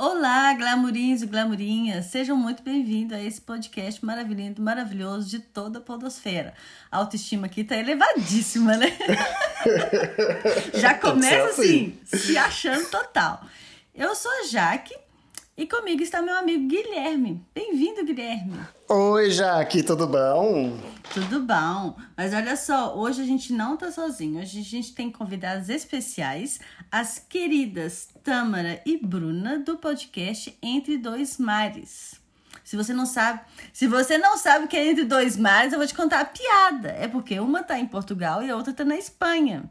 Olá, 0.00 0.54
glamourinhos 0.54 1.22
e 1.22 1.26
glamourinhas! 1.26 2.06
Sejam 2.06 2.36
muito 2.36 2.62
bem-vindos 2.62 3.18
a 3.18 3.20
esse 3.20 3.40
podcast 3.40 4.04
maravilhoso, 4.04 4.54
maravilhoso 4.62 5.28
de 5.28 5.40
toda 5.40 5.80
a 5.80 5.82
podosfera. 5.82 6.54
A 6.88 6.98
autoestima 6.98 7.46
aqui 7.46 7.64
tá 7.64 7.76
elevadíssima, 7.76 8.76
né? 8.76 8.96
Já 10.74 10.94
começa 10.94 11.48
assim, 11.48 11.98
se 12.04 12.38
achando 12.38 12.88
total. 12.88 13.44
Eu 13.92 14.14
sou 14.14 14.30
a 14.30 14.44
Jaque 14.44 14.94
e 15.58 15.66
comigo 15.66 16.00
está 16.00 16.22
meu 16.22 16.36
amigo 16.36 16.68
Guilherme. 16.68 17.44
Bem-vindo, 17.52 18.04
Guilherme. 18.04 18.60
Oi, 18.88 19.28
Jaque, 19.32 19.82
tudo 19.82 20.06
bom? 20.06 20.78
Tudo 21.12 21.40
bom. 21.40 21.96
Mas 22.16 22.32
olha 22.32 22.54
só, 22.54 22.96
hoje 22.96 23.22
a 23.22 23.24
gente 23.24 23.52
não 23.52 23.76
tá 23.76 23.90
sozinho. 23.90 24.40
Hoje 24.40 24.60
a 24.60 24.62
gente 24.62 24.94
tem 24.94 25.10
convidados 25.10 25.68
especiais, 25.68 26.60
as 26.92 27.18
queridas 27.18 28.08
Tâmara 28.22 28.80
e 28.86 28.96
Bruna 29.04 29.58
do 29.58 29.76
podcast 29.76 30.56
Entre 30.62 30.96
Dois 30.96 31.38
Mares. 31.38 32.20
Se 32.62 32.76
você 32.76 32.94
não 32.94 33.04
sabe, 33.04 33.40
se 33.72 33.88
você 33.88 34.16
não 34.16 34.38
sabe 34.38 34.66
o 34.66 34.68
que 34.68 34.76
é 34.76 34.86
Entre 34.86 35.06
Dois 35.06 35.36
Mares, 35.36 35.72
eu 35.72 35.80
vou 35.80 35.88
te 35.88 35.94
contar 35.94 36.20
a 36.20 36.24
piada. 36.24 36.90
É 36.90 37.08
porque 37.08 37.40
uma 37.40 37.64
tá 37.64 37.76
em 37.76 37.86
Portugal 37.86 38.44
e 38.44 38.50
a 38.50 38.54
outra 38.54 38.72
tá 38.72 38.84
na 38.84 38.96
Espanha. 38.96 39.68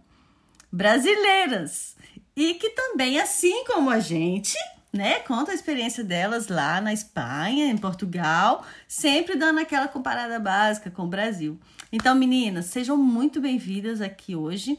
Brasileiras. 0.69 1.95
E 2.35 2.55
que 2.55 2.71
também, 2.71 3.21
assim 3.21 3.63
como 3.63 3.89
a 3.89 4.01
gente, 4.01 4.53
né? 4.97 5.19
Conta 5.19 5.51
a 5.51 5.55
experiência 5.55 6.03
delas 6.03 6.47
lá 6.47 6.81
na 6.81 6.91
Espanha, 6.91 7.67
em 7.67 7.77
Portugal, 7.77 8.65
sempre 8.87 9.35
dando 9.35 9.59
aquela 9.59 9.87
comparada 9.87 10.39
básica 10.39 10.89
com 10.89 11.03
o 11.03 11.07
Brasil. 11.07 11.59
Então, 11.91 12.15
meninas, 12.15 12.65
sejam 12.65 12.97
muito 12.97 13.39
bem-vindas 13.39 14.01
aqui 14.01 14.35
hoje. 14.35 14.77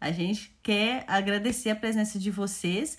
A 0.00 0.10
gente 0.10 0.56
quer 0.62 1.04
agradecer 1.06 1.70
a 1.70 1.76
presença 1.76 2.18
de 2.18 2.30
vocês. 2.30 2.96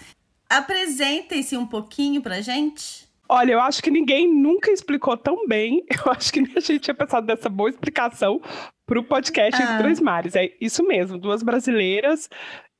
Apresentem-se 0.47 1.57
um 1.57 1.65
pouquinho 1.65 2.21
pra 2.21 2.39
gente. 2.39 3.09
Olha, 3.27 3.53
eu 3.53 3.61
acho 3.61 3.81
que 3.81 3.91
ninguém 3.91 4.31
nunca 4.31 4.71
explicou 4.71 5.17
tão 5.17 5.47
bem. 5.47 5.85
Eu 6.05 6.11
acho 6.11 6.31
que 6.31 6.41
nem 6.41 6.53
a 6.55 6.59
gente 6.59 6.79
tinha 6.79 6.95
pensado 6.95 7.27
nessa 7.27 7.47
boa 7.49 7.69
explicação 7.69 8.41
para 8.87 8.99
o 8.99 9.03
podcast 9.03 9.61
ah. 9.61 9.63
Entre 9.63 9.83
Dois 9.83 9.99
Mares. 9.99 10.35
É 10.35 10.51
isso 10.59 10.83
mesmo, 10.83 11.17
duas 11.17 11.43
brasileiras 11.43 12.29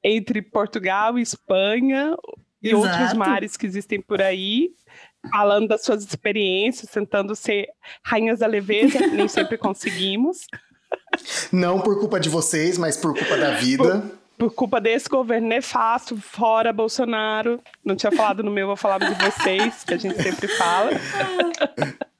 entre 0.04 0.42
Portugal 0.42 1.20
e 1.20 1.22
Espanha, 1.22 2.16
e 2.62 2.70
Exato. 2.70 2.88
outros 2.88 3.14
mares 3.14 3.56
que 3.56 3.66
existem 3.66 4.02
por 4.02 4.22
aí, 4.22 4.72
falando 5.32 5.68
das 5.68 5.84
suas 5.84 6.04
experiências, 6.04 6.92
tentando 6.92 7.36
ser 7.36 7.70
rainhas 8.04 8.40
da 8.40 8.48
leveza, 8.48 9.00
nem 9.08 9.28
sempre 9.28 9.58
conseguimos. 9.58 10.46
Não 11.52 11.80
por 11.80 12.00
culpa 12.00 12.20
de 12.20 12.30
vocês, 12.30 12.78
mas 12.78 12.98
por 12.98 13.18
culpa 13.18 13.38
da 13.38 13.52
vida. 13.52 14.02
Por, 14.38 14.50
por 14.50 14.56
culpa 14.56 14.82
desse 14.82 15.08
governo 15.08 15.48
nefasto, 15.48 16.18
fora 16.18 16.74
Bolsonaro. 16.74 17.62
Não 17.84 17.96
tinha 17.96 18.12
falado 18.12 18.44
no 18.44 18.52
meu, 18.52 18.68
vou 18.68 18.76
falar 18.76 19.00
de 19.00 19.14
vocês, 19.24 19.84
que 19.84 19.94
a 19.94 19.98
gente 19.98 20.22
sempre 20.22 20.48
fala. 20.48 20.92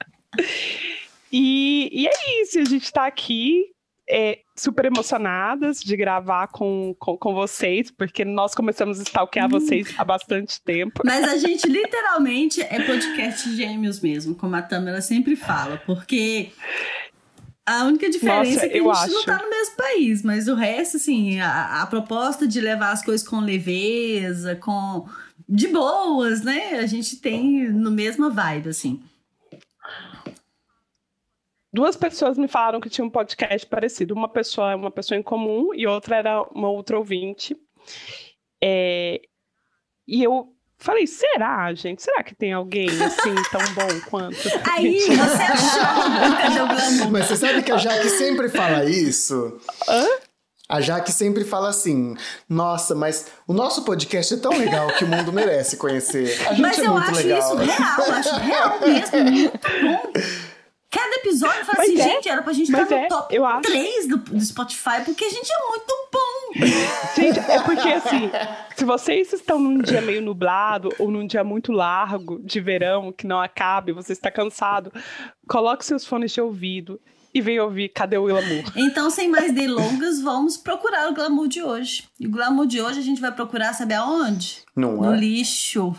e, 1.32 1.90
e 1.92 2.06
é 2.06 2.42
isso, 2.42 2.58
a 2.60 2.64
gente 2.64 2.84
está 2.84 3.06
aqui 3.06 3.72
é, 4.10 4.40
super 4.56 4.84
emocionadas 4.84 5.80
de 5.80 5.96
gravar 5.96 6.48
com, 6.48 6.94
com, 6.98 7.16
com, 7.16 7.32
vocês, 7.32 7.90
porque 7.90 8.24
nós 8.24 8.54
começamos 8.54 8.98
a 8.98 9.02
stalkear 9.04 9.46
hum. 9.46 9.50
vocês 9.50 9.94
há 9.96 10.04
bastante 10.04 10.60
tempo. 10.60 11.02
Mas 11.04 11.24
a 11.24 11.36
gente 11.38 11.68
literalmente 11.68 12.60
é 12.60 12.82
podcast 12.84 13.54
gêmeos 13.54 14.00
mesmo, 14.00 14.34
como 14.34 14.56
a 14.56 14.62
Tamara 14.62 15.00
sempre 15.00 15.36
fala, 15.36 15.80
porque 15.86 16.50
a 17.64 17.84
única 17.84 18.10
diferença 18.10 18.54
Nossa, 18.54 18.66
é 18.66 18.68
que 18.68 18.78
a 18.78 18.82
gente 18.82 18.90
acho. 18.90 19.12
não 19.14 19.24
tá 19.24 19.38
no 19.38 19.48
mesmo 19.48 19.76
país, 19.76 20.22
mas 20.22 20.48
o 20.48 20.54
resto, 20.54 20.96
assim, 20.96 21.38
a, 21.38 21.82
a 21.82 21.86
proposta 21.86 22.46
de 22.46 22.60
levar 22.60 22.90
as 22.90 23.04
coisas 23.04 23.26
com 23.26 23.38
leveza, 23.38 24.56
com. 24.56 25.06
de 25.48 25.68
boas, 25.68 26.42
né? 26.42 26.80
A 26.80 26.86
gente 26.86 27.16
tem 27.16 27.70
no 27.70 27.92
mesma 27.92 28.28
vibe, 28.28 28.70
assim 28.70 29.00
duas 31.72 31.96
pessoas 31.96 32.36
me 32.36 32.48
falaram 32.48 32.80
que 32.80 32.90
tinha 32.90 33.04
um 33.04 33.10
podcast 33.10 33.66
parecido. 33.66 34.14
Uma 34.14 34.28
pessoa 34.28 34.72
é 34.72 34.74
uma 34.74 34.90
pessoa 34.90 35.18
em 35.18 35.22
comum 35.22 35.70
e 35.74 35.86
outra 35.86 36.16
era 36.16 36.42
uma 36.54 36.70
outra 36.70 36.98
ouvinte. 36.98 37.56
É, 38.62 39.20
e 40.06 40.22
eu 40.22 40.48
falei, 40.78 41.06
será, 41.06 41.72
gente? 41.74 42.02
Será 42.02 42.22
que 42.22 42.34
tem 42.34 42.52
alguém 42.52 42.88
assim 42.88 43.34
tão 43.50 43.60
bom 43.74 44.00
quanto? 44.08 44.36
Aí, 44.70 45.00
você 45.00 45.42
achou 45.42 47.10
Mas 47.10 47.26
você 47.26 47.36
sabe 47.36 47.62
que 47.62 47.72
a 47.72 47.76
Jaque 47.76 48.08
sempre 48.10 48.48
fala 48.48 48.84
isso? 48.84 49.60
Hã? 49.88 50.06
A 50.68 50.80
Jaque 50.80 51.10
sempre 51.10 51.44
fala 51.44 51.68
assim: 51.68 52.14
Nossa, 52.48 52.94
mas 52.94 53.26
o 53.44 53.52
nosso 53.52 53.84
podcast 53.84 54.34
é 54.34 54.36
tão 54.36 54.52
legal 54.56 54.86
que 54.94 55.04
o 55.04 55.08
mundo 55.08 55.32
merece 55.32 55.76
conhecer. 55.76 56.40
A 56.46 56.50
gente 56.50 56.60
mas 56.60 56.78
é 56.78 56.86
eu 56.86 56.92
muito 56.92 57.10
acho 57.10 57.26
legal. 57.26 57.38
isso 57.40 57.56
real, 57.56 58.06
eu 58.06 58.14
acho 58.14 58.34
real 58.36 58.80
mesmo, 58.80 59.24
muito 59.24 59.68
bom. 59.82 60.12
Cada 60.90 61.16
episódio 61.16 61.64
fala 61.64 61.84
assim, 61.84 62.00
é, 62.00 62.02
gente, 62.02 62.28
era 62.28 62.42
pra 62.42 62.52
gente 62.52 62.68
estar 62.68 62.84
no 62.84 62.96
é, 62.96 63.06
top 63.06 63.34
eu 63.34 63.46
acho... 63.46 63.62
3 63.62 64.08
do, 64.08 64.16
do 64.16 64.40
Spotify, 64.40 65.04
porque 65.04 65.24
a 65.24 65.30
gente 65.30 65.48
é 65.48 65.68
muito 65.68 66.08
bom. 66.12 66.66
Gente, 67.14 67.38
é 67.38 67.62
porque 67.62 67.88
assim, 67.88 68.28
se 68.76 68.84
vocês 68.84 69.32
estão 69.32 69.60
num 69.60 69.78
dia 69.78 70.00
meio 70.00 70.20
nublado 70.20 70.88
ou 70.98 71.08
num 71.08 71.24
dia 71.24 71.44
muito 71.44 71.70
largo 71.70 72.40
de 72.42 72.60
verão, 72.60 73.12
que 73.12 73.24
não 73.24 73.40
acabe, 73.40 73.92
você 73.92 74.12
está 74.12 74.32
cansado, 74.32 74.92
coloque 75.48 75.84
seus 75.84 76.04
fones 76.04 76.32
de 76.32 76.40
ouvido 76.40 77.00
e 77.32 77.40
vem 77.40 77.60
ouvir 77.60 77.90
Cadê 77.90 78.18
o 78.18 78.24
Glamour? 78.24 78.72
Então, 78.74 79.08
sem 79.10 79.28
mais 79.28 79.52
delongas, 79.52 80.20
vamos 80.20 80.56
procurar 80.56 81.08
o 81.08 81.14
glamour 81.14 81.46
de 81.46 81.62
hoje. 81.62 82.08
E 82.18 82.26
o 82.26 82.30
glamour 82.30 82.66
de 82.66 82.80
hoje 82.80 82.98
a 82.98 83.02
gente 83.02 83.20
vai 83.20 83.30
procurar, 83.30 83.72
saber 83.74 83.94
aonde? 83.94 84.62
Não 84.74 84.96
no 84.96 85.14
é? 85.14 85.16
lixo. 85.16 85.94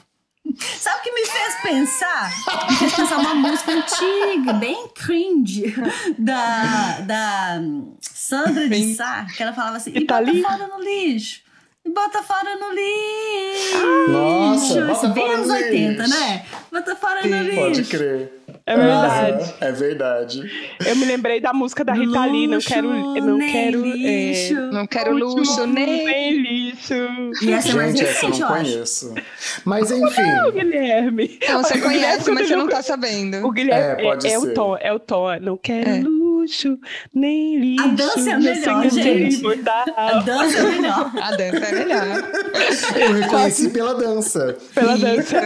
Sabe 0.79 0.99
o 0.99 1.03
que 1.03 1.11
me 1.11 1.25
fez 1.25 1.55
pensar? 1.61 2.31
Me 2.69 2.75
fez 2.77 2.93
pensar 2.95 3.17
uma 3.19 3.35
música 3.35 3.71
antiga, 3.71 4.53
bem 4.53 4.87
cringe, 4.93 5.73
da, 6.17 6.99
da 7.01 7.61
Sandra 8.01 8.67
de 8.67 8.95
Sá, 8.95 9.25
que 9.35 9.41
ela 9.43 9.53
falava 9.53 9.77
assim, 9.77 9.91
e 9.93 10.05
bota 10.05 10.33
fora 10.41 10.67
no 10.67 10.83
lixo. 10.83 11.41
E 11.85 11.89
bota 11.89 12.21
fora 12.23 12.55
no 12.57 12.71
lixo. 12.73 14.11
Nossa, 14.11 14.81
bota 14.85 15.07
bem 15.09 15.23
fora 15.25 15.35
anos 15.35 15.47
no 15.47 15.53
80, 15.53 16.03
lixo. 16.03 16.19
né? 16.19 16.45
Bota 16.71 16.95
fora 16.95 17.21
Sim, 17.23 17.29
no 17.29 17.43
lixo. 17.43 17.55
Pode 17.59 17.83
crer. 17.85 18.40
É 18.65 18.75
verdade. 18.75 19.53
é 19.59 19.71
verdade. 19.71 20.51
Eu 20.85 20.95
me 20.95 21.05
lembrei 21.05 21.39
da 21.39 21.51
música 21.53 21.83
da 21.83 21.93
Rita 21.93 22.25
Lee, 22.25 22.47
não 22.47 22.59
quero, 22.59 22.93
não 22.93 23.39
quero, 23.39 23.85
lixo. 23.85 24.57
É, 24.57 24.71
não 24.71 24.87
quero 24.87 25.13
luxo, 25.17 25.65
nem, 25.67 26.05
nem 26.05 26.41
lixo. 26.41 26.93
E 27.41 27.51
essa 27.51 27.69
é 27.69 27.73
mais 27.73 27.97
Gente, 27.97 28.07
essa 28.07 28.25
eu 28.25 28.29
não 28.29 28.47
conheço. 28.47 29.13
Mas 29.65 29.91
enfim. 29.91 30.21
Não, 30.21 30.51
Guilherme. 30.51 31.39
Não, 31.49 31.63
você 31.63 31.77
O 31.77 31.81
conhece, 31.81 32.19
Guilherme, 32.19 32.33
mas 32.33 32.47
você 32.47 32.55
não 32.55 32.67
tá 32.67 32.81
sabendo. 32.81 33.45
O 33.45 33.51
Guilherme 33.51 34.01
É, 34.01 34.03
pode 34.03 34.27
é, 34.27 34.33
é 34.33 34.39
o 34.39 34.53
tom, 34.53 34.77
é 34.79 34.93
o 34.93 34.99
tom. 34.99 35.39
Não 35.39 35.57
quero 35.57 35.89
É. 35.89 36.20
luxo, 36.41 36.77
nem 37.13 37.57
lixo. 37.59 37.83
A 37.83 37.87
dança 37.87 38.31
é 38.31 38.37
melhor, 38.37 38.85
é 38.85 38.89
gente. 38.89 39.41
A 39.95 40.19
dança 40.19 40.57
é 40.57 40.63
melhor. 40.63 41.11
A 41.21 41.31
dança 41.31 41.65
é 41.65 41.71
melhor. 41.71 42.31
Eu 42.95 43.13
reconheci 43.13 43.69
pela 43.69 43.93
dança. 43.93 44.57
Pela 44.73 44.97
dança. 44.97 45.37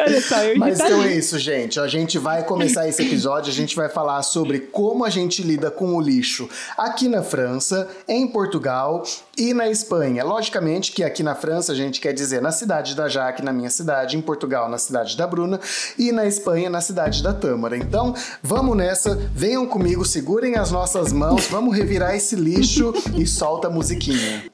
Olha 0.00 0.20
só, 0.20 0.42
eu 0.42 0.58
Mas 0.58 0.80
então 0.80 1.02
é 1.02 1.14
isso, 1.14 1.38
gente. 1.38 1.78
A 1.78 1.86
gente 1.86 2.18
vai 2.18 2.44
começar 2.44 2.88
esse 2.88 3.02
episódio, 3.02 3.50
a 3.50 3.54
gente 3.54 3.76
vai 3.76 3.88
falar 3.88 4.22
sobre 4.22 4.60
como 4.60 5.04
a 5.04 5.10
gente 5.10 5.42
lida 5.42 5.70
com 5.70 5.94
o 5.94 6.00
lixo 6.00 6.48
aqui 6.76 7.08
na 7.08 7.22
França, 7.22 7.88
em 8.08 8.26
Portugal 8.26 9.02
e 9.36 9.52
na 9.52 9.68
Espanha. 9.68 10.24
Logicamente 10.24 10.92
que 10.92 11.04
aqui 11.04 11.22
na 11.22 11.34
França 11.34 11.72
a 11.72 11.74
gente 11.74 12.00
quer 12.00 12.12
dizer 12.12 12.40
na 12.40 12.50
cidade 12.50 12.94
da 12.94 13.08
Jaque, 13.08 13.44
na 13.44 13.52
minha 13.52 13.68
cidade, 13.68 14.16
em 14.16 14.22
Portugal, 14.22 14.68
na 14.68 14.78
cidade 14.78 15.16
da 15.16 15.26
Bruna, 15.26 15.60
e 15.98 16.10
na 16.10 16.26
Espanha, 16.26 16.70
na 16.70 16.80
cidade 16.80 17.22
da 17.22 17.34
Tâmara. 17.34 17.76
Então, 17.76 18.14
vamos 18.42 18.76
nessa, 18.76 19.14
venham 19.34 19.66
comigo, 19.66 20.04
segurem 20.04 20.56
as 20.56 20.70
nossas 20.70 21.12
mãos, 21.12 21.46
vamos 21.48 21.76
revirar 21.76 22.14
esse 22.14 22.34
lixo 22.34 22.94
e 23.14 23.26
solta 23.26 23.68
a 23.68 23.70
musiquinha. 23.70 24.44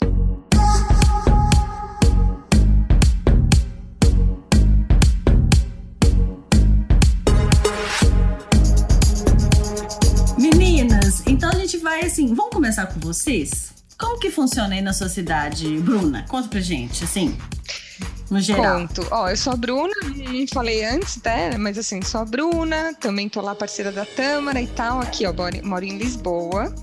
Meninas, 10.36 11.22
então 11.26 11.50
a 11.50 11.54
gente 11.54 11.76
vai 11.76 12.04
assim, 12.04 12.34
vamos 12.34 12.52
começar 12.52 12.86
com 12.86 12.98
vocês? 12.98 13.81
Como 14.02 14.18
que 14.18 14.32
funciona 14.32 14.74
aí 14.74 14.82
na 14.82 14.92
sua 14.92 15.08
cidade, 15.08 15.78
Bruna? 15.78 16.24
Conta 16.28 16.48
pra 16.48 16.58
gente, 16.60 17.04
assim, 17.04 17.38
no 18.28 18.40
geral. 18.40 18.80
Conto. 18.80 19.06
Ó, 19.12 19.28
eu 19.28 19.36
sou 19.36 19.52
a 19.52 19.56
Bruna, 19.56 19.94
falei 20.52 20.84
antes, 20.84 21.22
né? 21.22 21.56
Mas 21.56 21.78
assim, 21.78 22.02
sou 22.02 22.22
a 22.22 22.24
Bruna, 22.24 22.92
também 23.00 23.28
tô 23.28 23.40
lá 23.40 23.54
parceira 23.54 23.92
da 23.92 24.04
Tâmara 24.04 24.60
e 24.60 24.66
tal. 24.66 25.00
Aqui, 25.00 25.24
ó, 25.24 25.32
moro 25.62 25.84
em 25.84 25.98
Lisboa. 25.98 26.74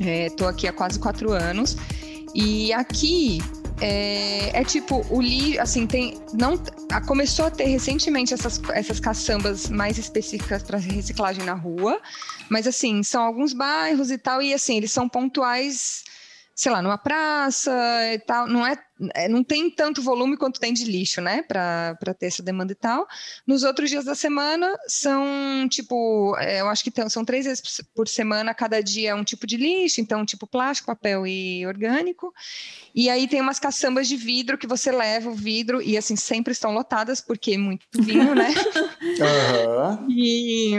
É, 0.00 0.30
tô 0.30 0.46
aqui 0.46 0.66
há 0.66 0.72
quase 0.72 0.98
quatro 0.98 1.30
anos. 1.30 1.76
E 2.34 2.72
aqui 2.72 3.42
é, 3.82 4.60
é 4.60 4.64
tipo, 4.64 5.04
o 5.10 5.20
li, 5.20 5.58
assim, 5.58 5.86
tem. 5.86 6.18
Não, 6.32 6.58
a- 6.90 7.02
começou 7.02 7.44
a 7.44 7.50
ter 7.50 7.64
recentemente 7.66 8.32
essas, 8.32 8.58
essas 8.72 8.98
caçambas 8.98 9.68
mais 9.68 9.98
específicas 9.98 10.62
para 10.62 10.78
reciclagem 10.78 11.44
na 11.44 11.52
rua. 11.54 12.00
Mas 12.48 12.66
assim, 12.66 13.02
são 13.02 13.22
alguns 13.22 13.52
bairros 13.52 14.10
e 14.10 14.16
tal, 14.16 14.40
e 14.40 14.54
assim, 14.54 14.78
eles 14.78 14.90
são 14.90 15.06
pontuais 15.06 16.02
sei 16.60 16.70
lá, 16.70 16.82
numa 16.82 16.98
praça 16.98 17.72
e 18.12 18.18
tal, 18.18 18.46
não 18.46 18.66
é, 18.66 18.76
não 19.28 19.42
tem 19.42 19.70
tanto 19.70 20.02
volume 20.02 20.36
quanto 20.36 20.60
tem 20.60 20.72
de 20.72 20.84
lixo, 20.84 21.20
né, 21.20 21.42
para 21.42 22.14
ter 22.18 22.26
essa 22.26 22.42
demanda 22.42 22.72
e 22.72 22.76
tal. 22.76 23.06
Nos 23.46 23.62
outros 23.62 23.88
dias 23.88 24.04
da 24.04 24.14
semana 24.14 24.76
são, 24.86 25.66
tipo, 25.68 26.36
é, 26.38 26.60
eu 26.60 26.68
acho 26.68 26.84
que 26.84 26.92
são 27.08 27.24
três 27.24 27.46
vezes 27.46 27.80
por 27.94 28.06
semana, 28.06 28.52
cada 28.52 28.82
dia 28.82 29.16
um 29.16 29.24
tipo 29.24 29.46
de 29.46 29.56
lixo, 29.56 30.00
então, 30.00 30.24
tipo, 30.24 30.46
plástico, 30.46 30.88
papel 30.88 31.26
e 31.26 31.66
orgânico. 31.66 32.32
E 32.94 33.08
aí 33.08 33.26
tem 33.28 33.40
umas 33.40 33.58
caçambas 33.58 34.08
de 34.08 34.16
vidro 34.16 34.58
que 34.58 34.66
você 34.66 34.90
leva 34.90 35.30
o 35.30 35.34
vidro 35.34 35.80
e, 35.80 35.96
assim, 35.96 36.16
sempre 36.16 36.52
estão 36.52 36.72
lotadas, 36.72 37.20
porque 37.20 37.52
é 37.52 37.58
muito 37.58 37.86
vinho, 37.94 38.34
né? 38.34 38.48
Uhum. 39.20 40.06
e, 40.10 40.74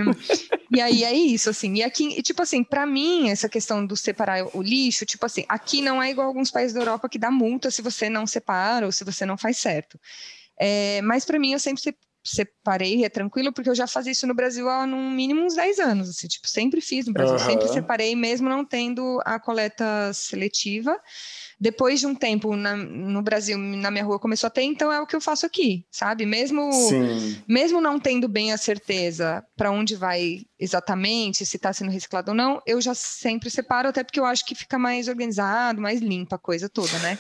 e 0.72 0.82
aí 0.82 1.04
é 1.04 1.14
isso, 1.14 1.50
assim. 1.50 1.76
E 1.76 1.84
aqui, 1.84 2.22
tipo 2.22 2.42
assim, 2.42 2.64
para 2.64 2.86
mim, 2.86 3.30
essa 3.30 3.50
questão 3.50 3.86
do 3.86 3.96
separar 3.96 4.46
o 4.56 4.62
lixo, 4.62 5.06
tipo 5.06 5.26
assim, 5.26 5.44
aqui 5.48 5.82
não 5.82 6.02
é 6.02 6.12
igual 6.12 6.28
alguns 6.28 6.52
países 6.52 6.74
da 6.74 6.82
Europa 6.82 7.10
que 7.10 7.20
dá 7.20 7.32
multa 7.32 7.72
se 7.72 7.82
você 7.82 8.10
não 8.12 8.28
separa 8.28 8.86
ou 8.86 8.92
se 8.92 9.04
você 9.04 9.26
não 9.26 9.38
faz 9.38 9.58
certo. 9.58 10.00
É, 10.60 11.02
mas 11.02 11.26
para 11.26 11.40
mim, 11.40 11.54
eu 11.54 11.60
sempre 11.60 11.82
separei, 12.24 13.04
é 13.04 13.10
tranquilo, 13.10 13.52
porque 13.52 13.70
eu 13.70 13.76
já 13.76 13.88
fazia 13.88 14.12
isso 14.12 14.28
no 14.28 14.36
Brasil 14.36 14.70
há 14.70 14.86
no 14.86 15.10
mínimo 15.10 15.44
uns 15.44 15.56
10 15.56 15.80
anos, 15.80 16.10
assim, 16.10 16.28
tipo, 16.28 16.48
sempre 16.48 16.80
fiz 16.80 17.08
no 17.08 17.14
Brasil, 17.14 17.34
uhum. 17.34 17.40
sempre 17.40 17.68
separei, 17.68 18.16
mesmo 18.16 18.48
não 18.48 18.64
tendo 18.64 19.20
a 19.26 19.40
coleta 19.40 20.12
seletiva. 20.14 21.00
Depois 21.60 22.00
de 22.00 22.08
um 22.08 22.16
tempo 22.16 22.56
na, 22.56 22.76
no 22.76 23.22
Brasil, 23.22 23.58
na 23.58 23.92
minha 23.92 24.04
rua 24.04 24.20
começou 24.20 24.48
a 24.48 24.52
ter, 24.52 24.64
então 24.64 24.92
é 24.92 25.00
o 25.00 25.06
que 25.06 25.16
eu 25.16 25.22
faço 25.22 25.46
aqui, 25.46 25.86
sabe? 25.92 26.26
Mesmo, 26.26 26.70
mesmo 27.48 27.80
não 27.80 28.00
tendo 28.00 28.28
bem 28.28 28.52
a 28.52 28.58
certeza 28.58 29.44
para 29.56 29.72
onde 29.72 29.96
vai 29.96 30.42
exatamente, 30.60 31.46
se 31.46 31.58
está 31.58 31.72
sendo 31.72 31.92
reciclado 31.92 32.32
ou 32.32 32.38
não, 32.38 32.62
eu 32.66 32.82
já 32.82 32.96
sempre 32.96 33.50
separo, 33.50 33.90
até 33.90 34.04
porque 34.04 34.20
eu 34.20 34.26
acho 34.26 34.46
que 34.46 34.56
fica 34.56 34.78
mais 34.78 35.08
organizado, 35.08 35.82
mais 35.82 36.02
limpa 36.02 36.36
a 36.36 36.40
coisa 36.40 36.68
toda, 36.68 36.98
né? 37.00 37.18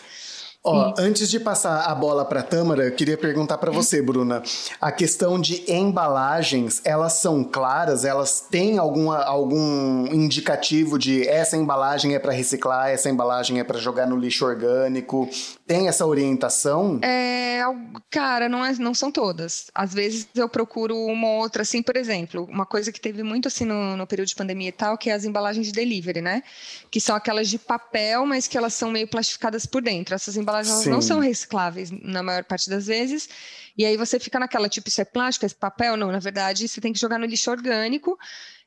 Ó, 0.63 0.93
antes 0.99 1.27
de 1.27 1.39
passar 1.39 1.89
a 1.89 1.95
bola 1.95 2.23
para 2.23 2.43
Tâmara, 2.43 2.83
eu 2.83 2.91
queria 2.91 3.17
perguntar 3.17 3.57
para 3.57 3.71
você, 3.71 3.99
Bruna. 3.99 4.43
A 4.79 4.91
questão 4.91 5.41
de 5.41 5.63
embalagens, 5.67 6.81
elas 6.85 7.13
são 7.13 7.43
claras? 7.43 8.05
Elas 8.05 8.41
têm 8.41 8.77
alguma, 8.77 9.23
algum 9.23 10.05
indicativo 10.13 10.99
de 10.99 11.27
essa 11.27 11.57
embalagem 11.57 12.13
é 12.13 12.19
para 12.19 12.31
reciclar, 12.31 12.89
essa 12.89 13.09
embalagem 13.09 13.59
é 13.59 13.63
para 13.63 13.79
jogar 13.79 14.05
no 14.05 14.15
lixo 14.15 14.45
orgânico? 14.45 15.27
Tem 15.71 15.88
essa 15.88 16.06
orientação? 16.06 17.00
É, 17.01 17.62
cara, 18.09 18.47
não, 18.47 18.65
é, 18.65 18.73
não 18.73 18.94
são 18.94 19.12
todas. 19.12 19.71
Às 19.73 19.94
vezes 19.94 20.27
eu 20.35 20.50
procuro 20.50 20.95
uma 20.97 21.29
outra, 21.29 21.62
assim, 21.62 21.81
por 21.81 21.95
exemplo, 21.95 22.45
uma 22.50 22.65
coisa 22.65 22.91
que 22.91 23.00
teve 23.00 23.23
muito 23.23 23.47
assim 23.47 23.65
no, 23.65 23.95
no 23.95 24.06
período 24.06 24.27
de 24.27 24.35
pandemia 24.35 24.69
e 24.69 24.73
tal, 24.73 24.97
que 24.97 25.09
é 25.09 25.13
as 25.13 25.25
embalagens 25.25 25.68
de 25.68 25.73
delivery, 25.73 26.21
né? 26.21 26.44
Que 26.89 27.00
são 27.00 27.15
aquelas 27.15 27.47
de 27.50 27.57
papel, 27.57 28.25
mas 28.25 28.47
que 28.47 28.57
elas 28.57 28.73
são 28.73 28.91
meio 28.91 29.07
plastificadas 29.07 29.65
por 29.65 29.81
dentro. 29.81 30.13
Essas 30.13 30.35
embalagens 30.35 30.51
embalagens 30.62 30.88
não 30.88 31.01
são 31.01 31.19
recicláveis 31.19 31.91
na 31.91 32.21
maior 32.21 32.44
parte 32.44 32.69
das 32.69 32.88
vezes. 32.88 33.29
E 33.77 33.85
aí 33.85 33.95
você 33.97 34.19
fica 34.19 34.39
naquela, 34.39 34.68
tipo, 34.68 34.89
isso 34.89 35.01
é 35.01 35.06
plástico, 35.06 35.45
é 35.45 35.50
papel? 35.50 35.95
Não, 35.95 36.12
na 36.12 36.19
verdade, 36.19 36.68
você 36.68 36.81
tem 36.81 36.91
que 36.94 37.00
jogar 37.00 37.18
no 37.18 37.25
lixo 37.25 37.50
orgânico. 37.50 38.18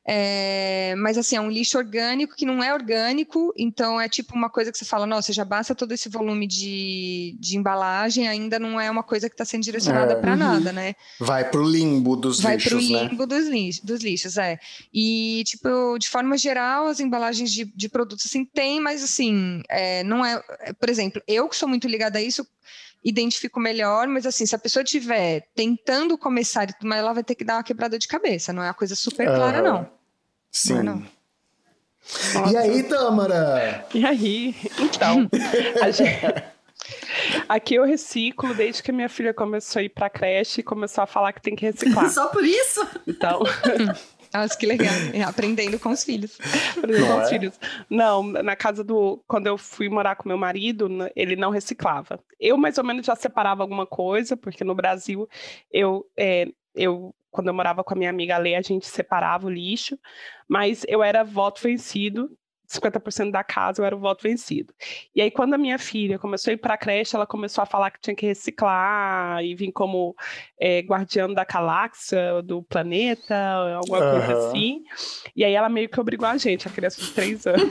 É, 0.07 0.93
mas 0.99 1.17
assim, 1.17 1.35
é 1.35 1.41
um 1.41 1.49
lixo 1.49 1.79
orgânico 1.79 2.35
que 2.35 2.45
não 2.45 2.63
é 2.63 2.71
orgânico, 2.71 3.51
então 3.57 3.99
é 3.99 4.07
tipo 4.07 4.35
uma 4.35 4.51
coisa 4.51 4.71
que 4.71 4.77
você 4.77 4.85
fala, 4.85 5.07
nossa, 5.07 5.33
já 5.33 5.43
basta 5.43 5.73
todo 5.73 5.93
esse 5.93 6.09
volume 6.09 6.45
de, 6.45 7.35
de 7.39 7.57
embalagem, 7.57 8.27
ainda 8.27 8.59
não 8.59 8.79
é 8.79 8.89
uma 8.91 9.01
coisa 9.01 9.27
que 9.27 9.33
está 9.33 9.43
sendo 9.43 9.63
direcionada 9.63 10.13
é, 10.13 10.15
para 10.15 10.33
uhum. 10.33 10.37
nada, 10.37 10.71
né? 10.71 10.93
Vai 11.19 11.49
para 11.49 11.59
o 11.59 11.67
limbo 11.67 12.15
dos 12.15 12.39
Vai 12.39 12.55
lixos, 12.55 12.71
Vai 12.71 12.81
para 12.81 12.87
o 12.87 13.09
limbo 13.09 13.23
né? 13.23 13.27
dos, 13.27 13.47
lixos, 13.47 13.83
dos 13.83 14.03
lixos, 14.03 14.37
é. 14.37 14.59
E, 14.93 15.43
tipo, 15.47 15.97
de 15.97 16.07
forma 16.07 16.37
geral, 16.37 16.85
as 16.85 16.99
embalagens 16.99 17.51
de, 17.51 17.65
de 17.65 17.89
produtos, 17.89 18.27
assim, 18.27 18.45
tem, 18.45 18.79
mas 18.79 19.03
assim, 19.03 19.63
é, 19.67 20.03
não 20.03 20.23
é... 20.23 20.39
Por 20.79 20.89
exemplo, 20.89 21.19
eu 21.27 21.49
que 21.49 21.55
sou 21.55 21.67
muito 21.67 21.87
ligada 21.87 22.19
a 22.19 22.21
isso, 22.21 22.45
identifico 23.03 23.59
melhor, 23.59 24.07
mas 24.07 24.25
assim, 24.25 24.47
se 24.47 24.55
a 24.55 24.59
pessoa 24.59 24.81
estiver 24.81 25.47
tentando 25.55 26.17
começar, 26.17 26.67
mas 26.83 26.99
ela 26.99 27.13
vai 27.13 27.23
ter 27.23 27.35
que 27.35 27.43
dar 27.43 27.57
uma 27.57 27.63
quebrada 27.63 27.99
de 27.99 28.07
cabeça, 28.07 28.51
não 28.51 28.63
é 28.63 28.67
uma 28.67 28.73
coisa 28.73 28.95
super 28.95 29.27
clara, 29.27 29.59
uhum. 29.59 29.63
não. 29.63 29.94
Sim. 30.55 30.83
Não. 30.83 31.03
E 32.49 32.55
aí, 32.55 32.83
Tâmara? 32.83 33.85
E 33.93 34.05
aí? 34.05 34.55
Então, 34.79 35.29
gente... 35.91 36.43
aqui 37.49 37.75
eu 37.75 37.83
reciclo 37.83 38.53
desde 38.53 38.81
que 38.81 38.93
minha 38.93 39.09
filha 39.09 39.33
começou 39.33 39.81
a 39.81 39.83
ir 39.83 39.89
pra 39.89 40.09
creche 40.09 40.61
e 40.61 40.63
começou 40.63 41.03
a 41.03 41.07
falar 41.07 41.33
que 41.33 41.41
tem 41.41 41.57
que 41.57 41.65
reciclar. 41.65 42.09
Só 42.09 42.29
por 42.29 42.45
isso? 42.45 42.87
Então. 43.05 43.41
Nossa, 44.33 44.57
que 44.57 44.65
legal. 44.65 44.93
Aprendendo 45.27 45.77
com 45.77 45.89
os 45.89 46.05
filhos. 46.05 46.37
Aprendendo 46.77 47.05
com 47.05 47.17
os 47.17 47.27
é? 47.27 47.29
filhos. 47.29 47.59
Não, 47.89 48.23
na 48.23 48.55
casa 48.55 48.81
do. 48.81 49.21
Quando 49.27 49.47
eu 49.47 49.57
fui 49.57 49.89
morar 49.89 50.15
com 50.15 50.29
meu 50.29 50.37
marido, 50.37 50.87
ele 51.17 51.35
não 51.35 51.49
reciclava. 51.49 52.17
Eu, 52.39 52.55
mais 52.55 52.77
ou 52.77 52.83
menos, 52.85 53.05
já 53.05 53.15
separava 53.15 53.61
alguma 53.61 53.85
coisa, 53.85 54.37
porque 54.37 54.63
no 54.63 54.73
Brasil 54.73 55.27
eu. 55.69 56.05
É, 56.17 56.47
eu 56.73 57.13
quando 57.35 57.49
eu 57.49 57.53
morava 57.53 57.83
com 57.83 57.93
a 57.93 57.97
minha 57.97 58.09
amiga 58.09 58.37
Lê, 58.37 58.55
a 58.55 58.61
gente 58.61 58.87
separava 58.87 59.45
o 59.45 59.49
lixo, 59.49 59.99
mas 60.47 60.85
eu 60.87 61.03
era 61.03 61.23
voto 61.23 61.61
vencido 61.61 62.35
50% 62.67 63.31
da 63.31 63.43
casa 63.43 63.81
eu 63.81 63.85
era 63.85 63.95
o 63.95 63.99
voto 63.99 64.23
vencido. 64.23 64.73
E 65.13 65.21
aí, 65.21 65.31
quando 65.31 65.53
a 65.53 65.57
minha 65.57 65.77
filha 65.77 66.17
começou 66.17 66.51
a 66.51 66.53
ir 66.53 66.57
para 66.57 66.73
a 66.73 66.77
creche, 66.77 67.15
ela 67.15 67.25
começou 67.25 67.61
a 67.61 67.65
falar 67.65 67.91
que 67.91 68.01
tinha 68.01 68.15
que 68.15 68.25
reciclar 68.25 69.43
e 69.43 69.55
vir 69.55 69.71
como 69.71 70.15
é, 70.59 70.79
guardiã 70.79 71.29
da 71.31 71.45
galáxia, 71.45 72.41
do 72.41 72.63
planeta, 72.63 73.35
alguma 73.75 73.99
uhum. 73.99 74.11
coisa 74.11 74.47
assim. 74.47 74.83
E 75.35 75.43
aí, 75.43 75.53
ela 75.53 75.69
meio 75.69 75.89
que 75.89 75.99
obrigou 75.99 76.27
a 76.27 76.37
gente, 76.37 76.67
a 76.67 76.71
criança 76.71 77.01
de 77.01 77.11
três 77.11 77.45
anos. 77.45 77.61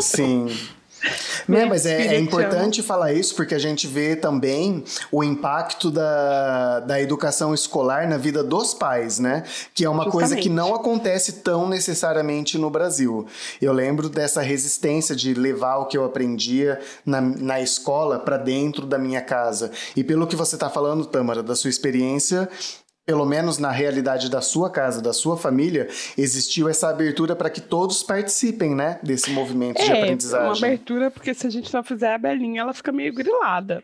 Sim. 0.00 0.46
Né, 1.46 1.64
mas 1.64 1.86
é, 1.86 2.16
é, 2.16 2.18
importante 2.18 2.82
falar 2.82 3.12
isso 3.12 3.34
porque 3.36 3.54
a 3.54 3.58
gente 3.58 3.86
vê 3.86 4.16
também 4.16 4.82
o 5.12 5.22
impacto 5.22 5.90
da, 5.90 6.80
da 6.80 7.00
educação 7.00 7.54
escolar 7.54 8.08
na 8.08 8.16
vida 8.16 8.42
dos 8.42 8.74
pais, 8.74 9.18
né? 9.18 9.44
Que 9.72 9.84
é 9.84 9.88
uma 9.88 10.04
Justamente. 10.04 10.28
coisa 10.28 10.42
que 10.42 10.48
não 10.48 10.74
acontece 10.74 11.34
tão 11.34 11.68
necessariamente 11.68 12.58
no 12.58 12.68
Brasil. 12.70 13.26
Eu 13.60 13.72
lembro 13.72 14.08
dessa 14.08 14.42
resistência 14.42 15.14
de 15.14 15.34
levar 15.34 15.76
o 15.76 15.86
que 15.86 15.96
eu 15.96 16.04
aprendia 16.04 16.80
na, 17.04 17.20
na 17.20 17.60
escola 17.60 18.18
para 18.18 18.36
dentro 18.36 18.84
da 18.84 18.98
minha 18.98 19.20
casa. 19.20 19.70
E 19.94 20.02
pelo 20.02 20.26
que 20.26 20.34
você 20.34 20.56
está 20.56 20.68
falando, 20.68 21.06
Tâmara, 21.06 21.42
da 21.42 21.54
sua 21.54 21.70
experiência, 21.70 22.48
pelo 23.06 23.24
menos 23.24 23.56
na 23.56 23.70
realidade 23.70 24.28
da 24.28 24.42
sua 24.42 24.68
casa, 24.68 25.00
da 25.00 25.12
sua 25.12 25.36
família, 25.36 25.88
existiu 26.18 26.68
essa 26.68 26.88
abertura 26.88 27.36
para 27.36 27.48
que 27.48 27.60
todos 27.60 28.02
participem, 28.02 28.74
né, 28.74 28.98
desse 29.00 29.30
movimento 29.30 29.80
é, 29.80 29.84
de 29.84 29.92
aprendizagem. 29.92 30.48
uma 30.48 30.56
abertura 30.56 31.08
porque 31.08 31.32
se 31.32 31.46
a 31.46 31.50
gente 31.50 31.72
não 31.72 31.84
fizer 31.84 32.12
a 32.12 32.18
Belinha, 32.18 32.62
ela 32.62 32.74
fica 32.74 32.90
meio 32.90 33.14
grilada. 33.14 33.80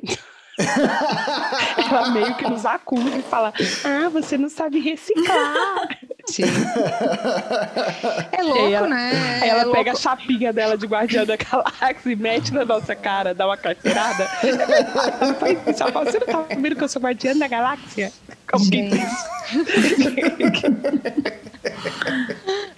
ela 0.58 2.10
meio 2.10 2.34
que 2.34 2.48
nos 2.48 2.66
acusa 2.66 3.16
e 3.16 3.22
fala: 3.22 3.54
Ah, 3.84 4.08
você 4.08 4.36
não 4.36 4.48
sabe 4.50 4.80
reciclar. 4.80 5.88
Sim. 6.32 6.44
É 8.32 8.43
louco, 8.43 8.72
ela, 8.72 8.89
né? 8.89 9.41
Aí 9.43 9.48
ela 9.48 9.60
é 9.60 9.65
pega 9.65 9.74
louco. 9.74 9.91
a 9.91 9.94
chapinha 9.94 10.53
dela 10.53 10.77
de 10.77 10.86
guardiã 10.86 11.24
da 11.24 11.36
galáxia 11.36 12.10
e 12.10 12.17
mete 12.17 12.53
na 12.53 12.65
nossa 12.65 12.94
cara, 12.94 13.34
dá 13.34 13.46
uma 13.46 13.56
carteirada. 13.56 14.29
Você 14.41 16.19
não 16.19 16.27
tá 16.27 16.46
vendo 16.56 16.74
que 16.74 16.82
eu 16.82 16.89
sou 16.89 17.01
guardiã 17.03 17.36
da 17.36 17.46
galáxia? 17.46 18.12
Como 18.51 18.69
que 18.69 18.79
isso? 18.79 19.27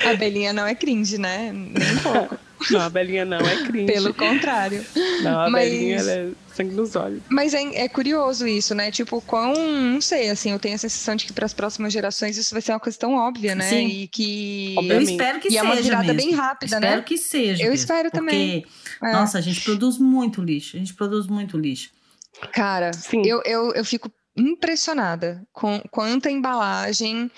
A 0.05 0.15
Belinha 0.15 0.53
não 0.53 0.67
é 0.67 0.75
cringe, 0.75 1.17
né? 1.17 1.51
Nem 1.53 1.93
um 1.93 1.99
pouco. 1.99 2.39
Não, 2.71 2.81
a 2.81 2.91
Belinha 2.91 3.25
não 3.25 3.39
é 3.39 3.65
cringe. 3.65 3.93
Pelo 3.93 4.13
contrário. 4.13 4.85
Não, 5.23 5.41
a 5.43 5.51
Mas... 5.51 5.71
Belinha 5.71 5.97
é 5.97 6.29
sangue 6.55 6.75
nos 6.75 6.97
olhos. 6.97 7.23
Mas 7.29 7.55
é, 7.55 7.63
é, 7.75 7.89
curioso 7.89 8.47
isso, 8.47 8.75
né? 8.75 8.91
Tipo, 8.91 9.21
quão. 9.21 9.55
Não 9.55 10.01
sei, 10.01 10.31
assim, 10.31 10.51
eu 10.51 10.59
tenho 10.59 10.75
a 10.75 10.79
sensação 10.79 11.17
de 11.17 11.27
que 11.27 11.33
para 11.33 11.47
as 11.47 11.55
próximas 11.55 11.93
gerações 11.93 12.37
isso 12.37 12.55
vai 12.55 12.63
ser 12.63 12.73
uma 12.73 12.81
questão 12.81 13.15
óbvia, 13.15 13.55
né? 13.55 13.69
Sim. 13.69 13.87
E 13.87 14.09
que. 14.09 14.75
Eu 14.89 15.01
espero 15.01 15.41
que 15.41 15.49
e 15.49 15.53
seja. 15.53 15.61
é 15.61 15.63
uma 15.63 15.77
virada 15.77 16.13
mesmo. 16.13 16.31
bem 16.31 16.31
rápida, 16.33 16.67
espero 16.67 16.81
né? 16.81 16.89
Espero 16.89 17.05
que 17.05 17.19
seja. 17.19 17.63
Eu 17.63 17.71
mesmo, 17.71 17.75
espero 17.75 18.11
porque, 18.11 18.19
também. 18.19 18.67
É. 19.03 19.13
Nossa, 19.13 19.39
a 19.39 19.41
gente 19.41 19.61
produz 19.61 19.99
muito 19.99 20.43
lixo. 20.43 20.77
A 20.77 20.79
gente 20.79 20.95
produz 20.95 21.27
muito 21.27 21.59
lixo. 21.59 21.91
Cara, 22.53 22.91
eu, 23.25 23.43
eu, 23.45 23.73
eu 23.73 23.85
fico 23.85 24.11
impressionada 24.37 25.47
com 25.53 25.81
quanta 25.91 26.31
embalagem 26.31 27.31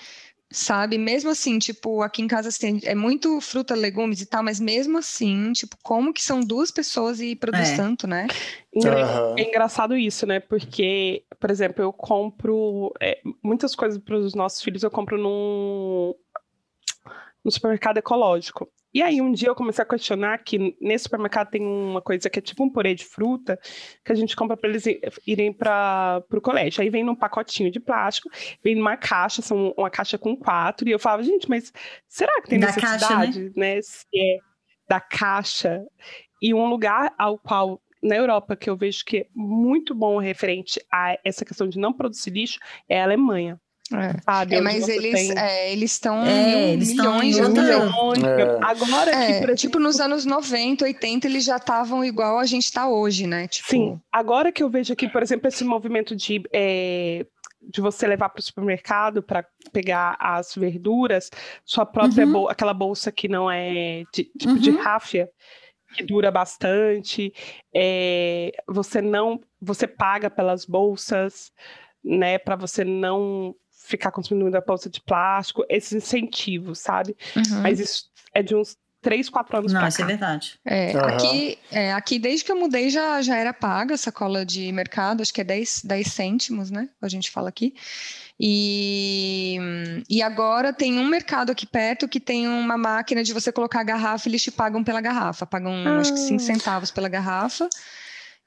sabe? 0.51 0.97
Mesmo 0.97 1.29
assim, 1.29 1.59
tipo, 1.59 2.01
aqui 2.01 2.21
em 2.21 2.27
casa 2.27 2.49
assim, 2.49 2.79
é 2.83 2.95
muito 2.95 3.39
fruta, 3.41 3.75
legumes 3.75 4.21
e 4.21 4.25
tal, 4.25 4.43
mas 4.43 4.59
mesmo 4.59 4.97
assim, 4.97 5.51
tipo, 5.51 5.75
como 5.83 6.13
que 6.13 6.21
são 6.21 6.39
duas 6.39 6.71
pessoas 6.71 7.19
e 7.19 7.35
produz 7.35 7.69
é. 7.69 7.75
tanto, 7.75 8.07
né? 8.07 8.27
Uhum. 8.73 9.35
É 9.37 9.41
engraçado 9.41 9.95
isso, 9.95 10.25
né? 10.25 10.39
Porque, 10.39 11.23
por 11.39 11.51
exemplo, 11.51 11.83
eu 11.83 11.91
compro 11.91 12.93
é, 13.01 13.19
muitas 13.43 13.75
coisas 13.75 13.99
para 13.99 14.15
os 14.15 14.33
nossos 14.33 14.61
filhos, 14.61 14.83
eu 14.83 14.91
compro 14.91 15.17
num, 15.17 16.15
num 17.43 17.51
supermercado 17.51 17.97
ecológico. 17.97 18.69
E 18.97 19.01
aí 19.03 19.21
um 19.21 19.31
dia 19.31 19.49
eu 19.49 19.53
comecei 19.53 19.83
a 19.83 19.85
questionar 19.85 20.39
que 20.39 20.75
nesse 20.81 21.03
supermercado 21.03 21.51
tem 21.51 21.63
uma 21.63 22.01
coisa 22.01 22.31
que 22.31 22.39
é 22.39 22.41
tipo 22.41 22.63
um 22.63 22.69
purê 22.69 22.95
de 22.95 23.05
fruta 23.05 23.55
que 24.03 24.11
a 24.11 24.15
gente 24.15 24.35
compra 24.35 24.57
para 24.57 24.71
eles 24.71 24.85
irem 25.23 25.53
para 25.53 26.23
o 26.33 26.41
colégio. 26.41 26.81
Aí 26.81 26.89
vem 26.89 27.03
num 27.03 27.13
pacotinho 27.13 27.69
de 27.69 27.79
plástico, 27.79 28.27
vem 28.63 28.73
numa 28.73 28.97
caixa, 28.97 29.43
são 29.43 29.71
uma 29.77 29.91
caixa 29.91 30.17
com 30.17 30.35
quatro. 30.35 30.89
E 30.89 30.91
eu 30.91 30.97
falava, 30.97 31.21
gente, 31.21 31.47
mas 31.47 31.71
será 32.07 32.41
que 32.41 32.49
tem 32.49 32.59
da 32.59 32.65
necessidade, 32.65 33.07
caixa, 33.07 33.39
né? 33.55 33.75
né? 33.75 33.81
Se 33.83 34.07
é 34.15 34.37
da 34.89 34.99
caixa 34.99 35.85
E 36.41 36.51
um 36.51 36.65
lugar 36.65 37.13
ao 37.19 37.37
qual 37.37 37.79
na 38.01 38.15
Europa 38.15 38.55
que 38.55 38.67
eu 38.67 38.75
vejo 38.75 39.05
que 39.05 39.17
é 39.17 39.27
muito 39.31 39.93
bom 39.93 40.17
referente 40.17 40.81
a 40.91 41.15
essa 41.23 41.45
questão 41.45 41.69
de 41.69 41.77
não 41.77 41.93
produzir 41.93 42.31
lixo 42.31 42.57
é 42.89 42.99
a 42.99 43.03
Alemanha. 43.03 43.61
É. 43.93 44.21
Sabe, 44.21 44.55
é, 44.55 44.61
mas 44.61 44.87
eles 44.89 45.29
é, 45.29 45.71
eles 45.71 45.91
estão 45.93 46.25
é, 46.25 46.73
eles 46.73 46.89
milhões 46.89 47.35
de. 47.35 47.41
É. 47.41 48.59
Agora 48.61 49.11
é, 49.11 49.45
que, 49.45 49.55
tipo 49.55 49.79
nos 49.79 49.99
anos 49.99 50.25
90, 50.25 50.83
80 50.83 51.27
eles 51.27 51.45
já 51.45 51.55
estavam 51.55 52.03
igual 52.03 52.37
a 52.37 52.45
gente 52.45 52.65
está 52.65 52.89
hoje, 52.89 53.25
né? 53.25 53.47
Tipo... 53.47 53.69
Sim. 53.69 54.01
Agora 54.11 54.51
que 54.51 54.61
eu 54.61 54.69
vejo 54.69 54.91
aqui, 54.91 55.07
por 55.07 55.23
exemplo, 55.23 55.47
esse 55.47 55.63
movimento 55.63 56.15
de 56.15 56.43
é, 56.53 57.25
de 57.61 57.81
você 57.81 58.07
levar 58.07 58.29
para 58.29 58.39
o 58.39 58.43
supermercado 58.43 59.21
para 59.21 59.45
pegar 59.71 60.15
as 60.19 60.55
verduras, 60.55 61.29
sua 61.65 61.85
própria 61.85 62.25
uhum. 62.25 62.31
bolsa, 62.31 62.51
aquela 62.51 62.73
bolsa 62.73 63.11
que 63.11 63.27
não 63.27 63.49
é 63.49 64.03
de, 64.13 64.25
tipo 64.37 64.53
uhum. 64.53 64.57
de 64.57 64.71
ráfia, 64.71 65.29
que 65.95 66.03
dura 66.03 66.29
bastante, 66.31 67.33
é, 67.73 68.51
você 68.67 69.01
não, 69.01 69.39
você 69.61 69.87
paga 69.87 70.29
pelas 70.29 70.65
bolsas, 70.65 71.51
né, 72.03 72.37
para 72.37 72.55
você 72.55 72.83
não 72.83 73.55
ficar 73.87 74.11
consumindo 74.11 74.43
muita 74.43 74.59
bolsa 74.59 74.89
de 74.89 74.99
plástico, 74.99 75.65
esses 75.69 75.93
incentivos, 75.93 76.79
sabe? 76.79 77.15
Uhum. 77.35 77.61
Mas 77.61 77.79
isso 77.79 78.05
é 78.33 78.43
de 78.43 78.53
uns 78.53 78.77
três, 79.01 79.29
quatro 79.29 79.57
anos 79.57 79.71
Não, 79.71 79.87
isso 79.87 80.01
é 80.01 80.05
verdade. 80.05 80.59
É, 80.65 80.91
uhum. 80.91 81.05
aqui, 81.05 81.59
é, 81.71 81.93
aqui, 81.93 82.19
desde 82.19 82.43
que 82.43 82.51
eu 82.51 82.59
mudei, 82.59 82.89
já, 82.89 83.21
já 83.21 83.37
era 83.37 83.53
paga 83.53 83.95
a 83.95 83.97
sacola 83.97 84.45
de 84.45 84.69
mercado, 84.73 85.21
acho 85.21 85.33
que 85.33 85.39
é 85.39 85.43
10, 85.45 85.83
10 85.85 86.07
cêntimos, 86.07 86.69
né? 86.69 86.89
A 87.01 87.07
gente 87.07 87.31
fala 87.31 87.47
aqui. 87.47 87.73
E, 88.37 89.57
e 90.09 90.21
agora 90.21 90.73
tem 90.73 90.99
um 90.99 91.07
mercado 91.07 91.51
aqui 91.51 91.65
perto 91.65 92.07
que 92.07 92.19
tem 92.19 92.47
uma 92.47 92.77
máquina 92.77 93.23
de 93.23 93.33
você 93.33 93.51
colocar 93.51 93.79
a 93.79 93.83
garrafa 93.83 94.27
e 94.27 94.31
eles 94.31 94.43
te 94.43 94.51
pagam 94.51 94.83
pela 94.83 94.99
garrafa. 94.99 95.45
Pagam, 95.45 95.73
ah. 95.87 95.99
acho 95.99 96.13
que 96.13 96.19
5 96.19 96.39
centavos 96.41 96.91
pela 96.91 97.07
garrafa. 97.07 97.69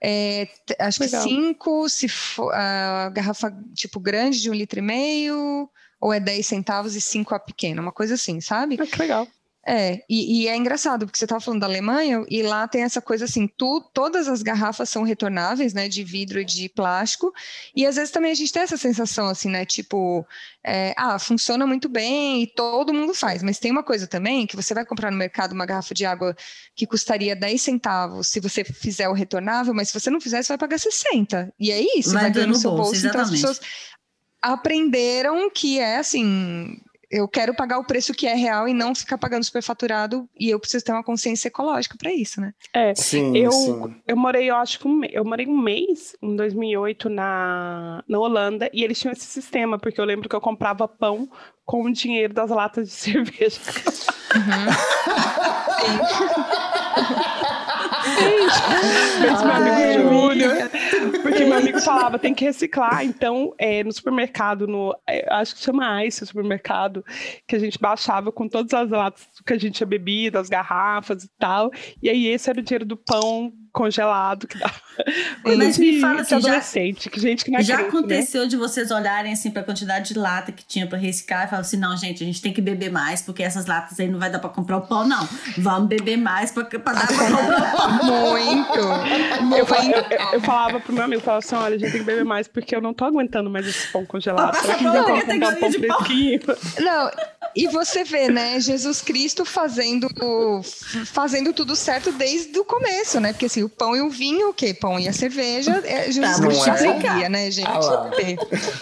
É, 0.03 0.49
acho 0.79 1.03
Legal. 1.03 1.23
que 1.23 1.29
5 1.29 1.89
se 1.89 2.09
for 2.09 2.53
a 2.55 3.11
garrafa 3.11 3.53
tipo 3.75 4.01
grande 4.01 4.41
de 4.41 4.51
um 4.51 4.55
litro 4.55 4.79
e 4.79 4.83
meio, 4.83 5.69
ou 6.01 6.13
é 6.13 6.19
10 6.19 6.47
centavos 6.47 6.97
e 6.97 7.01
5 7.01 7.35
a 7.35 7.39
pequena, 7.39 7.83
uma 7.83 7.93
coisa 7.93 8.15
assim, 8.15 8.41
sabe? 8.41 8.79
Ah, 8.81 8.87
que 8.87 8.99
legal. 8.99 9.29
É, 9.67 10.03
e, 10.09 10.43
e, 10.43 10.49
é 10.49 10.57
engraçado, 10.57 11.05
porque 11.05 11.19
você 11.19 11.27
estava 11.27 11.41
falando 11.41 11.61
da 11.61 11.67
Alemanha, 11.67 12.25
e 12.31 12.43
lá 12.43 12.67
tem 12.67 12.83
essa 12.83 13.01
coisa 13.01 13.27
assim, 13.27 13.47
tu, 13.47 13.83
todas 13.93 14.27
as 14.27 14.43
garrafas 14.43 14.89
são 14.89 15.03
retornáveis, 15.03 15.75
né, 15.75 15.87
de 15.87 16.03
vidro 16.03 16.41
e 16.41 16.45
de 16.47 16.67
plástico, 16.71 17.31
e 17.77 17.85
às 17.85 17.97
vezes 17.97 18.11
também 18.11 18.33
a 18.33 18.35
gente 18.35 18.51
tem 18.53 18.63
essa 18.63 18.79
sensação, 18.79 19.29
assim, 19.29 19.51
né, 19.51 19.67
tipo, 19.67 20.27
é, 20.65 20.95
ah, 20.97 21.19
funciona 21.19 21.67
muito 21.67 21.91
bem 21.91 22.43
e 22.43 22.47
todo 22.47 22.95
mundo 22.95 23.13
faz, 23.13 23.43
mas 23.43 23.59
tem 23.59 23.71
uma 23.71 23.83
coisa 23.83 24.07
também, 24.07 24.47
que 24.47 24.57
você 24.57 24.73
vai 24.73 24.87
comprar 24.87 25.11
no 25.11 25.19
mercado 25.19 25.53
uma 25.53 25.67
garrafa 25.67 25.93
de 25.93 26.07
água 26.07 26.35
que 26.75 26.87
custaria 26.87 27.37
10 27.37 27.61
centavos 27.61 28.29
se 28.29 28.41
você 28.41 28.65
fizer 28.65 29.11
o 29.11 29.13
retornável, 29.13 29.75
mas 29.75 29.89
se 29.89 30.01
você 30.01 30.09
não 30.09 30.23
fizer, 30.23 30.43
você 30.43 30.49
vai 30.49 30.59
pagar 30.59 30.79
60, 30.79 31.53
e 31.61 31.71
é 31.71 31.99
isso, 31.99 32.15
vai, 32.15 32.33
vai 32.33 32.47
no 32.47 32.55
seu 32.55 32.71
bolso, 32.71 32.93
bolso 32.93 33.07
então 33.07 33.21
as 33.21 33.31
pessoas 33.31 33.61
aprenderam 34.41 35.51
que 35.51 35.79
é 35.79 35.99
assim 35.99 36.81
eu 37.11 37.27
quero 37.27 37.55
pagar 37.55 37.79
o 37.79 37.85
preço 37.85 38.15
que 38.15 38.27
é 38.27 38.35
real 38.35 38.69
e 38.69 38.73
não 38.73 38.95
ficar 38.95 39.19
pagando 39.19 39.45
superfaturado 39.45 40.29
e 40.39 40.49
eu 40.51 40.61
preciso 40.61 40.85
ter 40.85 40.93
uma 40.93 41.03
consciência 41.03 41.49
ecológica 41.49 41.97
para 41.99 42.13
isso, 42.13 42.41
né? 42.41 42.55
É, 42.73 42.95
sim, 42.95 43.37
eu, 43.37 43.51
sim. 43.51 43.95
eu 44.07 44.17
morei, 44.17 44.49
eu 44.49 44.57
acho 44.57 44.79
que 44.79 44.87
um, 44.87 45.05
eu 45.05 45.25
morei 45.25 45.47
um 45.47 45.59
mês 45.59 46.17
em 46.23 46.37
2008 46.37 47.09
na, 47.09 48.05
na 48.07 48.19
Holanda 48.19 48.71
e 48.73 48.85
eles 48.85 48.99
tinham 48.99 49.13
esse 49.13 49.27
sistema, 49.27 49.79
porque 49.79 50.01
eu 50.01 50.05
lembro 50.05 50.29
que 50.29 50.37
eu 50.37 50.41
comprava 50.41 50.87
pão 50.87 51.29
com 51.65 51.85
o 51.85 51.93
dinheiro 51.93 52.33
das 52.33 52.51
latas 52.51 52.89
de 52.89 52.95
cerveja. 52.95 53.61
Uhum. 54.37 54.67
Gente, 59.21 59.45
meu 59.45 59.55
amigo 59.55 60.09
Júnior. 60.09 60.71
Porque 61.23 61.45
meu 61.45 61.59
amigo 61.59 61.81
falava, 61.81 62.19
tem 62.19 62.35
que 62.35 62.45
reciclar. 62.45 63.05
Então, 63.05 63.55
é, 63.59 63.83
no 63.85 63.93
supermercado, 63.93 64.67
no, 64.67 64.95
é, 65.09 65.27
acho 65.33 65.55
que 65.55 65.63
chama 65.63 66.05
Ice 66.05 66.23
o 66.23 66.27
supermercado, 66.27 67.05
que 67.47 67.57
a 67.57 67.59
gente 67.59 67.79
baixava 67.79 68.33
com 68.33 68.49
todas 68.49 68.73
as 68.75 68.91
latas 68.91 69.27
que 69.45 69.53
a 69.53 69.59
gente 69.59 69.75
tinha 69.75 69.87
bebido, 69.87 70.39
as 70.39 70.49
garrafas 70.49 71.25
e 71.25 71.31
tal. 71.39 71.71
E 72.03 72.09
aí, 72.09 72.27
esse 72.27 72.51
era 72.51 72.61
o 72.61 72.63
dinheiro 72.63 72.85
do 72.85 72.97
pão 72.97 73.53
congelado 73.73 74.47
que 74.47 74.59
dava. 74.59 74.75
Mas 75.45 75.79
me 75.79 76.01
fala 76.01 76.21
assim, 76.21 76.35
adolescente, 76.35 77.05
já, 77.05 77.11
que 77.11 77.21
gente 77.21 77.45
que 77.45 77.51
não 77.51 77.61
é 77.61 77.63
já 77.63 77.77
crente, 77.77 77.93
né? 77.93 77.99
aconteceu 77.99 78.43
né? 78.43 78.49
de 78.49 78.57
vocês 78.57 78.91
olharem 78.91 79.33
assim 79.33 79.51
para 79.51 79.63
a 79.63 79.65
quantidade 79.65 80.13
de 80.13 80.19
lata 80.19 80.53
que 80.53 80.65
tinha 80.65 80.87
para 80.87 80.99
reciclar 80.99 81.47
e 81.47 81.51
falar 81.51 81.63
assim, 81.63 81.77
não, 81.77 81.97
gente, 81.97 82.23
a 82.23 82.27
gente 82.27 82.43
tem 82.43 82.53
que 82.53 82.61
beber 82.61 82.91
mais 82.91 83.23
porque 83.23 83.43
essas 83.43 83.67
latas 83.67 83.99
aí 83.99 84.09
não 84.09 84.19
vai 84.19 84.31
dar 84.31 84.39
para 84.39 84.51
comprar 84.51 84.79
o 84.79 84.83
pão, 84.83 85.07
não. 85.07 85.29
Vamos 85.59 85.89
beber 85.89 86.17
mais 86.17 86.51
para 86.51 86.65
dar 86.65 86.81
para 86.81 87.07
comprar 87.07 87.75
o 87.75 87.77
pão. 87.77 88.31
Muito. 88.31 88.79
Eu, 88.79 89.67
eu, 89.67 90.33
eu, 90.33 90.41
falava 90.41 90.81
pro 90.81 90.93
meu 90.93 91.05
amigo, 91.05 91.23
falava 91.23 91.45
assim, 91.45 91.55
olha, 91.55 91.77
a 91.77 91.79
gente 91.79 91.93
tem 91.93 92.01
que 92.01 92.07
beber 92.07 92.25
mais 92.25 92.49
porque 92.49 92.75
eu 92.75 92.81
não 92.81 92.93
tô 92.93 93.05
aguentando 93.05 93.49
mais 93.49 93.67
esse 93.67 93.91
pão 93.93 94.05
congelado. 94.05 94.55
Será 94.57 94.75
que 94.75 94.85
não, 94.85 94.93
comprar 94.93 95.15
um 95.15 95.21
pão? 95.87 96.01
Não, 96.81 97.11
e 97.55 97.67
você 97.69 98.05
vê, 98.05 98.29
né, 98.29 98.61
Jesus 98.61 99.01
Cristo 99.01 99.45
fazendo 99.45 100.09
fazendo 101.07 101.53
tudo 101.53 101.75
certo 101.75 102.13
desde 102.13 102.59
o 102.59 102.65
começo, 102.65 103.21
né? 103.21 103.33
Porque 103.33 103.47
assim, 103.47 103.63
o 103.63 103.69
pão 103.69 103.97
e 103.97 104.01
o 104.01 104.11
vinho, 104.11 104.51
o 104.51 104.55
quê? 104.55 104.75
Pão 104.75 104.99
e 104.99 105.09
a 105.09 105.13
cerveja, 105.13 105.83
é, 105.85 106.11
Jesus 106.11 106.37
tá, 106.37 106.43
Cristo 106.43 106.65
já 106.65 106.77
sabia, 106.77 107.29
né, 107.29 107.51
gente? 107.51 107.69
Ah 107.69 108.11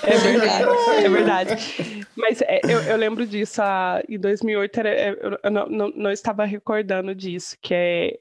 é 0.02 0.16
verdade, 0.18 0.64
é 1.04 1.08
verdade. 1.08 2.06
Mas 2.16 2.42
é, 2.42 2.60
eu, 2.64 2.80
eu, 2.82 2.96
lembro 2.96 3.26
disso, 3.26 3.62
ah, 3.62 4.02
em 4.08 4.18
2008 4.18 4.80
era, 4.80 4.88
é, 4.88 5.10
eu 5.44 5.50
não, 5.50 5.66
não, 5.66 5.92
não 5.94 6.10
estava 6.10 6.44
recordando 6.44 7.14
disso, 7.14 7.56
que 7.60 7.72
é 7.72 8.18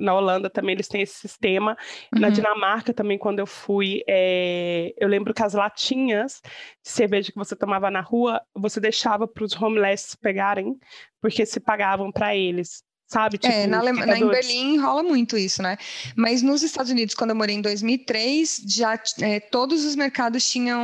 na 0.00 0.14
Holanda 0.14 0.48
também 0.48 0.74
eles 0.74 0.88
têm 0.88 1.02
esse 1.02 1.14
sistema. 1.14 1.76
Uhum. 2.12 2.20
Na 2.20 2.28
Dinamarca 2.30 2.92
também, 2.92 3.18
quando 3.18 3.38
eu 3.38 3.46
fui, 3.46 4.02
é... 4.08 4.94
eu 4.98 5.08
lembro 5.08 5.34
que 5.34 5.42
as 5.42 5.54
latinhas 5.54 6.40
de 6.82 6.90
cerveja 6.90 7.32
que 7.32 7.38
você 7.38 7.56
tomava 7.56 7.90
na 7.90 8.00
rua, 8.00 8.40
você 8.54 8.80
deixava 8.80 9.26
para 9.26 9.44
os 9.44 9.60
homeless 9.60 10.16
pegarem, 10.20 10.76
porque 11.20 11.44
se 11.46 11.60
pagavam 11.60 12.10
para 12.12 12.36
eles. 12.36 12.82
Sabe? 13.06 13.38
Tipo, 13.38 13.52
é, 13.52 13.66
na, 13.66 13.82
na, 13.82 14.18
em 14.18 14.28
Berlim 14.28 14.78
rola 14.78 15.02
muito 15.02 15.36
isso, 15.36 15.62
né? 15.62 15.76
Mas 16.16 16.42
nos 16.42 16.62
Estados 16.62 16.90
Unidos, 16.90 17.14
quando 17.14 17.30
eu 17.30 17.36
morei 17.36 17.54
em 17.54 17.60
2003, 17.60 18.62
já 18.66 18.98
é, 19.20 19.38
todos 19.40 19.84
os 19.84 19.94
mercados 19.94 20.48
tinham 20.48 20.82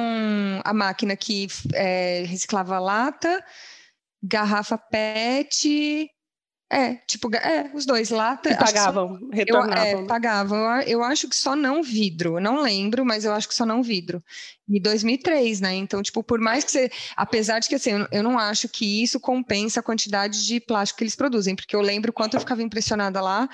a 0.62 0.72
máquina 0.72 1.16
que 1.16 1.46
é, 1.72 2.24
reciclava 2.26 2.78
lata, 2.78 3.42
garrafa 4.22 4.76
PET, 4.76 6.10
é, 6.72 6.94
tipo, 7.04 7.34
é, 7.34 7.68
os 7.74 7.84
dois 7.84 8.10
lá. 8.10 8.36
pagavam, 8.36 9.18
só, 9.18 9.26
retornavam. 9.32 9.84
Eu, 9.84 9.98
é, 9.98 10.06
pagavam. 10.06 10.58
Eu, 10.58 10.82
eu, 10.82 11.02
acho 11.02 11.28
que 11.28 11.34
só 11.34 11.56
não 11.56 11.82
vidro. 11.82 12.36
Eu 12.36 12.40
não 12.40 12.62
lembro, 12.62 13.04
mas 13.04 13.24
eu 13.24 13.32
acho 13.32 13.48
que 13.48 13.54
só 13.54 13.66
não 13.66 13.82
vidro. 13.82 14.22
E 14.68 14.78
2003, 14.78 15.60
né? 15.60 15.74
Então, 15.74 16.00
tipo, 16.00 16.22
por 16.22 16.38
mais 16.38 16.62
que 16.62 16.70
você. 16.70 16.88
Apesar 17.16 17.58
de 17.58 17.68
que, 17.68 17.74
assim, 17.74 17.90
eu, 17.90 18.08
eu 18.12 18.22
não 18.22 18.38
acho 18.38 18.68
que 18.68 19.02
isso 19.02 19.18
compensa 19.18 19.80
a 19.80 19.82
quantidade 19.82 20.46
de 20.46 20.60
plástico 20.60 20.98
que 20.98 21.04
eles 21.04 21.16
produzem, 21.16 21.56
porque 21.56 21.74
eu 21.74 21.80
lembro 21.80 22.12
quanto 22.12 22.34
eu 22.34 22.40
ficava 22.40 22.62
impressionada 22.62 23.20
lá 23.20 23.48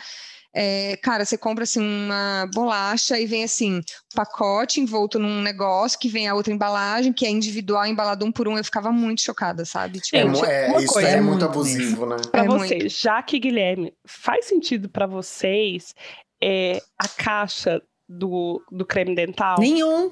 é, 0.58 0.96
cara, 1.02 1.22
você 1.22 1.36
compra 1.36 1.64
assim 1.64 1.80
uma 1.80 2.48
bolacha 2.54 3.20
e 3.20 3.26
vem 3.26 3.44
assim, 3.44 3.82
pacote 4.14 4.80
envolto 4.80 5.18
num 5.18 5.42
negócio 5.42 5.98
que 5.98 6.08
vem 6.08 6.26
a 6.26 6.34
outra 6.34 6.50
embalagem, 6.50 7.12
que 7.12 7.26
é 7.26 7.30
individual, 7.30 7.84
embalado 7.84 8.24
um 8.24 8.32
por 8.32 8.48
um. 8.48 8.56
Eu 8.56 8.64
ficava 8.64 8.90
muito 8.90 9.20
chocada, 9.20 9.66
sabe? 9.66 10.00
Tipo, 10.00 10.16
é, 10.16 10.72
é 10.72 10.78
isso 10.78 10.94
coisa, 10.94 11.08
é, 11.10 11.20
muito 11.20 11.44
abusivo, 11.44 12.06
né? 12.06 12.16
Pra 12.32 12.44
é 12.44 12.48
vocês, 12.48 12.82
muito. 12.84 12.88
já 12.88 13.22
que 13.22 13.38
Guilherme, 13.38 13.92
faz 14.06 14.46
sentido 14.46 14.88
para 14.88 15.06
vocês 15.06 15.94
é, 16.42 16.80
a 16.98 17.06
caixa 17.06 17.82
do, 18.08 18.62
do 18.72 18.86
creme 18.86 19.14
dental? 19.14 19.56
Nenhum. 19.58 20.10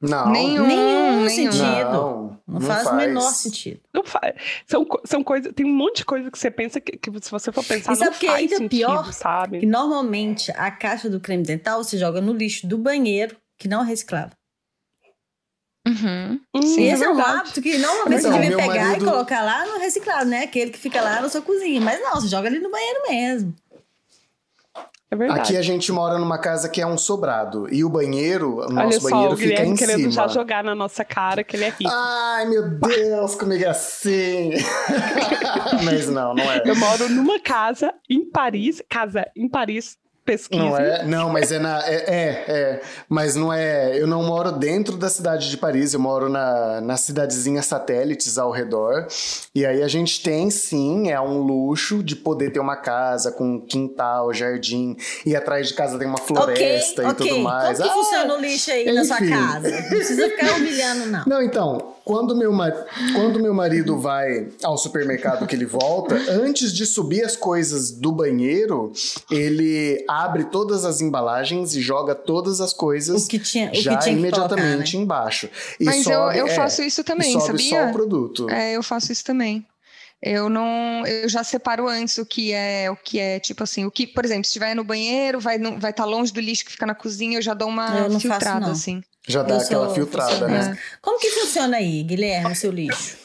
Não. 0.00 0.30
Nenhum, 0.30 0.66
nenhum 0.66 1.28
sentido. 1.28 1.92
Não, 1.92 2.40
não, 2.46 2.60
não 2.60 2.60
faz, 2.60 2.84
faz, 2.84 2.94
o 2.94 2.96
menor 2.96 3.30
sentido. 3.32 3.80
Não 3.92 4.02
faz. 4.02 4.34
São, 4.66 4.86
são 5.04 5.22
coisas. 5.22 5.52
Tem 5.52 5.66
um 5.66 5.74
monte 5.74 5.98
de 5.98 6.04
coisa 6.06 6.30
que 6.30 6.38
você 6.38 6.50
pensa 6.50 6.80
que, 6.80 6.96
que 6.96 7.10
se 7.20 7.30
você 7.30 7.52
for 7.52 7.62
pensar, 7.62 7.92
e 7.92 7.96
sabe 7.96 8.10
não 8.10 8.18
que 8.18 8.26
faz 8.26 8.38
ainda 8.38 8.56
sentido, 8.56 8.70
pior, 8.70 9.12
sabe? 9.12 9.60
Que 9.60 9.66
normalmente 9.66 10.50
a 10.52 10.70
caixa 10.70 11.10
do 11.10 11.20
creme 11.20 11.42
dental 11.42 11.84
se 11.84 11.98
joga 11.98 12.20
no 12.20 12.32
lixo 12.32 12.66
do 12.66 12.78
banheiro, 12.78 13.36
que 13.58 13.68
não 13.68 13.82
é 13.82 13.86
reciclável. 13.86 14.32
Uhum. 15.86 16.40
Sim, 16.62 16.84
esse 16.90 17.02
é, 17.02 17.06
é 17.06 17.10
um 17.10 17.20
hábito 17.20 17.60
que 17.60 17.78
normalmente 17.78 18.20
então, 18.20 18.32
você 18.32 18.38
devia 18.38 18.56
pegar 18.56 18.84
marido... 18.86 19.04
e 19.04 19.08
colocar 19.08 19.42
lá 19.42 19.66
no 19.66 19.78
reciclado, 19.78 20.28
né? 20.28 20.44
Aquele 20.44 20.70
que 20.70 20.78
fica 20.78 21.00
lá 21.00 21.20
na 21.20 21.28
sua 21.28 21.42
cozinha. 21.42 21.80
Mas 21.80 22.00
não, 22.00 22.12
você 22.12 22.28
joga 22.28 22.48
ali 22.48 22.58
no 22.58 22.70
banheiro 22.70 23.00
mesmo. 23.08 23.54
É 25.10 25.16
verdade. 25.16 25.40
Aqui 25.40 25.56
a 25.56 25.62
gente 25.62 25.90
mora 25.90 26.18
numa 26.18 26.38
casa 26.38 26.68
que 26.68 26.80
é 26.80 26.86
um 26.86 26.96
sobrado. 26.96 27.66
E 27.74 27.82
o 27.84 27.88
banheiro, 27.88 28.58
o 28.58 28.72
nosso 28.72 28.78
Olha 28.78 29.00
só, 29.00 29.10
banheiro 29.10 29.34
o 29.34 29.36
fica 29.36 29.64
em 29.64 29.74
querendo 29.74 29.98
cima. 29.98 30.10
já 30.12 30.28
jogar 30.28 30.62
na 30.62 30.74
nossa 30.74 31.04
cara 31.04 31.42
que 31.42 31.56
ele 31.56 31.64
é 31.64 31.70
rico. 31.70 31.90
Ai, 31.92 32.46
meu 32.46 32.78
Deus, 32.78 33.34
comigo 33.34 33.64
é 33.64 33.68
assim. 33.68 34.52
Mas 35.84 36.08
não, 36.08 36.32
não 36.32 36.44
é. 36.44 36.62
Eu 36.64 36.76
moro 36.76 37.08
numa 37.08 37.40
casa 37.40 37.92
em 38.08 38.30
Paris, 38.30 38.80
casa 38.88 39.26
em 39.36 39.48
Paris, 39.48 39.98
Não 40.52 40.76
é, 40.76 41.04
não, 41.04 41.28
mas 41.30 41.50
é 41.52 41.58
na. 41.58 41.82
É, 41.86 41.94
é, 41.94 42.44
é, 42.48 42.80
mas 43.08 43.34
não 43.36 43.52
é. 43.52 43.98
Eu 43.98 44.06
não 44.06 44.22
moro 44.22 44.52
dentro 44.52 44.96
da 44.96 45.08
cidade 45.08 45.50
de 45.50 45.56
Paris, 45.56 45.94
eu 45.94 46.00
moro 46.00 46.28
na, 46.28 46.80
na 46.80 46.96
cidadezinha 46.96 47.62
satélites 47.62 48.38
ao 48.38 48.50
redor. 48.50 49.06
E 49.54 49.64
aí 49.66 49.82
a 49.82 49.88
gente 49.88 50.22
tem 50.22 50.50
sim, 50.50 51.10
é 51.10 51.20
um 51.20 51.38
luxo 51.38 52.02
de 52.02 52.16
poder 52.16 52.50
ter 52.50 52.60
uma 52.60 52.76
casa 52.76 53.32
com 53.32 53.60
quintal, 53.60 54.32
jardim, 54.32 54.96
e 55.24 55.34
atrás 55.34 55.68
de 55.68 55.74
casa 55.74 55.98
tem 55.98 56.06
uma 56.06 56.18
floresta 56.18 57.02
ok, 57.02 57.04
e 57.04 57.08
ok. 57.08 57.28
tudo 57.28 57.40
mais. 57.42 57.78
Como 57.78 57.90
que 57.90 57.98
Ah, 57.98 58.02
funciona 58.02 58.34
o 58.34 58.40
lixo 58.40 58.70
aí 58.70 58.92
na 58.92 59.04
sua 59.04 59.16
enfim. 59.16 59.30
casa? 59.30 59.70
Não 59.70 59.88
precisa 59.88 60.28
ficar 60.28 60.56
humilhando, 60.56 61.06
não. 61.06 61.24
Não, 61.26 61.42
então, 61.42 61.94
quando 62.10 62.34
meu, 62.34 62.52
ma- 62.52 62.72
quando 63.14 63.38
meu 63.40 63.54
marido 63.54 63.98
vai 63.98 64.48
ao 64.64 64.76
supermercado 64.76 65.46
que 65.46 65.54
ele 65.54 65.64
volta, 65.64 66.16
antes 66.28 66.72
de 66.72 66.84
subir 66.84 67.22
as 67.24 67.36
coisas 67.36 67.92
do 67.92 68.10
banheiro, 68.10 68.92
ele 69.30 70.04
abre 70.08 70.44
todas 70.44 70.84
as 70.84 71.00
embalagens 71.00 71.74
e 71.76 71.80
joga 71.80 72.14
todas 72.14 72.60
as 72.60 72.72
coisas 72.72 73.26
O 73.26 73.28
que 73.28 73.38
tinha, 73.38 73.70
o 73.70 73.74
já 73.74 73.96
que 73.96 74.02
tinha 74.04 74.14
que 74.14 74.18
imediatamente 74.20 74.92
colocar, 74.92 74.96
né? 74.96 75.02
embaixo. 75.04 75.48
E 75.78 75.84
Mas 75.84 75.98
eu- 76.06 76.12
sobe- 76.12 76.38
eu 76.38 76.46
é, 76.46 76.50
faço 76.50 76.82
isso 76.82 77.04
também, 77.04 77.30
e 77.30 77.32
sobe 77.32 77.46
sabia? 77.46 77.70
só 77.84 77.88
o 77.90 77.92
produto. 77.92 78.50
É, 78.50 78.72
eu 78.76 78.82
faço 78.82 79.12
isso 79.12 79.24
também. 79.24 79.64
Eu 80.22 80.50
não, 80.50 81.06
eu 81.06 81.28
já 81.28 81.42
separo 81.42 81.88
antes 81.88 82.18
o 82.18 82.26
que 82.26 82.52
é, 82.52 82.90
o 82.90 82.96
que 82.96 83.18
é 83.18 83.38
tipo 83.40 83.62
assim, 83.62 83.86
o 83.86 83.90
que, 83.90 84.06
por 84.06 84.22
exemplo, 84.24 84.44
se 84.44 84.48
estiver 84.50 84.74
no 84.74 84.84
banheiro, 84.84 85.40
vai 85.40 85.58
vai 85.58 85.92
estar 85.92 86.04
longe 86.04 86.30
do 86.32 86.40
lixo 86.40 86.64
que 86.64 86.72
fica 86.72 86.84
na 86.84 86.94
cozinha, 86.94 87.38
eu 87.38 87.42
já 87.42 87.54
dou 87.54 87.68
uma 87.68 87.86
Eu 88.00 88.02
não 88.10 88.20
faço, 88.20 88.20
filtrada 88.20 88.66
não. 88.66 88.72
assim. 88.72 89.00
Já 89.26 89.42
dá 89.42 89.54
Eu 89.56 89.60
aquela 89.60 89.86
sou 89.86 89.94
filtrada, 89.94 90.48
né? 90.48 90.78
Como 91.02 91.18
que 91.18 91.30
funciona 91.30 91.76
aí, 91.76 92.02
Guilherme, 92.02 92.52
o 92.52 92.56
seu 92.56 92.70
lixo? 92.70 93.18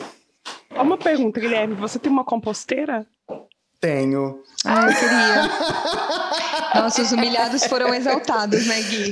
Uma 0.72 0.98
pergunta, 0.98 1.40
Guilherme. 1.40 1.74
Você 1.76 1.98
tem 1.98 2.12
uma 2.12 2.24
composteira? 2.26 3.06
Tenho. 3.80 4.42
Ah, 4.66 4.88
eu 4.88 4.96
queria. 4.96 6.82
Nossa, 6.82 7.02
os 7.02 7.12
humilhados 7.12 7.66
foram 7.66 7.94
exaltados, 7.94 8.66
né, 8.66 8.82
Gui? 8.82 9.10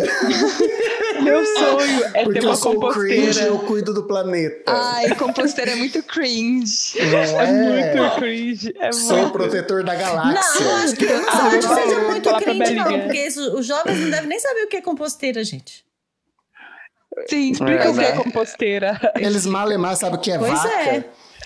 Meu 1.22 1.46
sonho 1.46 2.04
é 2.14 2.24
Porque 2.24 2.40
ter 2.40 2.46
uma 2.46 2.54
eu 2.54 2.58
sou 2.58 2.72
cringe, 2.92 3.14
composteira. 3.40 3.42
eu 3.48 3.60
cuido 3.60 3.94
do 3.94 4.04
planeta. 4.04 4.64
Ai, 4.72 5.16
composteira 5.16 5.72
é 5.72 5.76
muito 5.76 6.02
cringe. 6.04 6.94
não 7.00 7.18
É 7.20 7.44
é? 7.46 7.94
muito 7.96 8.16
cringe. 8.16 8.74
É 8.80 8.92
Sou 8.92 9.16
o 9.16 9.20
muito. 9.22 9.34
protetor 9.34 9.84
da 9.84 9.96
galáxia. 9.96 10.66
Não, 10.66 10.76
acho 10.84 10.96
que 10.96 11.06
eu 11.06 11.22
não 11.22 11.30
Ah, 11.30 11.48
acho 11.48 11.58
que 11.68 11.76
seja 11.76 12.00
muito 12.00 12.36
cringe, 12.36 12.74
não, 12.76 13.00
porque 13.02 13.28
os 13.56 13.66
jovens 13.66 14.00
não 14.00 14.10
devem 14.10 14.28
nem 14.28 14.40
saber 14.40 14.64
o 14.64 14.68
que 14.68 14.78
é 14.78 14.82
composteira, 14.82 15.44
gente. 15.44 15.83
Sim, 17.28 17.52
Explica 17.52 17.84
É, 17.86 17.90
o 17.90 17.94
que 17.94 18.00
é 18.00 18.12
né? 18.12 18.24
composteira. 18.24 19.14
Eles 19.18 19.46
malemar 19.46 19.96
sabem 19.96 20.18
o 20.18 20.22
que 20.22 20.32
é 20.32 20.38
Pois 20.38 20.52
vaca. 20.54 20.70
é. 20.70 21.04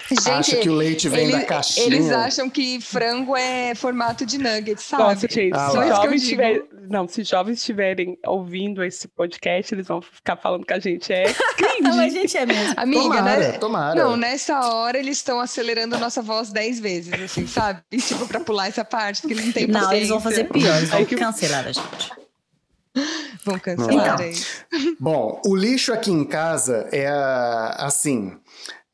Gente, 0.09 0.29
Acha 0.29 0.55
que 0.55 0.69
o 0.69 0.73
leite 0.73 1.09
vem 1.09 1.23
ele- 1.25 1.33
da 1.33 1.43
caixinha. 1.43 1.85
Eles 1.85 2.09
acham 2.09 2.49
que 2.49 2.79
frango 2.79 3.35
é 3.35 3.75
formato 3.75 4.25
de 4.25 4.37
nugget, 4.37 4.81
sabe? 4.81 5.03
Nossa, 5.03 5.27
gente, 5.27 5.51
Ah, 5.53 5.57
se 5.57 5.59
lá. 5.59 5.67
os 5.67 5.73
Só 5.73 5.81
isso 5.81 5.81
que 5.81 5.89
eu 5.91 5.95
jovens 6.05 6.27
tiverem. 6.29 6.63
Não, 6.89 7.07
se 7.09 7.23
jovens 7.25 7.57
estiverem 7.59 8.17
ouvindo 8.25 8.81
esse 8.85 9.05
podcast, 9.09 9.75
eles 9.75 9.85
vão 9.85 10.01
ficar 10.01 10.37
falando 10.37 10.65
que 10.65 10.71
a 10.71 10.79
gente 10.79 11.11
é 11.11 11.25
Não, 11.81 11.91
a 11.91 11.97
cringe. 11.97 12.09
gente 12.11 12.37
é 12.37 12.45
mesmo. 12.45 12.73
Amiga, 12.77 13.01
Tomara, 13.01 13.37
né? 13.37 13.51
tomara. 13.57 13.95
Não, 14.01 14.15
nessa 14.15 14.61
hora 14.69 14.97
eles 14.97 15.17
estão 15.17 15.41
acelerando 15.41 15.95
a 15.95 15.99
nossa 15.99 16.21
voz 16.21 16.53
dez 16.53 16.79
vezes, 16.79 17.11
assim, 17.21 17.45
sabe? 17.45 17.81
E, 17.91 17.97
tipo, 17.97 18.25
pra 18.29 18.39
pular 18.39 18.67
essa 18.67 18.85
parte, 18.85 19.19
porque 19.23 19.33
eles 19.33 19.45
não 19.47 19.51
têm 19.51 19.67
Não, 19.67 19.91
eles 19.91 20.07
vão 20.07 20.21
fazer 20.21 20.45
pior, 20.45 20.77
eles 20.77 20.89
vão 20.89 21.03
que- 21.03 21.17
cancelar 21.17 21.67
a 21.67 21.71
gente. 21.73 22.11
Vão 23.45 23.59
cancelar 23.59 24.15
Então. 24.15 24.25
aí. 24.25 24.95
Bom, 24.99 25.41
o 25.45 25.55
lixo 25.55 25.93
aqui 25.93 26.11
em 26.11 26.23
casa 26.25 26.87
é 26.91 27.07
assim. 27.77 28.33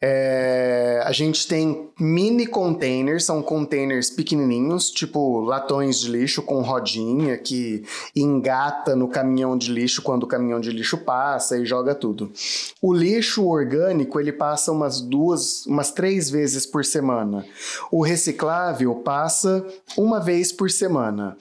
é, 0.05 1.01
a 1.05 1.13
gente 1.13 1.47
tem 1.47 1.89
mini 1.97 2.45
containers, 2.45 3.23
são 3.23 3.41
containers 3.41 4.09
pequenininhos, 4.09 4.91
tipo 4.91 5.39
latões 5.39 5.97
de 5.99 6.09
lixo 6.09 6.41
com 6.41 6.61
rodinha 6.61 7.37
que 7.37 7.85
engata 8.13 8.97
no 8.97 9.07
caminhão 9.07 9.57
de 9.57 9.71
lixo 9.71 10.01
quando 10.01 10.23
o 10.23 10.27
caminhão 10.27 10.59
de 10.59 10.71
lixo 10.71 10.97
passa 10.97 11.57
e 11.57 11.65
joga 11.65 11.95
tudo. 11.95 12.33
O 12.81 12.93
lixo 12.93 13.47
orgânico 13.47 14.19
ele 14.19 14.33
passa 14.33 14.73
umas 14.73 14.99
duas, 14.99 15.65
umas 15.65 15.91
três 15.91 16.29
vezes 16.29 16.65
por 16.65 16.83
semana. 16.83 17.45
O 17.89 18.03
reciclável 18.03 18.95
passa 18.95 19.65
uma 19.97 20.19
vez 20.19 20.51
por 20.51 20.69
semana. 20.69 21.37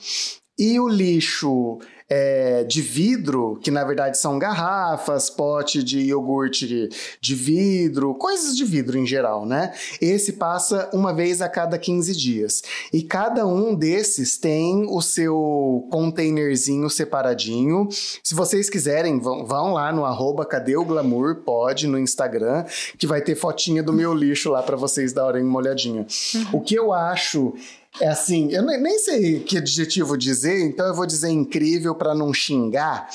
E 0.56 0.78
o 0.78 0.86
lixo 0.88 1.80
é, 2.14 2.62
de 2.64 2.82
vidro, 2.82 3.58
que 3.62 3.70
na 3.70 3.82
verdade 3.82 4.18
são 4.18 4.38
garrafas, 4.38 5.30
pote 5.30 5.82
de 5.82 5.98
iogurte 6.00 6.90
de 7.18 7.34
vidro, 7.34 8.14
coisas 8.14 8.54
de 8.54 8.66
vidro 8.66 8.98
em 8.98 9.06
geral, 9.06 9.46
né? 9.46 9.72
Esse 9.98 10.34
passa 10.34 10.90
uma 10.92 11.14
vez 11.14 11.40
a 11.40 11.48
cada 11.48 11.78
15 11.78 12.14
dias. 12.14 12.62
E 12.92 13.02
cada 13.02 13.46
um 13.46 13.74
desses 13.74 14.36
tem 14.36 14.84
o 14.90 15.00
seu 15.00 15.88
containerzinho 15.90 16.90
separadinho. 16.90 17.88
Se 18.22 18.34
vocês 18.34 18.68
quiserem, 18.68 19.18
vão, 19.18 19.46
vão 19.46 19.72
lá 19.72 19.90
no 19.90 20.04
arroba 20.04 20.44
cadê 20.44 20.76
o 20.76 20.84
glamour, 20.84 21.36
pode, 21.36 21.86
no 21.86 21.98
Instagram, 21.98 22.66
que 22.98 23.06
vai 23.06 23.22
ter 23.22 23.36
fotinha 23.36 23.82
do 23.82 23.92
meu 23.92 24.12
lixo 24.12 24.50
lá 24.50 24.62
para 24.62 24.76
vocês 24.76 25.14
darem 25.14 25.42
uma 25.42 25.58
olhadinha. 25.58 26.06
O 26.52 26.60
que 26.60 26.74
eu 26.74 26.92
acho 26.92 27.54
é 28.00 28.08
assim, 28.08 28.50
eu 28.50 28.62
nem 28.62 28.98
sei 28.98 29.40
que 29.40 29.58
adjetivo 29.58 30.16
dizer, 30.16 30.64
então 30.64 30.86
eu 30.86 30.94
vou 30.94 31.06
dizer 31.06 31.28
incrível 31.28 31.94
para 31.94 32.14
não 32.14 32.32
xingar. 32.32 33.08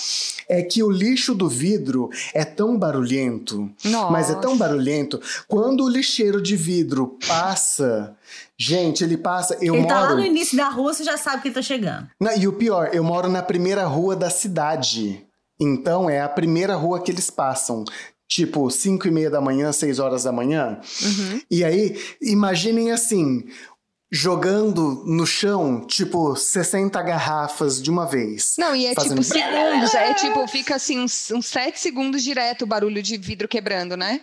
É 0.48 0.62
que 0.62 0.84
o 0.84 0.90
lixo 0.90 1.34
do 1.34 1.50
vidro 1.50 2.10
é 2.34 2.46
tão 2.46 2.78
barulhento, 2.78 3.70
Nossa. 3.84 4.12
mas 4.12 4.30
é 4.30 4.36
tão 4.36 4.58
barulhento. 4.58 5.20
Quando 5.48 5.84
o 5.84 5.90
lixeiro 5.90 6.42
de 6.42 6.56
vidro 6.56 7.18
passa, 7.28 8.16
gente, 8.56 9.04
ele 9.04 9.18
passa. 9.18 9.56
Eu 9.56 9.74
ele 9.74 9.84
moro. 9.84 9.88
tá 9.88 10.00
lá 10.02 10.16
no 10.16 10.24
início 10.24 10.56
da 10.56 10.70
rua, 10.70 10.94
você 10.94 11.04
já 11.04 11.18
sabe 11.18 11.42
que 11.42 11.48
ele 11.48 11.56
tá 11.56 11.62
chegando. 11.62 12.08
Não, 12.20 12.38
e 12.38 12.48
o 12.48 12.54
pior, 12.54 12.92
eu 12.94 13.04
moro 13.04 13.28
na 13.28 13.42
primeira 13.42 13.86
rua 13.86 14.16
da 14.16 14.30
cidade. 14.30 15.26
Então 15.60 16.08
é 16.08 16.22
a 16.22 16.30
primeira 16.30 16.76
rua 16.76 17.02
que 17.02 17.12
eles 17.12 17.30
passam. 17.30 17.84
Tipo, 18.28 18.70
5 18.70 19.08
e 19.08 19.12
meia 19.12 19.30
da 19.30 19.40
manhã, 19.40 19.72
6 19.72 20.00
horas 20.00 20.24
da 20.24 20.32
manhã. 20.34 20.80
Uhum. 21.02 21.42
E 21.50 21.64
aí, 21.64 21.98
imaginem 22.22 22.92
assim, 22.92 23.46
jogando 24.12 25.04
no 25.06 25.26
chão, 25.26 25.86
tipo, 25.86 26.36
60 26.36 27.02
garrafas 27.02 27.82
de 27.82 27.90
uma 27.90 28.06
vez. 28.06 28.54
Não, 28.58 28.76
e 28.76 28.86
é 28.86 28.94
Fazendo- 28.94 29.22
tipo 29.22 29.34
segundos, 29.34 29.94
é 29.94 30.14
tipo, 30.14 30.48
fica 30.48 30.76
assim 30.76 31.00
uns, 31.00 31.30
uns 31.32 31.46
sete 31.46 31.80
segundos 31.80 32.24
direto 32.24 32.62
o 32.64 32.68
barulho 32.68 33.02
de 33.04 33.18
vidro 33.18 33.48
quebrando, 33.48 33.98
né? 33.98 34.22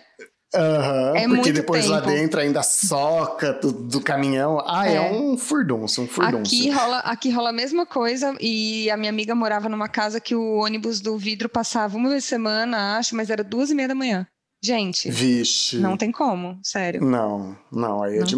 Aham, 0.53 1.13
É 1.17 1.27
porque 1.27 1.51
depois 1.51 1.85
lá 1.87 1.99
tempo. 2.01 2.13
dentro 2.15 2.39
ainda 2.39 2.63
soca 2.63 3.51
do, 3.53 3.73
do 3.73 3.99
caminhão. 3.99 4.63
Ah, 4.65 4.87
é, 4.87 4.95
É. 4.95 5.11
um 5.11 5.37
furdunço, 5.37 6.01
um 6.01 6.07
furdunço. 6.07 6.55
Aqui 6.55 6.69
rola, 6.69 6.99
aqui 6.99 7.29
rola 7.29 7.49
a 7.49 7.53
mesma 7.53 7.85
coisa 7.85 8.33
e 8.39 8.89
a 8.89 8.95
minha 8.95 9.09
amiga 9.09 9.35
morava 9.35 9.67
numa 9.67 9.89
casa 9.89 10.19
que 10.21 10.33
o 10.33 10.55
ônibus 10.55 11.01
do 11.01 11.17
vidro 11.17 11.49
passava 11.49 11.97
uma 11.97 12.09
vez 12.09 12.23
por 12.23 12.29
semana, 12.29 12.97
acho, 12.97 13.15
mas 13.17 13.29
era 13.29 13.43
duas 13.43 13.69
e 13.69 13.75
meia 13.75 13.89
da 13.89 13.95
manhã. 13.95 14.25
Gente, 14.63 15.11
Vixe. 15.11 15.77
não 15.77 15.97
tem 15.97 16.11
como, 16.11 16.57
sério. 16.63 17.03
Não, 17.03 17.57
não, 17.71 18.01
aí 18.01 18.15
é 18.15 18.19
Não 18.21 18.25
tem. 18.27 18.37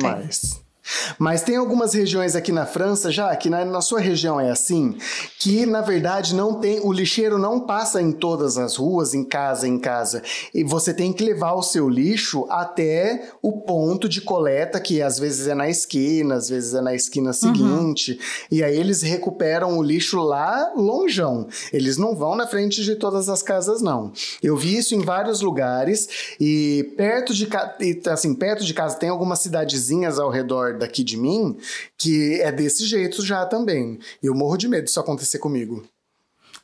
Mas 1.17 1.41
tem 1.41 1.55
algumas 1.55 1.93
regiões 1.93 2.35
aqui 2.35 2.51
na 2.51 2.65
França, 2.65 3.11
já 3.11 3.35
que 3.35 3.49
na, 3.49 3.65
na 3.65 3.81
sua 3.81 3.99
região 3.99 4.39
é 4.39 4.49
assim, 4.49 4.97
que 5.39 5.65
na 5.65 5.81
verdade 5.81 6.35
não 6.35 6.55
tem, 6.55 6.79
o 6.81 6.91
lixeiro 6.91 7.37
não 7.37 7.59
passa 7.59 8.01
em 8.01 8.11
todas 8.11 8.57
as 8.57 8.75
ruas, 8.75 9.13
em 9.13 9.23
casa 9.23 9.67
em 9.67 9.79
casa, 9.79 10.21
e 10.53 10.63
você 10.63 10.93
tem 10.93 11.11
que 11.13 11.23
levar 11.23 11.53
o 11.53 11.63
seu 11.63 11.89
lixo 11.89 12.45
até 12.49 13.29
o 13.41 13.61
ponto 13.61 14.07
de 14.07 14.21
coleta, 14.21 14.79
que 14.79 15.01
às 15.01 15.19
vezes 15.19 15.47
é 15.47 15.55
na 15.55 15.69
esquina, 15.69 16.35
às 16.35 16.49
vezes 16.49 16.73
é 16.73 16.81
na 16.81 16.93
esquina 16.93 17.33
seguinte, 17.33 18.19
e 18.51 18.63
aí 18.63 18.77
eles 18.77 19.01
recuperam 19.01 19.77
o 19.77 19.83
lixo 19.83 20.19
lá 20.21 20.71
longeão. 20.75 21.47
Eles 21.71 21.97
não 21.97 22.15
vão 22.15 22.35
na 22.35 22.47
frente 22.47 22.83
de 22.83 22.95
todas 22.95 23.29
as 23.29 23.41
casas 23.41 23.81
não. 23.81 24.11
Eu 24.41 24.55
vi 24.55 24.77
isso 24.77 24.95
em 24.95 25.01
vários 25.01 25.41
lugares 25.41 26.35
e 26.39 26.93
perto 26.97 27.33
de 27.33 27.47
e, 27.79 28.01
assim, 28.09 28.33
perto 28.33 28.63
de 28.63 28.73
casa 28.73 28.97
tem 28.97 29.09
algumas 29.09 29.39
cidadezinhas 29.39 30.19
ao 30.19 30.29
redor 30.29 30.76
daqui 30.77 31.03
de 31.03 31.17
mim 31.17 31.57
que 31.97 32.39
é 32.41 32.51
desse 32.51 32.85
jeito 32.85 33.25
já 33.25 33.45
também. 33.45 33.99
Eu 34.21 34.33
morro 34.33 34.57
de 34.57 34.67
medo 34.67 34.85
disso 34.85 34.99
acontecer 34.99 35.39
comigo. 35.39 35.87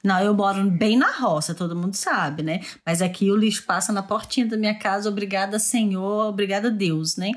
Não, 0.04 0.20
eu 0.20 0.34
moro 0.34 0.70
bem 0.70 0.98
na 0.98 1.12
roça, 1.12 1.56
todo 1.56 1.78
mundo 1.78 1.96
sabe, 1.96 2.44
né? 2.44 2.60
Mas 2.86 3.02
aqui 3.02 3.32
o 3.32 3.38
lixo 3.38 3.64
passa 3.66 3.94
na 3.94 4.04
portinha 4.04 4.46
da 4.46 4.58
minha 4.58 4.78
casa, 4.78 5.08
obrigada, 5.08 5.58
Senhor, 5.58 6.28
obrigada, 6.28 6.70
Deus, 6.70 7.16
né? 7.16 7.32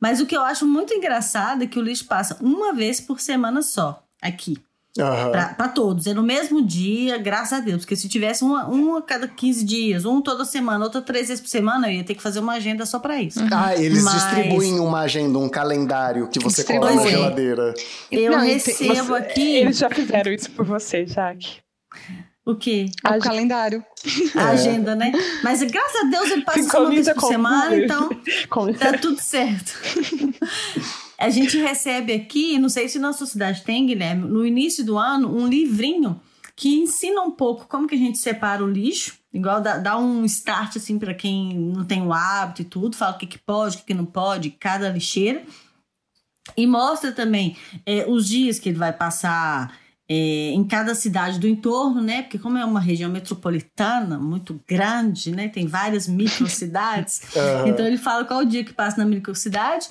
Mas 0.00 0.20
o 0.20 0.26
que 0.26 0.36
eu 0.36 0.42
acho 0.42 0.66
muito 0.66 0.92
engraçado 0.92 1.62
é 1.62 1.68
que 1.68 1.78
o 1.78 1.82
lixo 1.82 2.06
passa 2.06 2.36
uma 2.40 2.72
vez 2.72 3.00
por 3.00 3.20
semana 3.20 3.62
só, 3.62 4.02
aqui. 4.20 4.58
Aham. 4.98 5.30
Pra, 5.30 5.44
pra 5.54 5.68
todos. 5.68 6.06
É 6.08 6.12
no 6.14 6.22
mesmo 6.22 6.60
dia, 6.66 7.16
graças 7.16 7.58
a 7.58 7.60
Deus. 7.62 7.82
Porque 7.82 7.94
se 7.94 8.08
tivesse 8.08 8.42
uma, 8.42 8.68
um 8.68 8.96
a 8.96 9.02
cada 9.02 9.28
15 9.28 9.64
dias, 9.64 10.04
um 10.04 10.20
toda 10.20 10.44
semana, 10.44 10.84
outra 10.84 11.00
três 11.00 11.28
vezes 11.28 11.40
por 11.40 11.48
semana, 11.48 11.88
eu 11.88 11.98
ia 11.98 12.04
ter 12.04 12.14
que 12.14 12.22
fazer 12.22 12.40
uma 12.40 12.54
agenda 12.54 12.84
só 12.84 12.98
pra 12.98 13.22
isso. 13.22 13.38
Ah, 13.52 13.76
eles 13.76 14.02
Mas- 14.02 14.14
distribuem 14.14 14.80
uma 14.80 15.00
agenda, 15.00 15.38
um 15.38 15.48
calendário 15.48 16.28
que 16.28 16.40
você 16.40 16.64
coloca 16.64 16.86
na 16.86 16.92
Pois 17.02 17.06
é. 17.06 17.10
geladeira. 17.10 17.74
Eu 18.10 18.32
Não, 18.32 18.40
recebo 18.40 18.94
Você- 19.04 19.12
aqui. 19.14 19.56
Eles 19.58 19.78
já 19.78 19.88
fizeram 19.88 20.32
isso 20.32 20.50
por 20.50 20.64
você, 20.64 21.06
Jaque. 21.06 21.58
O 22.44 22.56
quê? 22.56 22.86
É 23.04 23.08
o 23.10 23.12
Ag- 23.14 23.22
calendário. 23.22 23.84
A 24.34 24.40
É. 24.48 24.52
agenda, 24.52 24.96
né? 24.96 25.12
Mas 25.44 25.62
graças 25.62 26.00
a 26.00 26.04
Deus 26.04 26.30
ele 26.30 26.42
passa 26.42 26.62
só 26.64 26.80
uma 26.80 26.90
vez 26.90 27.08
por 27.12 27.28
semana, 27.28 27.76
então 27.76 28.08
Com- 28.50 28.72
tá 28.72 28.94
tudo 28.94 29.20
certo. 29.20 29.72
A 31.20 31.28
gente 31.28 31.58
recebe 31.58 32.14
aqui, 32.14 32.58
não 32.58 32.70
sei 32.70 32.88
se 32.88 32.98
na 32.98 33.12
sua 33.12 33.26
cidade 33.26 33.62
tem, 33.62 33.86
Guilherme, 33.86 34.26
no 34.26 34.44
início 34.44 34.82
do 34.82 34.96
ano, 34.96 35.36
um 35.36 35.46
livrinho 35.46 36.18
que 36.56 36.80
ensina 36.80 37.20
um 37.20 37.30
pouco 37.30 37.68
como 37.68 37.86
que 37.86 37.94
a 37.94 37.98
gente 37.98 38.16
separa 38.18 38.64
o 38.64 38.70
lixo, 38.70 39.18
igual 39.32 39.60
dá, 39.60 39.76
dá 39.76 39.98
um 39.98 40.24
start 40.24 40.76
assim 40.76 40.98
para 40.98 41.12
quem 41.12 41.58
não 41.58 41.84
tem 41.84 42.02
o 42.02 42.12
hábito 42.12 42.62
e 42.62 42.64
tudo, 42.64 42.96
fala 42.96 43.16
o 43.16 43.18
que, 43.18 43.26
que 43.26 43.38
pode, 43.38 43.76
o 43.76 43.78
que, 43.80 43.86
que 43.86 43.94
não 43.94 44.06
pode, 44.06 44.50
cada 44.50 44.88
lixeira. 44.88 45.42
E 46.56 46.66
mostra 46.66 47.12
também 47.12 47.56
é, 47.84 48.06
os 48.08 48.26
dias 48.26 48.58
que 48.58 48.70
ele 48.70 48.78
vai 48.78 48.92
passar 48.92 49.78
é, 50.08 50.50
em 50.50 50.64
cada 50.64 50.94
cidade 50.94 51.38
do 51.38 51.46
entorno, 51.46 52.00
né? 52.00 52.22
Porque 52.22 52.38
como 52.38 52.58
é 52.58 52.64
uma 52.64 52.80
região 52.80 53.10
metropolitana 53.10 54.18
muito 54.18 54.60
grande, 54.66 55.30
né? 55.30 55.48
Tem 55.48 55.66
várias 55.66 56.08
microcidades. 56.08 57.22
Então 57.66 57.86
ele 57.86 57.98
fala 57.98 58.24
qual 58.24 58.40
o 58.40 58.44
dia 58.44 58.64
que 58.64 58.72
passa 58.72 58.96
na 58.98 59.04
microcidade. 59.04 59.88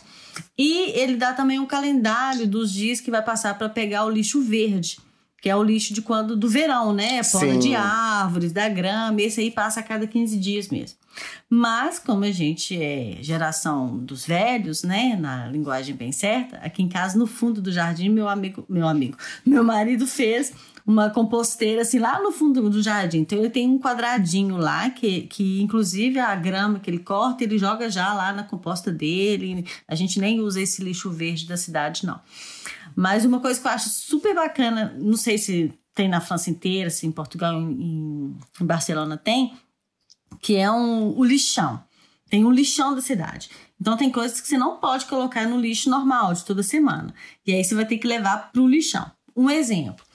E 0.57 0.91
ele 0.99 1.15
dá 1.15 1.33
também 1.33 1.59
um 1.59 1.65
calendário 1.65 2.47
dos 2.47 2.71
dias 2.71 2.99
que 2.99 3.11
vai 3.11 3.21
passar 3.21 3.57
para 3.57 3.69
pegar 3.69 4.05
o 4.05 4.09
lixo 4.09 4.41
verde. 4.41 4.97
Que 5.41 5.49
é 5.49 5.55
o 5.55 5.63
lixo 5.63 5.93
de 5.93 6.01
quando 6.01 6.35
do 6.35 6.49
verão, 6.49 6.91
né? 6.93 7.21
Poda 7.23 7.57
de 7.57 7.73
árvores, 7.73 8.51
da 8.51 8.67
grama. 8.67 9.21
Esse 9.21 9.39
aí 9.39 9.49
passa 9.49 9.79
a 9.79 9.83
cada 9.83 10.05
15 10.05 10.37
dias 10.37 10.67
mesmo. 10.67 10.97
Mas, 11.49 11.97
como 11.97 12.23
a 12.23 12.31
gente 12.31 12.81
é 12.81 13.17
geração 13.21 13.97
dos 13.97 14.25
velhos, 14.25 14.83
né, 14.83 15.17
na 15.19 15.47
linguagem 15.47 15.95
bem 15.95 16.11
certa, 16.11 16.57
aqui 16.57 16.83
em 16.83 16.89
casa, 16.89 17.17
no 17.17 17.25
fundo 17.25 17.61
do 17.61 17.71
jardim, 17.71 18.09
meu 18.09 18.27
amigo, 18.29 18.65
meu 18.69 18.87
amigo, 18.87 19.17
meu 19.45 19.63
marido 19.63 20.05
fez 20.05 20.53
uma 20.89 21.11
composteira 21.11 21.83
assim 21.83 21.99
lá 21.99 22.19
no 22.19 22.31
fundo 22.31 22.67
do 22.67 22.81
jardim. 22.81 23.19
Então 23.19 23.37
ele 23.37 23.51
tem 23.51 23.69
um 23.69 23.77
quadradinho 23.77 24.57
lá 24.57 24.89
que, 24.89 25.21
que 25.27 25.61
inclusive 25.61 26.17
a 26.17 26.35
grama 26.35 26.79
que 26.79 26.89
ele 26.89 26.97
corta, 26.97 27.43
ele 27.43 27.59
joga 27.59 27.91
já 27.91 28.11
lá 28.11 28.33
na 28.33 28.43
composta 28.43 28.91
dele. 28.91 29.67
A 29.87 29.93
gente 29.93 30.19
nem 30.19 30.39
usa 30.39 30.59
esse 30.59 30.83
lixo 30.83 31.11
verde 31.11 31.45
da 31.45 31.55
cidade 31.55 32.07
não. 32.07 32.19
Mas 32.95 33.23
uma 33.23 33.39
coisa 33.39 33.61
que 33.61 33.67
eu 33.67 33.71
acho 33.71 33.87
super 33.87 34.33
bacana, 34.33 34.91
não 34.97 35.15
sei 35.15 35.37
se 35.37 35.71
tem 35.93 36.09
na 36.09 36.19
França 36.19 36.49
inteira, 36.49 36.89
se 36.89 37.05
em 37.05 37.11
Portugal, 37.11 37.53
em, 37.53 38.35
em 38.59 38.65
Barcelona 38.65 39.15
tem, 39.15 39.53
que 40.41 40.55
é 40.55 40.71
um, 40.71 41.15
o 41.15 41.23
lixão. 41.23 41.83
Tem 42.31 42.43
um 42.43 42.51
lixão 42.51 42.95
da 42.95 43.01
cidade. 43.01 43.51
Então 43.79 43.95
tem 43.95 44.09
coisas 44.09 44.41
que 44.41 44.47
você 44.47 44.57
não 44.57 44.77
pode 44.77 45.05
colocar 45.05 45.47
no 45.47 45.61
lixo 45.61 45.87
normal 45.87 46.33
de 46.33 46.43
toda 46.43 46.63
semana. 46.63 47.13
E 47.45 47.53
aí 47.53 47.63
você 47.63 47.75
vai 47.75 47.85
ter 47.85 47.99
que 47.99 48.07
levar 48.07 48.51
para 48.51 48.59
o 48.59 48.67
lixão. 48.67 49.05
Um 49.35 49.51
exemplo. 49.51 50.08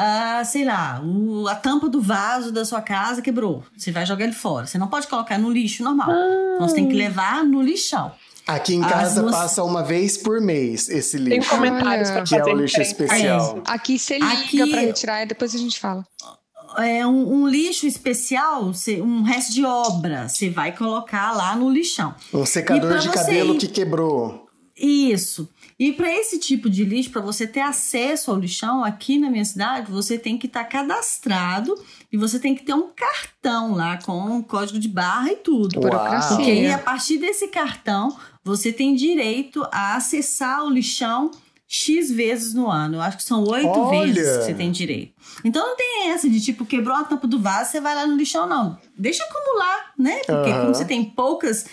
Ah, 0.00 0.44
sei 0.44 0.64
lá, 0.64 1.02
o, 1.04 1.48
a 1.48 1.56
tampa 1.56 1.88
do 1.88 2.00
vaso 2.00 2.52
da 2.52 2.64
sua 2.64 2.80
casa 2.80 3.20
quebrou. 3.20 3.64
Você 3.76 3.90
vai 3.90 4.06
jogar 4.06 4.24
ele 4.24 4.32
fora. 4.32 4.64
Você 4.64 4.78
não 4.78 4.86
pode 4.86 5.08
colocar 5.08 5.36
no 5.38 5.50
lixo 5.50 5.82
normal. 5.82 6.08
Ah. 6.08 6.52
Então 6.54 6.68
você 6.68 6.76
tem 6.76 6.88
que 6.88 6.94
levar 6.94 7.44
no 7.44 7.60
lixão. 7.60 8.12
Aqui 8.46 8.74
em 8.74 8.80
casa 8.80 9.20
duas... 9.20 9.34
passa 9.34 9.64
uma 9.64 9.82
vez 9.82 10.16
por 10.16 10.40
mês 10.40 10.88
esse 10.88 11.18
lixo. 11.18 11.50
Tem 11.50 11.58
comentários 11.58 12.10
para 12.10 12.20
fazer. 12.20 12.42
Que 12.42 12.50
é 12.50 12.54
o 12.54 12.56
lixo 12.56 12.80
especial. 12.80 13.58
É. 13.66 13.72
Aqui 13.72 13.98
você 13.98 14.18
liga 14.18 14.32
Aqui... 14.32 14.70
para 14.70 14.80
retirar 14.82 15.22
e 15.24 15.26
depois 15.26 15.52
a 15.52 15.58
gente 15.58 15.80
fala 15.80 16.04
é, 16.76 17.06
um, 17.06 17.42
um, 17.42 17.48
lixo 17.48 17.86
especial, 17.86 18.70
um 19.02 19.22
resto 19.22 19.52
de 19.52 19.64
obra, 19.64 20.28
você 20.28 20.50
vai 20.50 20.76
colocar 20.76 21.32
lá 21.32 21.56
no 21.56 21.70
lixão. 21.70 22.14
Um 22.32 22.44
secador 22.44 22.98
de 22.98 23.08
cabelo 23.08 23.54
ir... 23.54 23.58
que 23.58 23.68
quebrou. 23.68 24.46
Isso. 24.76 25.48
E 25.78 25.92
para 25.92 26.12
esse 26.12 26.40
tipo 26.40 26.68
de 26.68 26.84
lixo, 26.84 27.10
para 27.10 27.20
você 27.20 27.46
ter 27.46 27.60
acesso 27.60 28.32
ao 28.32 28.36
lixão 28.36 28.82
aqui 28.82 29.16
na 29.16 29.30
minha 29.30 29.44
cidade, 29.44 29.90
você 29.90 30.18
tem 30.18 30.36
que 30.36 30.48
estar 30.48 30.64
tá 30.64 30.68
cadastrado 30.68 31.72
e 32.10 32.16
você 32.16 32.40
tem 32.40 32.54
que 32.54 32.64
ter 32.64 32.74
um 32.74 32.88
cartão 32.88 33.74
lá 33.74 33.96
com 34.02 34.18
um 34.18 34.42
código 34.42 34.78
de 34.78 34.88
barra 34.88 35.30
e 35.30 35.36
tudo. 35.36 35.80
Uau. 35.80 36.28
Porque 36.36 36.50
aí, 36.50 36.70
a 36.70 36.78
partir 36.78 37.18
desse 37.18 37.46
cartão, 37.46 38.16
você 38.42 38.72
tem 38.72 38.96
direito 38.96 39.64
a 39.70 39.94
acessar 39.94 40.64
o 40.64 40.70
lixão 40.70 41.30
X 41.70 42.10
vezes 42.10 42.54
no 42.54 42.70
ano. 42.70 42.96
Eu 42.96 43.02
acho 43.02 43.18
que 43.18 43.22
são 43.22 43.44
oito 43.44 43.90
vezes 43.90 44.38
que 44.38 44.44
você 44.44 44.54
tem 44.54 44.72
direito. 44.72 45.12
Então 45.44 45.68
não 45.68 45.76
tem 45.76 46.10
essa 46.10 46.28
de 46.28 46.40
tipo, 46.40 46.64
quebrou 46.64 46.96
a 46.96 47.04
tampa 47.04 47.26
do 47.26 47.38
vaso, 47.38 47.70
você 47.70 47.80
vai 47.80 47.94
lá 47.94 48.06
no 48.06 48.16
lixão, 48.16 48.48
não. 48.48 48.78
Deixa 48.96 49.22
acumular, 49.22 49.92
né? 49.98 50.20
Porque 50.26 50.50
uhum. 50.50 50.60
como 50.60 50.74
você 50.74 50.84
tem 50.86 51.04
poucas 51.04 51.66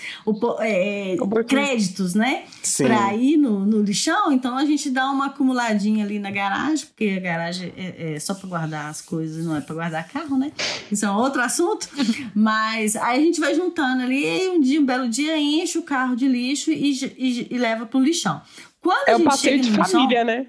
é, 0.59 1.15
créditos, 1.47 2.13
né? 2.13 2.43
Sim. 2.61 2.83
Pra 2.83 3.15
ir 3.15 3.37
no, 3.37 3.65
no 3.65 3.81
lixão, 3.81 4.33
então 4.33 4.57
a 4.57 4.65
gente 4.65 4.89
dá 4.89 5.09
uma 5.09 5.27
acumuladinha 5.27 6.03
ali 6.03 6.19
na 6.19 6.29
garagem, 6.29 6.85
porque 6.87 7.15
a 7.17 7.21
garagem 7.21 7.73
é, 7.77 8.15
é 8.15 8.19
só 8.19 8.33
pra 8.33 8.49
guardar 8.49 8.89
as 8.89 9.01
coisas, 9.01 9.45
não 9.45 9.55
é 9.55 9.61
pra 9.61 9.75
guardar 9.75 10.07
carro, 10.09 10.37
né? 10.37 10.51
Isso 10.91 11.05
é 11.05 11.09
outro 11.09 11.41
assunto. 11.41 11.87
Mas 12.35 12.97
aí 12.97 13.21
a 13.21 13.25
gente 13.25 13.39
vai 13.39 13.55
juntando 13.55 14.03
ali, 14.03 14.25
e 14.25 14.49
um 14.49 14.59
dia, 14.59 14.81
um 14.81 14.85
belo 14.85 15.07
dia, 15.07 15.37
enche 15.37 15.77
o 15.77 15.83
carro 15.83 16.17
de 16.17 16.27
lixo 16.27 16.69
e, 16.69 16.91
e, 17.17 17.47
e 17.49 17.57
leva 17.57 17.85
pro 17.85 17.99
lixão. 17.99 18.41
Quando 18.85 19.09
é 19.09 19.15
um 19.15 19.23
passeio 19.23 19.59
de 19.59 19.71
família, 19.71 20.23
né? 20.23 20.45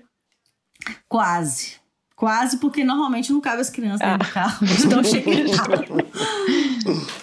Quase. 1.09 1.77
Quase, 2.15 2.59
porque 2.59 2.85
normalmente 2.85 3.33
não 3.33 3.41
cabe 3.41 3.63
as 3.63 3.71
crianças 3.71 4.03
ah. 4.03 4.13
dentro 4.13 4.29
do 4.29 4.35
carro, 4.35 4.67
então 4.85 5.03
chega 5.03 5.31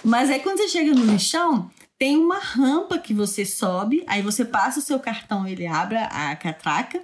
Mas 0.04 0.32
aí 0.32 0.40
quando 0.40 0.58
você 0.58 0.68
chega 0.70 0.92
no 0.92 1.06
lixão, 1.06 1.70
tem 2.00 2.18
uma 2.18 2.40
rampa 2.40 2.98
que 2.98 3.14
você 3.14 3.46
sobe, 3.46 4.04
aí 4.08 4.24
você 4.24 4.44
passa 4.44 4.80
o 4.80 4.82
seu 4.82 5.00
cartão, 5.00 5.48
ele 5.48 5.68
abre 5.68 5.98
a 5.98 6.36
catraca. 6.36 7.00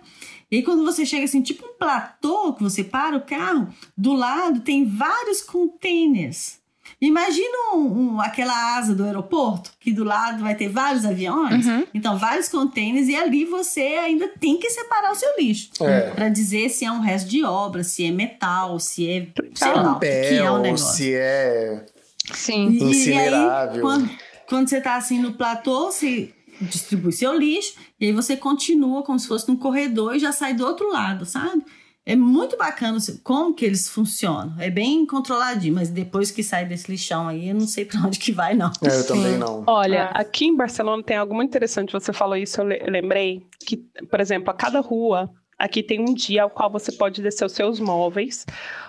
E 0.50 0.56
aí 0.56 0.64
quando 0.64 0.84
você 0.84 1.06
chega 1.06 1.26
assim, 1.26 1.44
tipo 1.44 1.64
um 1.68 1.78
platô, 1.78 2.54
que 2.54 2.64
você 2.64 2.84
para 2.84 3.16
o 3.16 3.22
carro, 3.22 3.72
do 3.96 4.14
lado 4.14 4.62
tem 4.62 4.86
vários 4.86 5.42
containers 5.44 6.59
Imagina 7.02 7.76
um, 7.76 8.16
um, 8.16 8.22
aquela 8.22 8.78
asa 8.78 8.94
do 8.94 9.04
aeroporto, 9.04 9.72
que 9.80 9.92
do 9.92 10.04
lado 10.04 10.44
vai 10.44 10.56
ter 10.56 10.68
vários 10.70 11.06
aviões, 11.06 11.66
uhum. 11.66 11.86
então 11.94 12.18
vários 12.18 12.50
containers, 12.50 13.08
e 13.08 13.16
ali 13.16 13.46
você 13.46 13.82
ainda 13.82 14.28
tem 14.40 14.58
que 14.58 14.70
separar 14.70 15.12
o 15.12 15.16
seu 15.16 15.30
lixo. 15.38 15.70
É. 15.82 16.10
para 16.12 16.30
dizer 16.30 16.70
se 16.70 16.86
é 16.86 16.92
um 16.92 17.00
resto 17.00 17.30
de 17.30 17.44
obra, 17.44 17.84
se 17.84 18.06
é 18.06 18.12
metal, 18.12 18.80
se 18.80 19.10
é. 19.10 19.28
Sei 19.54 19.74
lá, 19.74 19.94
o 19.94 20.00
que 20.00 20.06
é 20.06 20.52
o 20.52 20.60
negócio. 20.60 20.94
Se 20.96 21.14
é. 21.16 21.86
Sim. 22.34 22.70
E, 22.70 22.84
incinerável. 22.84 23.74
E 23.74 23.78
aí, 23.78 23.82
quando, 23.82 24.10
quando 24.48 24.70
você 24.70 24.82
tá 24.82 24.96
assim 24.96 25.20
no 25.20 25.34
platô, 25.34 25.92
você 25.92 26.34
distribui 26.62 27.12
seu 27.12 27.38
lixo, 27.38 27.76
e 28.00 28.08
aí 28.08 28.12
você 28.12 28.36
continua 28.36 29.04
como 29.04 29.20
se 29.20 29.28
fosse 29.28 29.48
num 29.48 29.56
corredor 29.56 30.16
e 30.16 30.20
já 30.20 30.32
sai 30.32 30.54
do 30.54 30.66
outro 30.66 30.92
lado, 30.92 31.26
sabe? 31.26 31.64
É 32.06 32.16
muito 32.16 32.58
bacana 32.58 32.98
como 33.24 33.54
que 33.54 33.64
eles 33.64 33.88
funcionam. 33.88 34.56
É 34.60 34.70
bem 34.70 35.06
controladinho, 35.06 35.76
mas 35.76 35.90
depois 35.90 36.32
que 36.32 36.42
sai 36.42 36.66
desse 36.66 36.90
lixão 36.90 37.28
aí, 37.28 37.50
eu 37.50 37.56
não 37.56 37.68
sei 37.68 37.86
para 37.86 38.02
onde 38.02 38.18
que 38.18 38.32
vai, 38.32 38.56
não. 38.56 38.72
É, 38.84 39.00
eu 39.00 39.06
também 39.06 39.38
não. 39.38 39.64
Olha, 39.68 40.12
é. 40.16 40.22
aqui 40.22 40.46
em 40.46 40.56
Barcelona 40.56 41.04
tem 41.04 41.18
algo 41.18 41.36
muito 41.36 41.50
interessante. 41.50 41.94
Você 41.94 42.12
falou 42.12 42.36
isso, 42.36 42.62
eu 42.62 42.66
lembrei 42.66 43.46
que, 43.66 43.78
por 44.10 44.20
exemplo, 44.20 44.50
a 44.50 44.54
cada 44.54 44.80
rua 44.80 45.30
aqui 45.58 45.84
tem 45.84 46.00
um 46.00 46.14
dia 46.14 46.44
ao 46.44 46.50
qual 46.50 46.72
você 46.72 46.92
pode 46.92 47.22
descer 47.22 47.46
os 47.46 47.52
seus 47.52 47.80
móveis, 47.80 48.46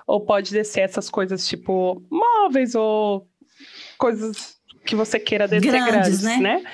ou 0.07 0.21
pode 0.25 0.53
descer 0.53 0.83
essas 0.83 1.11
coisas 1.11 1.47
tipo 1.47 2.01
móveis 2.09 2.77
ou 2.77 3.29
coisas 3.99 4.61
que 4.87 4.95
você 4.95 5.19
queira 5.19 5.47
descer 5.47 5.71
grandes, 5.71 6.21
grandes 6.21 6.23
né? 6.23 6.39
né? 6.39 6.65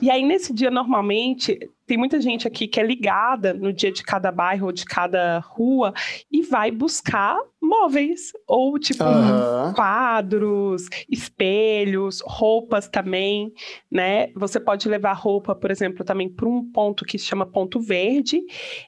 E 0.00 0.10
aí, 0.10 0.22
nesse 0.24 0.52
dia, 0.52 0.70
normalmente, 0.70 1.58
tem 1.88 1.96
muita 1.96 2.20
gente 2.20 2.46
aqui 2.46 2.68
que 2.68 2.78
é 2.78 2.82
ligada 2.82 3.54
no 3.54 3.72
dia 3.72 3.90
de 3.90 4.02
cada 4.02 4.30
bairro 4.30 4.66
ou 4.66 4.72
de 4.72 4.84
cada 4.84 5.38
rua 5.38 5.94
e 6.30 6.42
vai 6.42 6.70
buscar 6.70 7.40
móveis, 7.60 8.30
ou 8.46 8.78
tipo 8.78 9.02
uhum. 9.02 9.72
quadros, 9.74 10.86
espelhos, 11.10 12.22
roupas 12.24 12.88
também, 12.88 13.52
né? 13.90 14.28
Você 14.34 14.60
pode 14.60 14.88
levar 14.88 15.14
roupa, 15.14 15.54
por 15.54 15.70
exemplo, 15.70 16.04
também 16.04 16.28
para 16.28 16.48
um 16.48 16.62
ponto 16.70 17.04
que 17.04 17.18
se 17.18 17.24
chama 17.24 17.46
ponto 17.46 17.80
verde. 17.80 18.42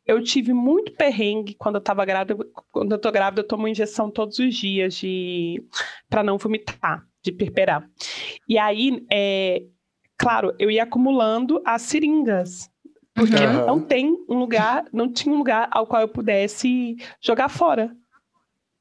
Eu 0.07 0.23
tive 0.23 0.53
muito 0.53 0.93
perrengue 0.93 1.55
quando 1.55 1.77
eu 1.77 1.81
estava 1.81 2.05
grávida, 2.05 2.37
quando 2.71 2.93
eu 2.93 2.99
tô 2.99 3.11
grávida, 3.11 3.41
eu 3.41 3.47
tomo 3.47 3.67
injeção 3.67 4.11
todos 4.11 4.39
os 4.39 4.55
dias 4.55 4.95
de 4.95 5.63
para 6.09 6.23
não 6.23 6.39
vomitar, 6.39 7.03
de 7.23 7.33
perperar. 7.33 7.89
E 8.47 8.59
aí, 8.59 9.05
é, 9.11 9.63
claro, 10.19 10.55
eu 10.59 10.71
ia 10.71 10.83
acumulando 10.83 11.63
as 11.65 11.83
seringas. 11.83 12.71
Porque 13.15 13.35
uhum. 13.35 13.67
não 13.67 13.81
tem 13.81 14.17
um 14.29 14.39
lugar, 14.39 14.85
não 14.93 15.13
tinha 15.13 15.35
um 15.35 15.39
lugar 15.39 15.69
ao 15.71 15.87
qual 15.87 16.03
eu 16.03 16.09
pudesse 16.09 16.97
jogar 17.21 17.49
fora. 17.49 17.95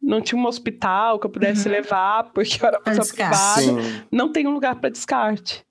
Não 0.01 0.21
tinha 0.21 0.39
um 0.39 0.45
hospital 0.45 1.19
que 1.19 1.25
eu 1.25 1.31
pudesse 1.31 1.67
uhum. 1.67 1.73
levar, 1.73 2.31
porque 2.31 2.57
eu 2.61 2.67
era 2.67 2.79
pessoa 2.79 3.07
privada. 3.07 3.61
Sim. 3.61 4.03
Não 4.11 4.31
tem 4.31 4.47
um 4.47 4.51
lugar 4.51 4.75
para 4.75 4.89
descarte. 4.89 5.65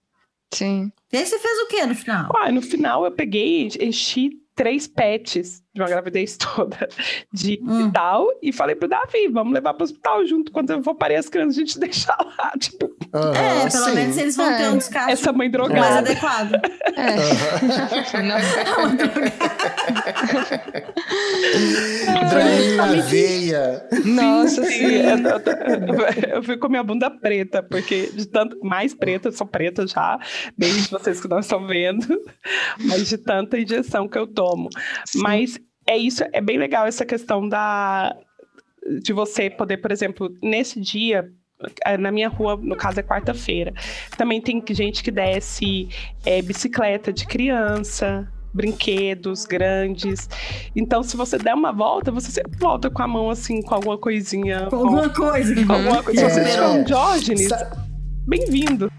Sim. 0.53 0.93
E 1.13 1.17
aí 1.17 1.25
você 1.25 1.39
fez 1.39 1.59
o 1.61 1.67
que 1.69 1.87
no 1.87 1.95
final? 1.95 2.31
Uai, 2.35 2.53
no 2.53 2.63
final 2.63 3.05
eu 3.05 3.13
peguei, 3.13 3.69
enchi 3.81 4.33
três 4.55 4.87
pets 4.87 5.63
de 5.79 5.83
uma 5.83 5.89
gravidez 5.89 6.37
toda 6.41 6.89
de 7.33 7.59
hum. 7.63 7.79
hospital 7.79 8.27
e 8.43 8.53
falei 8.53 8.75
pro 8.75 8.89
Davi, 8.89 9.29
vamos 9.33 9.55
levar 9.55 9.73
pro 9.75 9.85
hospital 9.85 10.27
junto. 10.27 10.51
Quando 10.53 10.71
eu 10.71 10.83
for 10.83 10.95
parir 10.95 11.17
as 11.17 11.29
crianças, 11.29 11.57
a 11.57 11.61
gente 11.61 11.79
deixa 11.81 12.17
lá. 12.19 12.53
Tipo, 12.59 12.87
uhum, 12.87 13.35
é, 13.35 13.71
pelo 13.71 13.85
sim. 13.85 13.95
menos 13.95 14.19
eles 14.19 14.37
vão 14.37 14.51
é. 14.51 14.59
ter 14.59 14.69
um 14.69 14.79
Essa 15.09 15.33
mãe 15.33 15.51
drogada. 15.51 15.81
mais 15.81 15.97
adequado. 15.97 16.55
É. 16.97 17.17
Uhum. 18.17 18.29
na 22.77 22.93
veia. 23.03 23.87
Nossa, 24.05 24.65
sim. 24.65 24.85
Eu, 24.85 26.37
eu, 26.37 26.43
fui 26.43 26.57
com 26.57 26.69
minha 26.69 26.83
bunda 26.83 27.11
preta, 27.11 27.63
porque 27.63 28.11
de 28.13 28.27
tanto 28.27 28.59
mais 28.63 28.95
preta, 28.95 29.29
eu 29.29 29.33
sou 29.33 29.47
preta 29.47 29.87
já, 29.87 30.19
beijo 30.57 30.89
vocês 30.91 31.21
que 31.21 31.29
não 31.29 31.41
estão 31.41 31.67
vendo, 31.67 32.07
mas 32.79 33.09
de 33.09 33.19
tanta 33.19 33.59
injeção 33.59 34.09
que 34.09 34.19
eu 34.19 34.27
tomo. 34.27 34.69
Sim. 35.05 35.21
Mas 35.21 35.59
é 35.89 35.97
isso, 35.97 36.23
é 36.33 36.41
bem 36.41 36.59
legal 36.59 36.87
essa 36.87 37.05
questão 37.05 37.49
da 37.49 38.15
de 39.03 39.13
você 39.13 39.51
poder, 39.51 39.79
por 39.79 39.91
exemplo, 39.91 40.31
nesse 40.43 40.81
dia, 40.81 41.31
é, 41.85 41.99
na 41.99 42.11
minha 42.11 42.29
rua, 42.29 42.57
no 42.57 42.77
caso 42.77 43.01
é 43.01 43.03
quarta-feira, 43.03 43.73
também 44.17 44.41
tem 44.41 44.63
gente 44.71 45.03
que 45.03 45.11
desce 45.11 45.89
é, 46.25 46.41
bicicleta 46.41 47.13
de 47.13 47.27
criança, 47.27 48.27
brinquedos 48.53 49.45
grandes. 49.45 50.29
Então, 50.75 51.03
se 51.03 51.17
você 51.17 51.37
der 51.39 51.55
uma 51.55 51.73
volta, 51.73 52.11
você 52.11 52.31
sempre 52.31 52.59
volta 52.59 52.89
com 52.89 53.03
a 53.03 53.09
mão 53.09 53.31
assim, 53.31 53.61
com 53.61 53.75
alguma 53.75 53.99
coisinha. 53.99 54.67
Com 54.71 54.77
alguma 54.77 55.09
coisa. 55.11 55.67
Com 55.67 55.73
alguma 55.73 56.03
coisa. 56.03 56.25
É. 56.25 56.29
Se 56.29 56.35
você 56.35 56.51
tiver 56.51 56.69
um 56.69 56.85
Diógenes, 56.85 57.49
bem-vindo. 58.27 58.91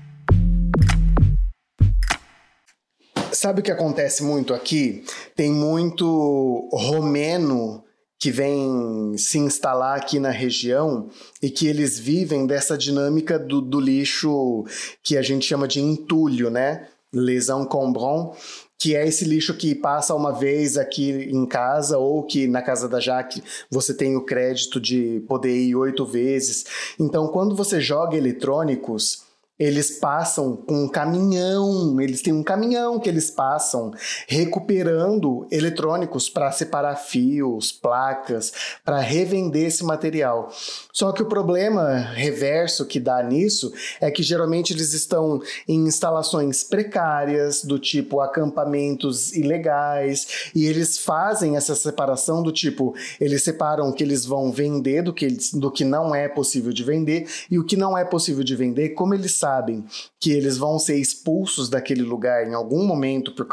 Sabe 3.41 3.62
o 3.62 3.63
que 3.63 3.71
acontece 3.71 4.21
muito 4.21 4.54
aqui? 4.54 5.02
Tem 5.34 5.49
muito 5.49 6.67
romeno 6.73 7.82
que 8.19 8.32
vem 8.32 9.15
se 9.17 9.39
instalar 9.39 9.95
aqui 9.95 10.19
na 10.19 10.30
região 10.30 11.08
e 11.41 11.49
que 11.49 11.65
eles 11.65 11.97
vivem 11.97 12.45
dessa 12.45 12.78
dinâmica 12.78 13.39
do, 13.39 13.62
do 13.62 13.80
lixo 13.80 14.65
que 15.02 15.15
a 15.15 15.21
gente 15.21 15.45
chama 15.45 15.69
de 15.69 15.80
entulho, 15.80 16.49
né? 16.49 16.89
Les 17.13 17.47
encombrants, 17.47 18.38
que 18.78 18.93
é 18.93 19.08
esse 19.08 19.23
lixo 19.23 19.54
que 19.54 19.73
passa 19.73 20.13
uma 20.13 20.34
vez 20.34 20.75
aqui 20.75 21.10
em 21.10 21.45
casa 21.45 21.97
ou 21.97 22.23
que 22.23 22.45
na 22.45 22.62
casa 22.62 22.89
da 22.89 22.99
Jaque 22.99 23.41
você 23.71 23.93
tem 23.93 24.17
o 24.17 24.25
crédito 24.25 24.82
de 24.82 25.23
poder 25.30 25.56
ir 25.56 25.78
oito 25.78 26.06
vezes. 26.06 26.65
Então, 26.99 27.30
quando 27.30 27.56
você 27.56 27.80
joga 27.80 28.17
eletrônicos, 28.17 29.28
eles 29.59 29.91
passam 29.99 30.55
com 30.55 30.85
um 30.85 30.87
caminhão, 30.87 31.99
eles 31.99 32.21
têm 32.21 32.31
um 32.31 32.41
caminhão 32.41 32.97
que 32.97 33.09
eles 33.09 33.29
passam 33.29 33.91
recuperando 34.25 35.45
eletrônicos 35.51 36.29
para 36.29 36.49
separar 36.53 36.95
fios, 36.95 37.69
placas, 37.69 38.53
para 38.85 38.99
revender 39.01 39.67
esse 39.67 39.83
material. 39.83 40.49
Só 40.93 41.11
que 41.11 41.21
o 41.21 41.25
problema 41.25 41.97
reverso 42.13 42.85
que 42.85 43.01
dá 43.01 43.21
nisso 43.21 43.73
é 43.99 44.09
que 44.09 44.23
geralmente 44.23 44.71
eles 44.71 44.93
estão 44.93 45.41
em 45.67 45.85
instalações 45.85 46.63
precárias, 46.63 47.61
do 47.61 47.77
tipo 47.77 48.21
acampamentos 48.21 49.35
ilegais, 49.35 50.51
e 50.55 50.65
eles 50.65 50.97
fazem 50.97 51.57
essa 51.57 51.75
separação 51.75 52.41
do 52.41 52.51
tipo, 52.53 52.95
eles 53.19 53.43
separam 53.43 53.89
o 53.89 53.93
que 53.93 54.03
eles 54.03 54.25
vão 54.25 54.53
vender 54.53 55.03
do 55.03 55.13
que, 55.13 55.25
eles, 55.25 55.51
do 55.51 55.69
que 55.69 55.83
não 55.83 56.15
é 56.15 56.29
possível 56.29 56.71
de 56.71 56.83
vender, 56.83 57.27
e 57.51 57.59
o 57.59 57.65
que 57.65 57.75
não 57.75 57.97
é 57.97 58.05
possível 58.05 58.43
de 58.43 58.55
vender, 58.55 58.89
como 58.89 59.13
eles 59.13 59.35
sabem 59.35 59.48
sabem 59.49 59.83
que 60.19 60.31
eles 60.31 60.57
vão 60.57 60.77
ser 60.77 60.99
expulsos 60.99 61.69
daquele 61.69 62.03
lugar 62.03 62.47
em 62.47 62.53
algum 62.53 62.85
momento 62.85 63.31
por, 63.31 63.47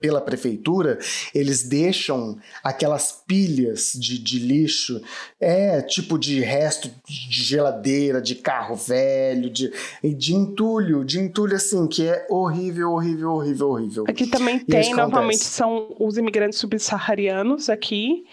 pela 0.00 0.20
prefeitura, 0.20 0.98
eles 1.32 1.62
deixam 1.62 2.36
aquelas 2.64 3.12
pilhas 3.26 3.92
de, 3.94 4.18
de 4.18 4.38
lixo, 4.40 5.00
é 5.38 5.80
tipo 5.82 6.18
de 6.18 6.40
resto 6.40 6.90
de 7.06 7.44
geladeira, 7.44 8.20
de 8.20 8.34
carro 8.34 8.74
velho, 8.74 9.48
de, 9.48 9.72
de 10.02 10.34
entulho, 10.34 11.04
de 11.04 11.20
entulho 11.20 11.54
assim, 11.54 11.86
que 11.86 12.08
é 12.08 12.26
horrível, 12.28 12.92
horrível, 12.92 13.32
horrível, 13.32 13.68
horrível. 13.68 14.04
Aqui 14.08 14.26
também 14.26 14.56
e 14.56 14.64
tem, 14.64 14.94
normalmente 14.94 15.44
são 15.44 15.94
os 16.00 16.16
imigrantes 16.16 16.58
subsaarianos 16.58 17.70
aqui, 17.70 18.24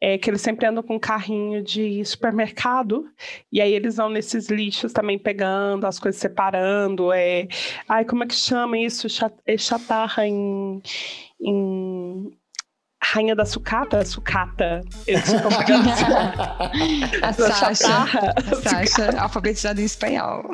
é, 0.00 0.18
que 0.18 0.28
eles 0.28 0.42
sempre 0.42 0.66
andam 0.66 0.82
com 0.82 0.96
um 0.96 0.98
carrinho 0.98 1.62
de 1.62 2.04
supermercado, 2.04 3.06
e 3.50 3.60
aí 3.60 3.72
eles 3.72 3.96
vão 3.96 4.10
nesses 4.10 4.48
lixos 4.48 4.92
também 4.92 5.18
pegando 5.18 5.86
as 5.86 5.98
coisas 5.98 6.20
separando, 6.20 6.57
é, 6.58 7.42
é, 7.42 7.48
ai, 7.88 8.04
como 8.04 8.24
é 8.24 8.26
que 8.26 8.34
chama 8.34 8.76
isso? 8.78 9.06
É 9.46 9.56
chatarra 9.56 10.26
em, 10.26 10.82
em 11.40 12.32
Rainha 13.00 13.34
da 13.34 13.46
Sucata? 13.46 14.04
Sucata. 14.04 14.82
Eu 15.06 15.18
a 17.22 17.32
Sasha. 17.32 18.04
A 18.36 18.42
Sasha, 18.62 19.18
alfabetizada 19.18 19.80
em 19.80 19.84
espanhol. 19.84 20.50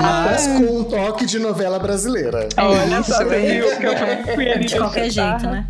Mas 0.00 0.46
com 0.46 0.80
um 0.80 0.84
toque 0.84 1.26
de 1.26 1.38
novela 1.38 1.78
brasileira. 1.78 2.48
Olha 2.56 3.02
só, 3.02 3.22
viu? 3.24 3.76
Que 3.78 3.86
eu 3.86 4.34
fui 4.34 4.50
ali 4.50 4.64
de 4.64 4.78
qualquer 4.78 5.10
jeito, 5.10 5.46
né? 5.46 5.66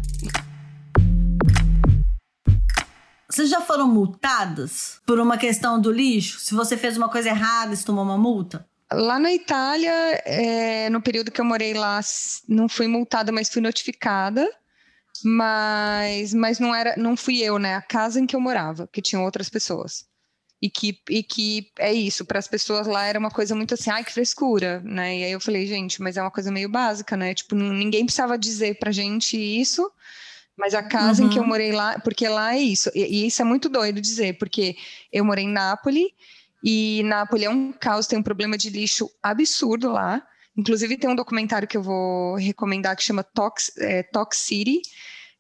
Vocês 3.37 3.51
já 3.51 3.61
foram 3.61 3.87
multadas 3.87 4.99
por 5.05 5.20
uma 5.20 5.37
questão 5.37 5.79
do 5.79 5.92
lixo? 5.92 6.40
Se 6.40 6.55
você 6.55 6.75
fez 6.75 6.96
uma 6.96 7.11
coisa 7.11 7.29
errada, 7.29 7.77
você 7.77 7.85
tomou 7.85 8.03
uma 8.03 8.16
multa? 8.16 8.66
Lá 8.90 9.18
na 9.18 9.31
Itália, 9.31 9.92
é, 10.25 10.88
no 10.88 11.03
período 11.03 11.31
que 11.31 11.38
eu 11.38 11.44
morei 11.44 11.75
lá, 11.75 12.01
não 12.49 12.66
fui 12.66 12.87
multada, 12.87 13.31
mas 13.31 13.51
fui 13.51 13.61
notificada. 13.61 14.51
Mas, 15.22 16.33
mas 16.33 16.59
não 16.59 16.75
era, 16.75 16.94
não 16.96 17.14
fui 17.14 17.42
eu, 17.42 17.59
né? 17.59 17.75
A 17.75 17.83
casa 17.83 18.18
em 18.18 18.27
que 18.27 18.35
eu 18.35 18.40
morava, 18.40 18.88
que 18.90 19.03
tinham 19.03 19.22
outras 19.22 19.51
pessoas. 19.51 20.07
E 20.62 20.70
que, 20.70 20.99
e 21.11 21.22
que 21.22 21.70
é 21.79 21.92
isso, 21.92 22.25
para 22.25 22.38
as 22.38 22.49
pessoas 22.49 22.87
lá 22.87 23.05
era 23.05 23.18
uma 23.18 23.31
coisa 23.31 23.55
muito 23.55 23.75
assim, 23.75 23.90
ai 23.90 24.03
que 24.03 24.14
frescura, 24.14 24.81
né? 24.81 25.18
E 25.18 25.25
aí 25.25 25.33
eu 25.33 25.40
falei, 25.42 25.66
gente, 25.66 26.01
mas 26.01 26.16
é 26.16 26.22
uma 26.22 26.31
coisa 26.31 26.51
meio 26.51 26.70
básica, 26.70 27.14
né? 27.18 27.35
Tipo, 27.35 27.55
ninguém 27.55 28.07
precisava 28.07 28.38
dizer 28.38 28.79
pra 28.79 28.90
gente 28.90 29.37
isso, 29.37 29.92
mas 30.57 30.75
a 30.75 30.83
casa 30.83 31.23
uhum. 31.23 31.29
em 31.29 31.31
que 31.31 31.38
eu 31.38 31.42
uhum. 31.42 31.49
morei 31.49 31.73
lá, 31.73 31.99
porque 32.01 32.29
lá 32.29 32.55
é 32.55 32.59
isso, 32.59 32.90
e, 32.95 33.03
e, 33.05 33.27
isso 33.27 33.42
é 33.42 33.45
muito 33.45 33.69
doido 33.69 34.01
dizer, 34.01 34.38
porque 34.38 34.77
eu 35.12 35.25
morei 35.25 35.45
em 35.45 35.53
Nápoles, 35.53 36.07
e 36.64 37.03
Nápoles 37.05 37.45
é 37.45 37.51
um 37.51 37.73
caos, 37.73 38.07
tem 38.07 38.19
um 38.19 38.23
problema 38.23 38.59
de 38.59 38.71
lixo 38.71 39.09
absurdo 39.23 39.92
lá. 39.92 40.27
Inclusive, 40.57 40.97
tem 40.97 41.09
um 41.09 41.14
documentário 41.14 41.69
que 41.69 41.77
eu 41.77 41.83
vou 41.83 42.35
recomendar 42.37 42.97
que 42.97 43.05
chama 43.05 43.23
Tox, 43.23 43.71
é, 43.77 44.03
Tox 44.03 44.38
City, 44.38 44.81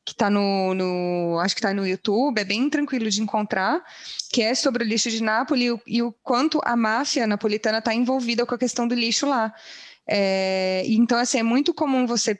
que 0.04 0.12
está 0.12 0.30
no, 0.30 0.72
no, 0.74 1.40
acho 1.40 1.54
que 1.54 1.58
está 1.58 1.74
no 1.74 1.86
YouTube, 1.86 2.38
é 2.38 2.44
bem 2.44 2.70
tranquilo 2.70 3.10
de 3.10 3.20
encontrar, 3.20 3.82
que 4.30 4.40
é 4.40 4.54
sobre 4.54 4.84
o 4.84 4.86
lixo 4.86 5.10
de 5.10 5.20
Nápoles 5.20 5.64
e 5.64 5.70
o, 5.72 5.80
e 5.86 6.02
o 6.02 6.12
quanto 6.22 6.60
a 6.64 6.76
máfia 6.76 7.26
napolitana 7.26 7.78
está 7.78 7.92
envolvida 7.92 8.46
com 8.46 8.54
a 8.54 8.58
questão 8.58 8.86
do 8.86 8.94
lixo 8.94 9.26
lá. 9.26 9.52
É, 10.06 10.84
então, 10.86 11.18
assim, 11.18 11.38
é 11.38 11.42
muito 11.42 11.74
comum 11.74 12.06
você 12.06 12.38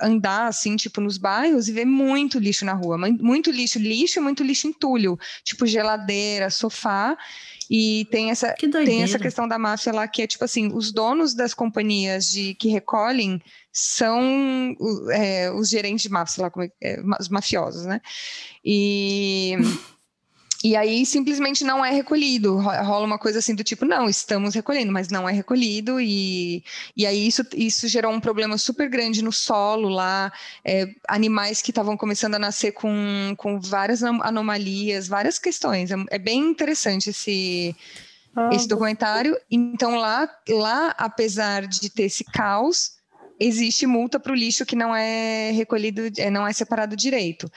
andar 0.00 0.46
assim, 0.46 0.76
tipo, 0.76 1.00
nos 1.00 1.18
bairros 1.18 1.68
e 1.68 1.72
ver 1.72 1.84
muito 1.84 2.38
lixo 2.38 2.64
na 2.64 2.72
rua, 2.72 2.96
muito 2.98 3.50
lixo, 3.50 3.78
lixo, 3.78 4.20
muito 4.22 4.42
lixo 4.42 4.66
entulho, 4.66 5.18
tipo 5.44 5.66
geladeira, 5.66 6.50
sofá. 6.50 7.16
E 7.70 8.06
tem 8.10 8.30
essa, 8.30 8.54
tem 8.54 9.02
essa 9.02 9.18
questão 9.18 9.46
da 9.46 9.58
máfia 9.58 9.92
lá 9.92 10.08
que 10.08 10.22
é 10.22 10.26
tipo 10.26 10.42
assim, 10.42 10.72
os 10.72 10.90
donos 10.90 11.34
das 11.34 11.52
companhias 11.52 12.30
de 12.30 12.54
que 12.54 12.68
recolhem 12.68 13.42
são 13.70 14.74
é, 15.12 15.50
os 15.50 15.68
gerentes 15.68 16.02
de 16.02 16.08
máfia, 16.08 16.34
sei 16.34 16.44
lá 16.44 16.50
como 16.50 16.64
é, 16.64 16.70
é 16.80 17.00
os 17.20 17.28
mafiosos, 17.28 17.84
né? 17.84 18.00
E 18.64 19.54
E 20.62 20.74
aí 20.74 21.06
simplesmente 21.06 21.62
não 21.62 21.84
é 21.84 21.92
recolhido. 21.92 22.56
Rola 22.58 23.06
uma 23.06 23.18
coisa 23.18 23.38
assim 23.38 23.54
do 23.54 23.62
tipo, 23.62 23.84
não, 23.84 24.08
estamos 24.08 24.54
recolhendo, 24.54 24.90
mas 24.90 25.08
não 25.08 25.28
é 25.28 25.32
recolhido. 25.32 26.00
E, 26.00 26.64
e 26.96 27.06
aí 27.06 27.28
isso, 27.28 27.44
isso 27.54 27.86
gerou 27.86 28.12
um 28.12 28.18
problema 28.18 28.58
super 28.58 28.88
grande 28.88 29.22
no 29.22 29.32
solo 29.32 29.88
lá. 29.88 30.32
É, 30.64 30.88
animais 31.06 31.62
que 31.62 31.70
estavam 31.70 31.96
começando 31.96 32.34
a 32.34 32.40
nascer 32.40 32.72
com, 32.72 33.34
com 33.36 33.60
várias 33.60 34.02
anomalias, 34.02 35.06
várias 35.06 35.38
questões. 35.38 35.92
É, 35.92 35.96
é 36.10 36.18
bem 36.18 36.40
interessante 36.40 37.10
esse, 37.10 37.74
ah, 38.34 38.50
esse 38.52 38.66
documentário. 38.66 39.38
Então 39.48 39.94
lá, 39.94 40.28
lá, 40.48 40.92
apesar 40.98 41.68
de 41.68 41.88
ter 41.88 42.04
esse 42.04 42.24
caos, 42.24 42.97
existe 43.38 43.86
multa 43.86 44.18
para 44.18 44.32
o 44.32 44.34
lixo 44.34 44.66
que 44.66 44.76
não 44.76 44.94
é 44.94 45.50
recolhido, 45.52 46.02
é, 46.18 46.30
não 46.30 46.46
é 46.46 46.52
separado 46.52 46.96
direito. 46.96 47.50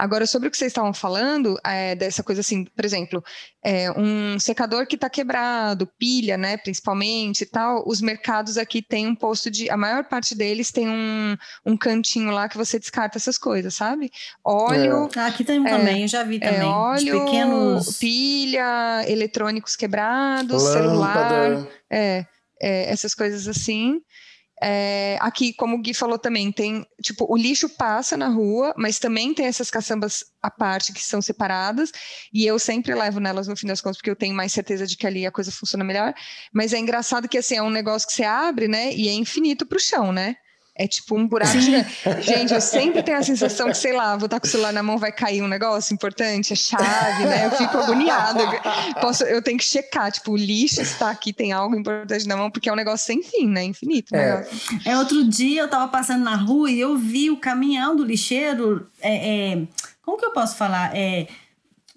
Agora, 0.00 0.26
sobre 0.26 0.48
o 0.48 0.50
que 0.50 0.56
vocês 0.56 0.70
estavam 0.70 0.94
falando, 0.94 1.58
é, 1.62 1.94
dessa 1.94 2.22
coisa 2.22 2.40
assim, 2.40 2.64
por 2.64 2.86
exemplo, 2.86 3.22
é, 3.62 3.90
um 3.92 4.38
secador 4.38 4.86
que 4.86 4.94
está 4.94 5.10
quebrado, 5.10 5.86
pilha, 5.98 6.38
né, 6.38 6.56
principalmente 6.56 7.42
e 7.42 7.46
tal, 7.46 7.84
os 7.86 8.00
mercados 8.00 8.56
aqui 8.56 8.80
têm 8.80 9.06
um 9.06 9.14
posto 9.14 9.50
de. 9.50 9.68
A 9.68 9.76
maior 9.76 10.04
parte 10.04 10.34
deles 10.34 10.72
tem 10.72 10.88
um, 10.88 11.36
um 11.66 11.76
cantinho 11.76 12.30
lá 12.30 12.48
que 12.48 12.56
você 12.56 12.78
descarta 12.78 13.18
essas 13.18 13.36
coisas, 13.36 13.74
sabe? 13.74 14.10
Óleo. 14.42 15.10
É. 15.14 15.20
aqui 15.20 15.44
tem 15.44 15.66
é, 15.66 15.70
também, 15.70 16.02
eu 16.02 16.08
já 16.08 16.24
vi 16.24 16.36
é, 16.36 16.50
também. 16.50 16.62
óleo, 16.62 17.24
pequenos. 17.26 17.98
pilha, 17.98 19.04
eletrônicos 19.06 19.76
quebrados, 19.76 20.62
Lâmpada. 20.62 20.78
celular. 20.78 21.68
É, 21.90 22.24
é, 22.58 22.90
essas 22.90 23.14
coisas 23.14 23.46
assim. 23.46 24.00
É, 24.62 25.16
aqui, 25.20 25.52
como 25.54 25.76
o 25.76 25.80
Gui 25.80 25.94
falou 25.94 26.18
também, 26.18 26.52
tem, 26.52 26.86
tipo, 27.02 27.26
o 27.28 27.36
lixo 27.36 27.68
passa 27.68 28.16
na 28.16 28.28
rua, 28.28 28.74
mas 28.76 28.98
também 28.98 29.32
tem 29.32 29.46
essas 29.46 29.70
caçambas 29.70 30.24
à 30.42 30.50
parte 30.50 30.92
que 30.92 31.02
são 31.02 31.22
separadas, 31.22 31.90
e 32.32 32.44
eu 32.44 32.58
sempre 32.58 32.94
levo 32.94 33.20
nelas 33.20 33.48
no 33.48 33.56
fim 33.56 33.66
das 33.66 33.80
contas, 33.80 33.96
porque 33.96 34.10
eu 34.10 34.16
tenho 34.16 34.34
mais 34.34 34.52
certeza 34.52 34.86
de 34.86 34.96
que 34.96 35.06
ali 35.06 35.26
a 35.26 35.32
coisa 35.32 35.50
funciona 35.50 35.82
melhor. 35.84 36.12
Mas 36.52 36.72
é 36.72 36.78
engraçado 36.78 37.28
que, 37.28 37.38
assim, 37.38 37.56
é 37.56 37.62
um 37.62 37.70
negócio 37.70 38.06
que 38.06 38.14
você 38.14 38.24
abre, 38.24 38.68
né, 38.68 38.92
e 38.92 39.08
é 39.08 39.12
infinito 39.12 39.64
para 39.64 39.76
o 39.76 39.80
chão, 39.80 40.12
né? 40.12 40.36
É 40.80 40.86
tipo 40.86 41.14
um 41.14 41.28
buraco 41.28 41.60
gigante. 41.60 41.94
Gente, 42.24 42.54
eu 42.54 42.60
sempre 42.62 43.02
tenho 43.02 43.18
a 43.18 43.22
sensação 43.22 43.68
que, 43.68 43.76
sei 43.76 43.92
lá, 43.92 44.16
vou 44.16 44.24
estar 44.24 44.40
com 44.40 44.46
o 44.46 44.50
celular 44.50 44.72
na 44.72 44.82
mão, 44.82 44.96
vai 44.96 45.12
cair 45.12 45.42
um 45.42 45.46
negócio 45.46 45.92
importante, 45.92 46.54
a 46.54 46.56
chave, 46.56 47.26
né? 47.26 47.44
Eu 47.44 47.50
fico 47.50 47.76
agoniada. 47.76 48.40
Posso, 48.98 49.24
eu 49.24 49.42
tenho 49.42 49.58
que 49.58 49.64
checar, 49.64 50.10
tipo, 50.10 50.32
o 50.32 50.36
lixo 50.38 50.80
está 50.80 51.10
aqui, 51.10 51.34
tem 51.34 51.52
algo 51.52 51.76
importante 51.76 52.26
na 52.26 52.34
mão, 52.34 52.50
porque 52.50 52.70
é 52.70 52.72
um 52.72 52.76
negócio 52.76 53.04
sem 53.04 53.22
fim, 53.22 53.46
né? 53.46 53.62
Infinito. 53.62 54.16
É. 54.16 54.48
é, 54.86 54.96
outro 54.96 55.22
dia 55.22 55.60
eu 55.60 55.68
tava 55.68 55.86
passando 55.88 56.24
na 56.24 56.34
rua 56.34 56.70
e 56.70 56.80
eu 56.80 56.96
vi 56.96 57.30
o 57.30 57.36
caminhão 57.36 57.94
do 57.94 58.02
lixeiro. 58.02 58.88
É, 59.02 59.50
é, 59.52 59.62
como 60.00 60.16
que 60.16 60.24
eu 60.24 60.32
posso 60.32 60.56
falar? 60.56 60.96
É 60.96 61.26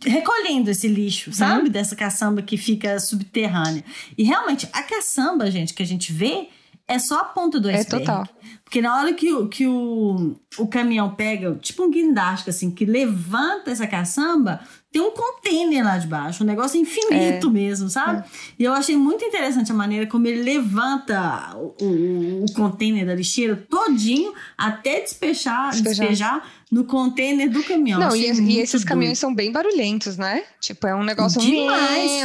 recolhendo 0.06 0.70
esse 0.70 0.90
lixo, 0.90 1.32
sabe? 1.32 1.68
Uhum. 1.68 1.70
Dessa 1.70 1.96
caçamba 1.96 2.42
que 2.42 2.58
fica 2.58 3.00
subterrânea. 3.00 3.86
E 4.18 4.24
realmente, 4.24 4.68
a 4.74 4.84
caçamba, 4.84 5.50
gente, 5.50 5.74
que 5.74 5.82
a 5.82 5.86
gente 5.86 6.12
vê 6.12 6.50
é 6.88 7.00
só 7.00 7.22
a 7.22 7.24
ponta 7.24 7.60
do 7.60 7.70
iceberg. 7.70 7.96
É 7.96 8.00
total. 8.00 8.28
Porque 8.64 8.82
na 8.82 8.98
hora 8.98 9.14
que, 9.14 9.32
o, 9.32 9.48
que 9.48 9.66
o, 9.68 10.36
o 10.58 10.68
caminhão 10.68 11.14
pega, 11.16 11.56
tipo 11.62 11.84
um 11.84 11.92
guindaste, 11.92 12.50
assim, 12.50 12.72
que 12.72 12.86
levanta 12.86 13.72
essa 13.72 13.88
caçamba, 13.88 14.60
tem 14.92 15.02
um 15.02 15.12
container 15.12 15.84
lá 15.84 15.98
de 15.98 16.08
baixo, 16.08 16.44
um 16.44 16.48
negócio 16.48 16.80
infinito 16.80 17.48
é. 17.48 17.50
mesmo, 17.50 17.90
sabe? 17.90 18.20
É. 18.20 18.26
E 18.60 18.64
eu 18.64 18.74
achei 18.74 18.98
muito 18.98 19.24
interessante 19.24 19.72
a 19.72 19.76
maneira 19.76 20.08
como 20.08 20.28
ele 20.28 20.44
levanta 20.44 21.56
o, 21.56 21.76
o, 21.82 22.46
o 22.46 22.54
container 22.54 23.06
da 23.06 23.16
lixeira 23.16 23.56
todinho 23.56 24.34
até 24.58 25.00
despejar, 25.00 25.72
despejar, 25.72 26.08
despejar 26.08 26.52
no 26.74 26.84
container 26.86 27.48
do 27.48 27.62
caminhão. 27.64 28.00
Não, 28.00 28.16
e, 28.16 28.22
e, 28.22 28.60
esses 28.60 28.82
doido. 28.82 28.88
caminhões 28.88 29.20
são 29.20 29.34
bem 29.34 29.52
barulhentos, 29.52 30.18
né? 30.18 30.44
Tipo, 30.60 30.88
é 30.88 30.96
um 30.96 31.04
negócio 31.04 31.40
demais. 31.40 32.24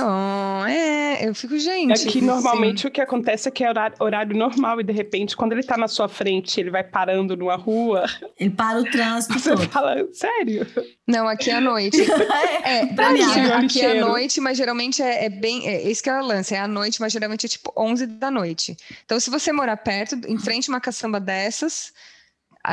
É, 0.67 1.29
eu 1.29 1.35
fico, 1.35 1.59
gente. 1.59 2.09
É 2.09 2.11
que 2.11 2.23
normalmente 2.23 2.87
o 2.87 2.91
que 2.91 2.99
acontece 2.99 3.47
é 3.47 3.51
que 3.51 3.63
é 3.63 3.69
horário, 3.69 3.97
horário, 4.01 4.35
normal 4.35 4.81
e 4.81 4.85
de 4.85 4.93
repente, 4.93 5.37
quando 5.37 5.53
ele 5.53 5.63
tá 5.63 5.77
na 5.77 5.87
sua 5.87 6.09
frente, 6.09 6.59
ele 6.59 6.71
vai 6.71 6.83
parando 6.83 7.37
numa 7.37 7.57
rua. 7.57 8.07
Ele 8.39 8.49
para 8.49 8.81
o 8.81 8.85
trânsito. 8.85 9.39
Você 9.39 9.51
todo. 9.51 9.69
fala, 9.69 9.97
sério? 10.15 10.67
Não, 11.07 11.29
aqui 11.29 11.51
é 11.51 11.57
à 11.57 11.61
noite. 11.61 12.01
é, 12.65 12.87
pra 12.87 13.11
mim, 13.11 13.21
aqui 13.21 13.83
é 13.83 14.01
à 14.01 14.07
noite, 14.07 14.41
mas 14.41 14.57
geralmente 14.57 15.03
é, 15.03 15.27
é 15.27 15.29
bem. 15.29 15.69
É, 15.69 15.87
esse 15.91 16.03
que 16.03 16.09
é 16.09 16.19
o 16.19 16.25
lance, 16.25 16.55
é 16.55 16.61
à 16.61 16.69
noite, 16.69 17.03
mas 17.03 17.13
geralmente 17.13 17.45
é 17.45 17.49
tipo 17.51 17.71
11 17.77 18.07
da 18.07 18.31
noite. 18.31 18.75
Então, 19.05 19.21
se 19.21 19.29
você 19.29 19.53
morar 19.53 19.77
perto, 19.77 20.19
em 20.27 20.39
frente 20.39 20.71
a 20.71 20.73
uma 20.73 20.81
caçamba 20.81 21.21
dessas 21.21 21.93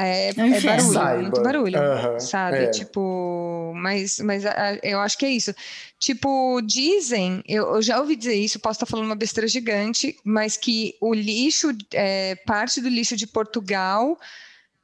é, 0.04 0.28
é, 0.28 0.30
é 0.30 0.62
barulho, 0.62 0.94
Saiba. 0.94 1.22
muito 1.22 1.42
barulho, 1.42 1.80
uhum, 1.80 2.20
sabe? 2.20 2.58
É. 2.58 2.68
Tipo, 2.68 3.74
mas, 3.76 4.20
mas 4.20 4.46
a, 4.46 4.80
eu 4.84 5.00
acho 5.00 5.18
que 5.18 5.26
é 5.26 5.30
isso. 5.30 5.54
Tipo, 6.00 6.62
dizem, 6.62 7.44
eu, 7.48 7.76
eu, 7.76 7.82
já 7.82 8.00
ouvi 8.00 8.16
dizer 8.16 8.36
isso, 8.36 8.60
posso 8.60 8.78
estar 8.78 8.86
falando 8.86 9.06
uma 9.06 9.16
besteira 9.16 9.48
gigante, 9.48 10.18
mas 10.24 10.58
que 10.58 10.96
o 11.00 11.14
lixo, 11.14 11.70
é, 11.94 12.36
parte 12.46 12.82
do 12.82 12.90
lixo 12.90 13.16
de 13.16 13.28
Portugal, 13.28 14.18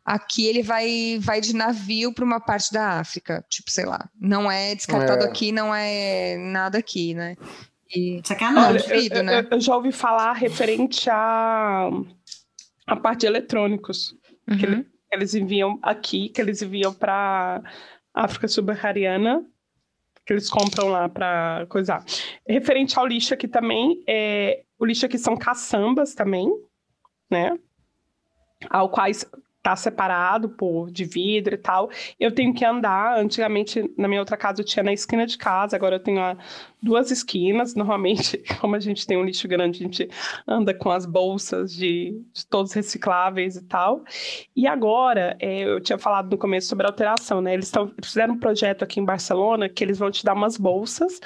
aqui 0.06 0.46
ele 0.46 0.64
vai, 0.64 1.20
vai 1.20 1.42
de 1.42 1.56
navio 1.56 2.14
para 2.14 2.26
uma 2.26 2.40
parte 2.40 2.72
da 2.72 3.00
África, 3.00 3.44
tipo, 3.50 3.70
sei 3.72 3.86
lá, 3.86 4.10
não 4.20 4.52
é 4.52 4.76
descartado 4.76 5.24
é. 5.26 5.28
aqui, 5.28 5.52
não 5.52 5.74
é 5.74 6.38
nada 6.38 6.78
aqui, 6.78 7.14
né? 7.14 7.36
E, 7.94 8.22
Sacanagem. 8.24 8.82
Olha, 8.90 9.18
eu, 9.18 9.24
né? 9.24 9.40
eu, 9.42 9.48
eu, 9.52 9.60
já 9.60 9.76
ouvi 9.76 9.92
falar 9.92 10.34
referente 10.34 11.10
a, 11.10 11.90
a 12.88 12.96
parte 12.96 13.22
de 13.22 13.28
eletrônicos. 13.28 14.16
Uhum. 14.50 14.58
Que, 14.58 14.91
ele, 15.12 15.22
eles 15.22 15.34
enviam 15.34 15.80
aqui, 15.82 16.30
que 16.30 16.42
eles 16.42 16.62
enviam 16.62 16.94
para 16.94 17.62
África 18.14 18.48
subsaariana, 18.48 19.46
que 20.26 20.34
eles 20.34 20.50
compram 20.50 20.88
lá 20.88 21.10
para 21.10 21.66
coisar. 21.70 22.04
Referente 22.48 22.98
ao 22.98 23.08
lixo 23.08 23.34
aqui 23.34 23.48
também, 23.48 24.04
é, 24.08 24.64
o 24.80 24.86
lixo 24.86 25.06
aqui 25.06 25.18
são 25.18 25.36
caçambas 25.36 26.14
também, 26.14 26.48
né? 27.30 27.58
Ao 28.70 28.90
quais 28.90 29.26
tá 29.62 29.76
separado 29.76 30.50
por 30.50 30.90
de 30.92 31.06
vidro 31.06 31.56
e 31.56 31.58
tal. 31.58 31.90
Eu 32.20 32.32
tenho 32.34 32.54
que 32.54 32.66
andar. 32.66 33.20
Antigamente, 33.20 33.84
na 33.98 34.08
minha 34.08 34.20
outra 34.22 34.36
casa, 34.38 34.62
eu 34.62 34.66
tinha 34.66 34.84
na 34.84 34.94
esquina 34.94 35.26
de 35.26 35.38
casa, 35.38 35.76
agora 35.76 35.96
eu 35.96 36.00
tenho 36.00 36.20
a, 36.20 36.36
duas 36.82 37.12
esquinas. 37.12 37.76
Normalmente, 37.76 38.44
como 38.60 38.76
a 38.76 38.80
gente 38.80 39.06
tem 39.06 39.18
um 39.18 39.24
lixo 39.24 39.48
grande, 39.48 39.80
a 39.80 39.84
gente 39.84 40.10
anda 40.48 40.74
com 40.74 40.90
as 40.90 41.06
bolsas 41.06 41.74
de, 41.74 42.22
de 42.34 42.46
todos 42.48 42.74
recicláveis 42.74 43.56
e 43.56 43.64
tal. 43.64 44.04
E 44.56 44.68
agora, 44.68 45.38
é, 45.40 45.60
eu 45.60 45.80
tinha 45.80 45.98
falado 45.98 46.32
no 46.32 46.38
começo 46.38 46.68
sobre 46.68 46.88
alteração, 46.88 47.42
né? 47.42 47.54
Eles 47.54 47.72
fizeram 48.04 48.34
um 48.34 48.40
projeto 48.40 48.84
aqui 48.84 49.00
em 49.00 49.06
Barcelona 49.06 49.70
que 49.70 49.84
eles 49.84 50.00
vão 50.00 50.10
te 50.10 50.24
dar 50.26 50.34
umas 50.34 50.58
bolsas 50.58 51.20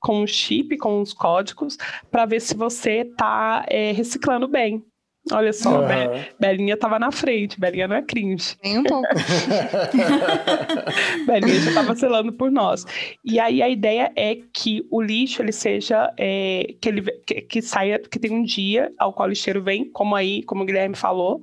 com 0.00 0.22
um 0.22 0.26
chip, 0.26 0.76
com 0.78 1.00
uns 1.00 1.12
códigos, 1.12 1.76
para 2.10 2.24
ver 2.26 2.40
se 2.40 2.54
você 2.54 3.04
tá 3.04 3.64
é, 3.68 3.92
reciclando 3.92 4.48
bem. 4.48 4.84
Olha 5.30 5.52
só, 5.52 5.80
uhum. 5.80 5.86
Be 5.86 5.94
Belinha 6.40 6.76
tava 6.76 6.98
na 6.98 7.12
frente, 7.12 7.60
Belinha 7.60 7.86
não 7.86 7.96
é 7.96 8.02
cringe. 8.02 8.56
Nem 8.62 8.78
um 8.78 8.82
pouco. 8.82 9.06
Belinha 11.26 11.60
já 11.60 11.74
tava 11.74 11.94
selando 11.94 12.32
por 12.32 12.50
nós. 12.50 12.84
E 13.24 13.38
aí 13.38 13.62
a 13.62 13.68
ideia 13.68 14.10
é 14.16 14.38
que 14.52 14.84
o 14.90 15.00
lixo 15.00 15.40
ele 15.40 15.52
seja 15.52 16.12
é, 16.18 16.74
que 16.80 16.88
ele 16.88 17.02
que, 17.24 17.40
que, 17.42 17.62
saia, 17.62 18.00
que 18.00 18.18
tem 18.18 18.32
um 18.32 18.42
dia 18.42 18.90
ao 18.98 19.12
qual 19.12 19.28
o 19.28 19.30
lixeiro 19.30 19.62
vem, 19.62 19.88
como 19.92 20.16
aí, 20.16 20.42
como 20.42 20.64
o 20.64 20.66
Guilherme 20.66 20.96
falou, 20.96 21.40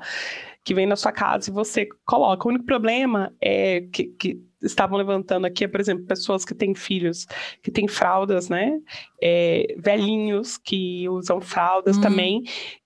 que 0.70 0.76
vem 0.76 0.86
na 0.86 0.96
sua 0.96 1.12
casa 1.12 1.50
e 1.50 1.54
você 1.54 1.88
coloca. 2.06 2.48
O 2.48 2.52
único 2.52 2.64
problema 2.64 3.34
é 3.42 3.82
que, 3.92 4.04
que 4.04 4.40
estavam 4.62 5.00
levantando 5.00 5.48
aqui, 5.48 5.64
é, 5.64 5.68
por 5.68 5.82
exemplo, 5.82 6.06
pessoas 6.06 6.46
que 6.46 6.54
têm 6.54 6.76
filhos, 6.76 7.26
que 7.64 7.72
têm 7.72 7.88
fraldas, 7.88 8.50
né? 8.50 8.80
É, 9.20 9.76
velhinhos 9.80 10.60
que 10.60 11.10
usam 11.10 11.42
fraldas 11.42 11.98
hum. 11.98 12.02
também. 12.02 12.44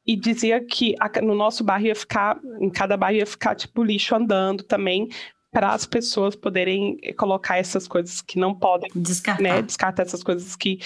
E 0.08 0.16
dizia 0.16 0.66
que 0.66 0.96
no 1.22 1.36
nosso 1.36 1.62
bairro 1.62 1.88
ia 1.88 1.96
ficar, 1.96 2.40
em 2.62 2.70
cada 2.70 2.96
bairro 2.96 3.20
ia 3.20 3.26
ficar 3.26 3.54
tipo 3.54 3.84
lixo 3.84 4.16
andando 4.16 4.64
também, 4.64 5.10
para 5.54 5.70
as 5.70 5.86
pessoas 5.86 6.36
poderem 6.36 6.98
colocar 7.16 7.58
essas 7.58 7.88
coisas 7.88 8.22
que 8.22 8.40
não 8.40 8.56
podem 8.56 8.90
descartar. 8.96 9.42
Né, 9.42 9.62
descartar 9.62 10.02
essas 10.02 10.24
coisas 10.24 10.56
que 10.56 10.80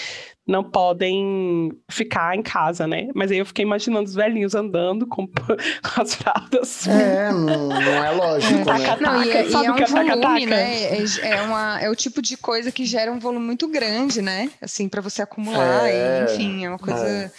não 0.45 0.63
podem 0.63 1.71
ficar 1.89 2.35
em 2.35 2.43
casa, 2.43 2.85
né? 2.85 3.07
Mas 3.15 3.31
aí 3.31 3.37
eu 3.37 3.45
fiquei 3.45 3.63
imaginando 3.63 4.07
os 4.07 4.13
velhinhos 4.13 4.55
andando 4.55 5.07
com, 5.07 5.25
com 5.25 5.55
as 6.01 6.15
fraldas. 6.15 6.87
É, 6.87 7.31
não, 7.31 7.67
não 7.69 8.05
é 8.05 8.11
lógico, 8.11 8.69
é. 8.69 8.77
né? 8.77 8.97
Não, 8.99 9.23
e, 9.23 9.31
é, 9.31 9.47
e 9.47 9.53
é 9.53 9.71
um 9.71 9.85
volume, 9.85 10.45
né? 10.45 10.83
É, 10.83 11.05
é, 11.21 11.41
uma, 11.41 11.81
é 11.81 11.89
o 11.89 11.95
tipo 11.95 12.21
de 12.21 12.35
coisa 12.37 12.71
que 12.71 12.85
gera 12.85 13.11
um 13.11 13.19
volume 13.19 13.45
muito 13.45 13.67
grande, 13.67 14.21
né? 14.21 14.49
Assim, 14.61 14.89
para 14.89 15.01
você 15.01 15.21
acumular, 15.21 15.89
é, 15.89 16.21
e, 16.21 16.33
enfim, 16.33 16.65
é 16.65 16.69
uma 16.69 16.79
coisa... 16.79 17.07
É. 17.07 17.31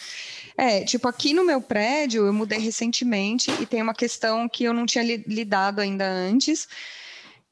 É, 0.60 0.82
tipo, 0.82 1.06
aqui 1.06 1.32
no 1.32 1.44
meu 1.44 1.60
prédio, 1.60 2.26
eu 2.26 2.32
mudei 2.32 2.58
recentemente 2.58 3.48
e 3.60 3.64
tem 3.64 3.80
uma 3.80 3.94
questão 3.94 4.48
que 4.48 4.64
eu 4.64 4.74
não 4.74 4.86
tinha 4.86 5.04
lidado 5.04 5.80
ainda 5.80 6.04
antes, 6.04 6.66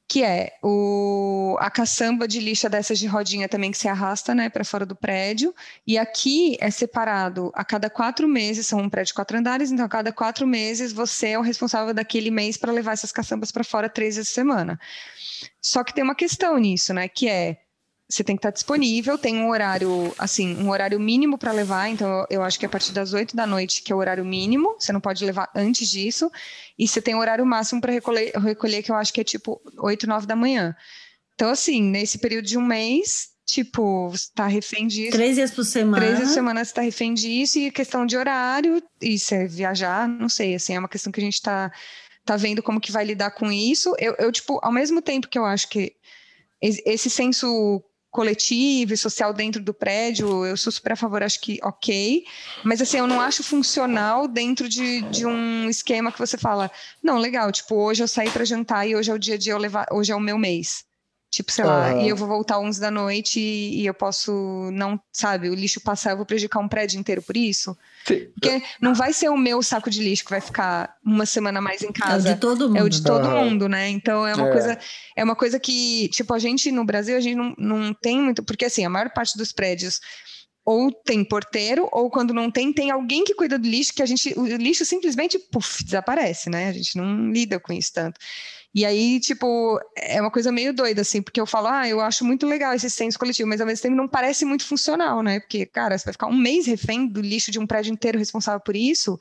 que 0.09 0.23
é 0.23 0.53
o, 0.63 1.57
a 1.59 1.71
caçamba 1.71 2.29
de 2.29 2.39
lixa 2.39 2.69
dessas 2.69 2.99
de 2.99 3.07
rodinha 3.07 3.49
também 3.49 3.73
que 3.73 3.79
se 3.79 3.89
arrasta 3.89 4.35
né, 4.35 4.49
para 4.49 4.65
fora 4.65 4.87
do 4.87 4.95
prédio. 4.95 5.55
E 5.87 5.99
aqui 5.99 6.57
é 6.61 6.71
separado 6.71 7.51
a 7.55 7.65
cada 7.65 7.91
quatro 7.91 8.29
meses, 8.29 8.67
são 8.67 8.81
um 8.81 8.89
prédio 8.89 9.09
de 9.09 9.15
quatro 9.15 9.37
andares, 9.37 9.73
então 9.73 9.85
a 9.85 9.89
cada 9.89 10.13
quatro 10.13 10.47
meses 10.47 10.93
você 10.93 11.31
é 11.31 11.39
o 11.39 11.43
responsável 11.43 11.93
daquele 11.93 12.31
mês 12.31 12.57
para 12.57 12.73
levar 12.73 12.93
essas 12.93 13.11
caçambas 13.11 13.51
para 13.51 13.65
fora 13.65 13.89
três 13.89 14.17
vezes 14.17 14.31
por 14.31 14.35
semana. 14.35 14.79
Só 15.61 15.83
que 15.83 15.93
tem 15.93 16.05
uma 16.05 16.15
questão 16.15 16.57
nisso, 16.59 16.95
né? 16.95 17.09
Que 17.09 17.29
é 17.29 17.59
você 18.09 18.23
tem 18.23 18.37
que 18.37 18.41
estar 18.41 18.51
disponível, 18.51 19.19
tem 19.19 19.37
um 19.37 19.49
horário, 19.51 20.15
assim, 20.17 20.57
um 20.57 20.71
horário 20.71 20.99
mínimo 21.01 21.37
para 21.37 21.51
levar, 21.51 21.89
então 21.89 22.25
eu 22.31 22.43
acho 22.43 22.59
que 22.59 22.65
é 22.65 22.69
a 22.69 22.71
partir 22.71 22.93
das 22.93 23.13
8 23.13 23.35
da 23.35 23.47
noite, 23.47 23.83
que 23.83 23.93
é 23.93 23.97
o 23.97 23.99
horário 23.99 24.25
mínimo, 24.25 24.77
você 24.79 24.93
não 24.93 25.01
pode 25.01 25.25
levar 25.25 25.51
antes 25.55 25.89
disso, 25.91 26.31
e 26.79 26.87
você 26.87 27.03
tem 27.03 27.17
o 27.17 27.19
horário 27.19 27.45
máximo 27.45 27.81
para 27.81 27.93
recolher, 27.93 28.33
recolher, 28.37 28.83
que 28.83 28.93
eu 28.93 28.95
acho 28.95 29.13
que 29.13 29.21
é 29.21 29.25
tipo 29.25 29.61
8, 29.79 30.07
9 30.07 30.27
da 30.27 30.37
manhã. 30.37 30.77
Então, 31.35 31.51
assim, 31.51 31.83
nesse 31.83 32.19
período 32.19 32.47
de 32.47 32.57
um 32.57 32.65
mês, 32.65 33.31
tipo, 33.45 34.09
você 34.09 34.25
está 34.25 34.47
refém 34.47 34.87
disso. 34.87 35.11
Três 35.11 35.35
dias 35.35 35.51
por 35.51 35.65
semana. 35.65 35.97
Três 35.97 36.17
dias 36.17 36.29
por 36.29 36.35
semana 36.35 36.65
você 36.65 36.71
está 36.71 36.83
refém 36.83 37.13
disso, 37.13 37.59
e 37.59 37.73
questão 37.73 38.07
de 38.07 38.17
horário, 38.17 38.81
e 39.03 39.19
se 39.19 39.49
viajar, 39.49 40.09
não 40.09 40.29
sei, 40.29 40.55
assim, 40.55 40.75
é 40.75 40.79
uma 40.79 40.89
questão 40.89 41.13
que 41.13 41.19
a 41.19 41.25
gente 41.25 41.35
está 41.35 41.73
tá 42.25 42.37
vendo 42.37 42.63
como 42.63 42.81
que 42.81 42.93
vai 42.93 43.05
lidar 43.05 43.33
com 43.33 43.51
isso. 43.51 43.97
Eu, 43.99 44.15
eu, 44.19 44.31
tipo, 44.31 44.61
ao 44.63 44.73
mesmo 44.73 45.03
tempo 45.03 45.27
que 45.27 45.39
eu 45.39 45.45
acho 45.45 45.69
que 45.69 45.97
esse 46.61 47.11
senso 47.11 47.83
coletivo 48.17 48.95
e 48.95 48.97
social 48.97 49.35
dentro 49.35 49.63
do 49.63 49.75
prédio, 49.75 50.47
eu 50.47 50.57
sou 50.57 50.73
super 50.73 50.93
a 50.93 50.97
favor, 50.97 51.23
acho 51.23 51.39
que 51.39 51.61
ok, 51.63 52.25
mas 52.65 52.81
assim, 52.81 52.97
eu 52.97 53.07
não 53.07 53.21
acho 53.21 53.45
funcional 53.45 54.27
dentro 54.27 54.67
de, 54.71 55.03
de 55.03 55.27
um 55.27 55.69
esquema 55.69 56.11
que 56.11 56.19
você 56.19 56.39
fala, 56.39 56.71
não, 57.03 57.19
legal, 57.19 57.53
tipo, 57.53 57.75
hoje 57.75 58.03
eu 58.03 58.09
saí 58.09 58.31
para 58.31 58.47
jantar 58.47 58.89
e 58.89 58.97
hoje 58.97 59.11
é 59.11 59.15
o 59.15 59.19
dia 59.19 59.37
dia, 59.37 59.53
eu 59.53 59.59
levar, 59.59 59.87
hoje 59.93 60.11
é 60.11 60.17
o 60.17 60.21
meu 60.21 60.39
mês. 60.39 60.87
Tipo, 61.31 61.53
sei 61.53 61.65
lá, 61.65 61.95
e 62.01 62.09
eu 62.09 62.17
vou 62.17 62.29
voltar 62.29 62.59
11 62.59 62.81
da 62.81 62.91
noite 62.91 63.41
e, 63.41 63.83
e, 63.83 63.87
eu 63.87 63.93
posso 63.93 64.71
não, 64.73 64.99
sabe, 65.13 65.51
o 65.51 65.55
lixo 65.55 65.81
passar, 65.81 66.13
eu 66.13 66.17
vou 66.17 66.25
prejudicar 66.25 66.61
um 66.61 66.69
prédio 66.69 66.99
inteiro 66.99 67.21
por 67.21 67.37
isso. 67.37 67.77
Sim. 68.07 68.29
Porque 68.33 68.63
não 68.81 68.95
vai 68.95 69.13
ser 69.13 69.29
o 69.29 69.37
meu 69.37 69.63
saco 69.63 69.91
de 69.91 70.01
lixo 70.03 70.25
que 70.25 70.31
vai 70.31 70.41
ficar 70.41 70.95
uma 71.05 71.27
semana 71.27 71.61
mais 71.61 71.83
em 71.83 71.93
casa. 71.93 72.29
É 72.29 72.33
o 72.33 72.35
de 72.35 72.41
todo 72.41 72.69
mundo. 72.69 72.79
É 72.79 72.83
o 72.83 72.89
de 72.89 73.03
todo 73.03 73.27
uhum. 73.29 73.45
mundo, 73.45 73.69
né? 73.69 73.89
Então 73.89 74.27
é 74.27 74.35
uma 74.35 74.49
é. 74.49 74.53
coisa 74.53 74.79
é 75.17 75.25
uma 75.25 75.37
coisa 75.37 75.59
que, 75.59 76.09
tipo, 76.09 76.33
a 76.33 76.39
gente 76.39 76.71
no 76.71 76.85
Brasil, 76.85 77.17
a 77.17 77.21
gente 77.21 77.37
não, 77.37 77.55
não 77.59 77.93
tem 77.93 78.21
muito, 78.21 78.43
porque 78.43 78.65
assim, 78.65 78.85
a 78.85 78.91
maior 78.91 79.11
parte 79.11 79.37
dos 79.37 79.53
prédios 79.53 80.01
ou 80.67 80.91
tem 80.91 81.25
porteiro, 81.25 81.89
ou 81.93 82.11
quando 82.11 82.35
não 82.35 82.51
tem, 82.51 82.73
tem 82.73 82.91
alguém 82.91 83.23
que 83.23 83.35
cuida 83.35 83.57
do 83.57 83.69
lixo, 83.69 83.95
que 83.95 84.03
a 84.03 84.07
gente, 84.07 84.37
o 84.37 84.45
lixo 84.57 84.85
simplesmente, 84.85 85.39
puf, 85.39 85.85
desaparece, 85.85 86.51
né? 86.51 86.69
A 86.69 86.73
gente 86.73 86.97
não 86.97 87.31
lida 87.31 87.61
com 87.61 87.73
isso 87.73 87.93
tanto. 87.93 88.19
E 88.77 88.85
aí, 88.85 89.19
tipo, 89.19 89.81
é 89.97 90.21
uma 90.21 90.31
coisa 90.31 90.53
meio 90.53 90.71
doida, 90.71 91.01
assim, 91.01 91.23
porque 91.23 91.41
eu 91.41 91.47
falo, 91.47 91.67
ah, 91.67 91.89
eu 91.89 91.99
acho 91.99 92.27
muito 92.27 92.47
legal 92.47 92.75
esse 92.75 92.91
senso 92.91 93.19
coletivo, 93.19 93.49
mas 93.49 93.59
ao 93.59 93.67
mesmo 93.67 93.83
tempo 93.83 93.97
não 93.97 94.07
parece 94.07 94.45
muito 94.45 94.67
funcional, 94.67 95.23
né? 95.23 95.41
Porque, 95.41 95.65
cara, 95.65 95.97
você 95.97 96.05
vai 96.05 96.13
ficar 96.13 96.27
um 96.27 96.37
mês 96.37 96.67
refém 96.67 97.07
do 97.07 97.23
lixo 97.23 97.51
de 97.51 97.59
um 97.59 97.67
prédio 97.67 97.91
inteiro 97.91 98.19
responsável 98.19 98.61
por 98.61 98.77
isso. 98.77 99.19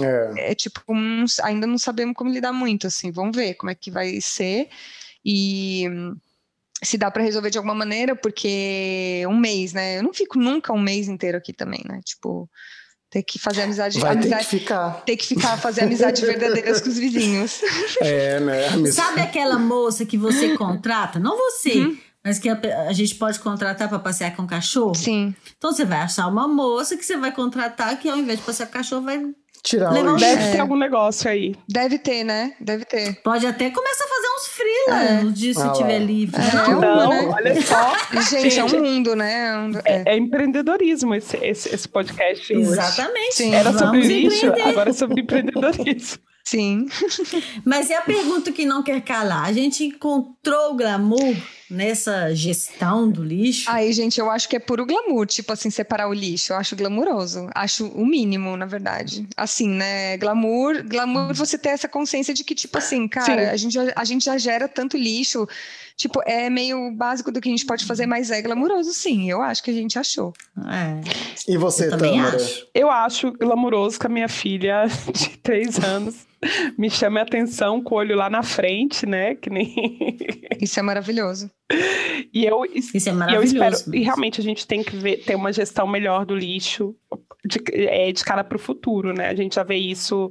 É, 0.00 0.50
é 0.50 0.54
tipo, 0.56 0.80
um, 0.88 1.24
ainda 1.44 1.68
não 1.68 1.78
sabemos 1.78 2.16
como 2.16 2.32
lidar 2.32 2.52
muito, 2.52 2.88
assim, 2.88 3.12
vamos 3.12 3.36
ver 3.36 3.54
como 3.54 3.70
é 3.70 3.76
que 3.76 3.92
vai 3.92 4.20
ser. 4.20 4.70
E 5.24 5.84
se 6.82 6.98
dá 6.98 7.08
para 7.08 7.22
resolver 7.22 7.50
de 7.50 7.58
alguma 7.58 7.76
maneira, 7.76 8.16
porque 8.16 9.22
um 9.28 9.36
mês, 9.38 9.72
né? 9.72 9.98
Eu 9.98 10.02
não 10.02 10.12
fico 10.12 10.36
nunca 10.36 10.72
um 10.72 10.80
mês 10.80 11.06
inteiro 11.06 11.38
aqui 11.38 11.52
também, 11.52 11.84
né? 11.88 12.00
Tipo, 12.04 12.50
ter 13.10 13.22
que 13.22 13.38
fazer 13.38 13.62
amizade. 13.62 13.98
Vai 13.98 14.12
amizade, 14.12 14.44
ter 14.44 14.50
que 14.50 14.58
ficar. 14.58 14.90
Ter 15.04 15.16
que 15.16 15.26
ficar, 15.26 15.56
fazer 15.58 15.82
amizade 15.82 16.20
verdadeiras 16.26 16.80
com 16.80 16.88
os 16.88 16.98
vizinhos. 16.98 17.60
É, 18.00 18.40
né? 18.40 18.92
Sabe 18.92 19.20
aquela 19.20 19.58
moça 19.58 20.04
que 20.04 20.18
você 20.18 20.54
contrata? 20.58 21.18
Não 21.18 21.36
você. 21.36 21.78
Hum? 21.78 21.96
Mas 22.24 22.40
que 22.40 22.48
a, 22.48 22.58
a, 22.88 22.92
gente 22.92 23.14
pode 23.14 23.38
contratar 23.38 23.88
para 23.88 24.00
passear 24.00 24.34
com 24.34 24.42
o 24.42 24.46
cachorro? 24.48 24.96
Sim. 24.96 25.32
Então 25.56 25.72
você 25.72 25.84
vai 25.84 25.98
achar 25.98 26.26
uma 26.26 26.48
moça 26.48 26.96
que 26.96 27.04
você 27.04 27.16
vai 27.16 27.30
contratar 27.30 27.96
que 28.00 28.08
ao 28.08 28.16
invés 28.16 28.40
de 28.40 28.44
passear 28.44 28.66
com 28.66 28.72
o 28.72 28.74
cachorro 28.74 29.02
vai 29.02 29.22
tirar 29.62 29.90
Levar 29.90 30.14
um 30.14 30.16
Deve 30.16 30.52
ter 30.52 30.60
algum 30.60 30.76
negócio 30.76 31.30
aí. 31.30 31.54
Deve 31.68 31.98
ter, 31.98 32.24
né? 32.24 32.54
Deve 32.60 32.84
ter. 32.84 33.20
Pode 33.22 33.46
até 33.46 33.70
começar 33.70 34.04
a 34.04 34.08
fazer 34.08 34.28
uns 34.28 34.46
freela 34.48 35.04
é. 35.04 35.22
no 35.22 35.32
dia 35.32 35.54
se 35.54 35.62
ah, 35.62 35.72
tiver 35.72 35.98
livre. 35.98 36.40
É, 36.40 36.70
não, 36.70 36.80
não 36.80 37.08
né? 37.10 37.30
olha 37.34 37.62
só. 37.62 37.92
Gente, 38.30 38.50
Gente, 38.50 38.58
é 38.60 38.64
um 38.64 38.82
mundo, 38.82 39.16
né? 39.16 39.70
É, 39.84 39.92
é, 39.92 40.02
é 40.06 40.16
empreendedorismo 40.16 41.14
esse, 41.14 41.36
esse, 41.38 41.74
esse 41.74 41.88
podcast. 41.88 42.52
Exatamente. 42.52 43.34
Sim. 43.34 43.54
Era 43.54 43.72
sobre 43.72 44.00
lixo, 44.00 44.46
agora 44.46 44.90
é 44.90 44.92
sobre 44.92 45.22
empreendedorismo. 45.22 46.20
Sim. 46.46 46.86
Mas 47.64 47.90
e 47.90 47.94
a 47.94 48.00
pergunta 48.00 48.52
que 48.52 48.64
não 48.64 48.80
quer 48.80 49.00
calar? 49.00 49.46
A 49.46 49.52
gente 49.52 49.82
encontrou 49.82 50.70
o 50.70 50.76
glamour 50.76 51.34
nessa 51.70 52.34
gestão 52.34 53.10
do 53.10 53.22
lixo? 53.22 53.70
Aí, 53.70 53.92
gente, 53.92 54.18
eu 54.18 54.30
acho 54.30 54.48
que 54.48 54.56
é 54.56 54.58
puro 54.58 54.86
glamour, 54.86 55.26
tipo 55.26 55.52
assim, 55.52 55.70
separar 55.70 56.08
o 56.08 56.12
lixo. 56.12 56.52
Eu 56.52 56.56
acho 56.56 56.76
glamuroso. 56.76 57.48
Acho 57.54 57.86
o 57.88 58.06
mínimo, 58.06 58.56
na 58.56 58.66
verdade. 58.66 59.26
Assim, 59.36 59.68
né? 59.68 60.16
Glamour, 60.16 60.82
glamour 60.84 61.34
você 61.34 61.58
ter 61.58 61.70
essa 61.70 61.88
consciência 61.88 62.32
de 62.32 62.44
que, 62.44 62.54
tipo 62.54 62.76
assim, 62.78 63.06
cara, 63.08 63.50
a 63.50 63.56
gente, 63.56 63.72
já, 63.72 63.92
a 63.94 64.04
gente 64.04 64.24
já 64.24 64.38
gera 64.38 64.68
tanto 64.68 64.96
lixo. 64.96 65.46
Tipo, 65.96 66.20
é 66.26 66.50
meio 66.50 66.90
básico 66.92 67.32
do 67.32 67.40
que 67.40 67.48
a 67.48 67.52
gente 67.52 67.64
pode 67.64 67.86
fazer, 67.86 68.06
mas 68.06 68.30
é 68.30 68.42
glamuroso, 68.42 68.92
sim. 68.92 69.30
Eu 69.30 69.40
acho 69.40 69.62
que 69.62 69.70
a 69.70 69.74
gente 69.74 69.98
achou. 69.98 70.34
É. 70.68 71.00
E 71.50 71.56
você, 71.56 71.86
eu 71.86 71.90
também 71.90 72.20
acho. 72.20 72.66
Eu 72.74 72.90
acho 72.90 73.32
glamuroso 73.32 73.98
que 73.98 74.06
a 74.06 74.10
minha 74.10 74.28
filha 74.28 74.84
de 75.12 75.38
três 75.38 75.82
anos 75.82 76.26
me 76.76 76.90
chame 76.90 77.18
a 77.18 77.22
atenção 77.22 77.82
com 77.82 77.94
o 77.94 77.98
olho 77.98 78.16
lá 78.16 78.28
na 78.30 78.42
frente, 78.42 79.06
né? 79.06 79.34
Que 79.34 79.50
nem. 79.50 79.74
Isso 80.60 80.78
é 80.78 80.82
maravilhoso. 80.82 81.50
E 82.32 82.44
eu, 82.44 82.64
Isso 82.74 83.08
é 83.08 83.12
maravilhoso. 83.12 83.56
E 83.56 83.58
eu 83.58 83.68
espero, 83.68 83.96
e 83.96 84.02
realmente 84.02 84.40
a 84.40 84.44
gente 84.44 84.66
tem 84.66 84.82
que 84.82 84.96
ver, 84.96 85.24
ter 85.24 85.34
uma 85.34 85.52
gestão 85.52 85.86
melhor 85.86 86.24
do 86.24 86.34
lixo 86.34 86.94
de, 87.46 87.60
é, 87.72 88.10
de 88.12 88.24
cara 88.24 88.42
para 88.42 88.56
o 88.56 88.58
futuro, 88.58 89.12
né? 89.12 89.28
A 89.28 89.34
gente 89.34 89.54
já 89.54 89.62
vê 89.62 89.76
isso 89.76 90.30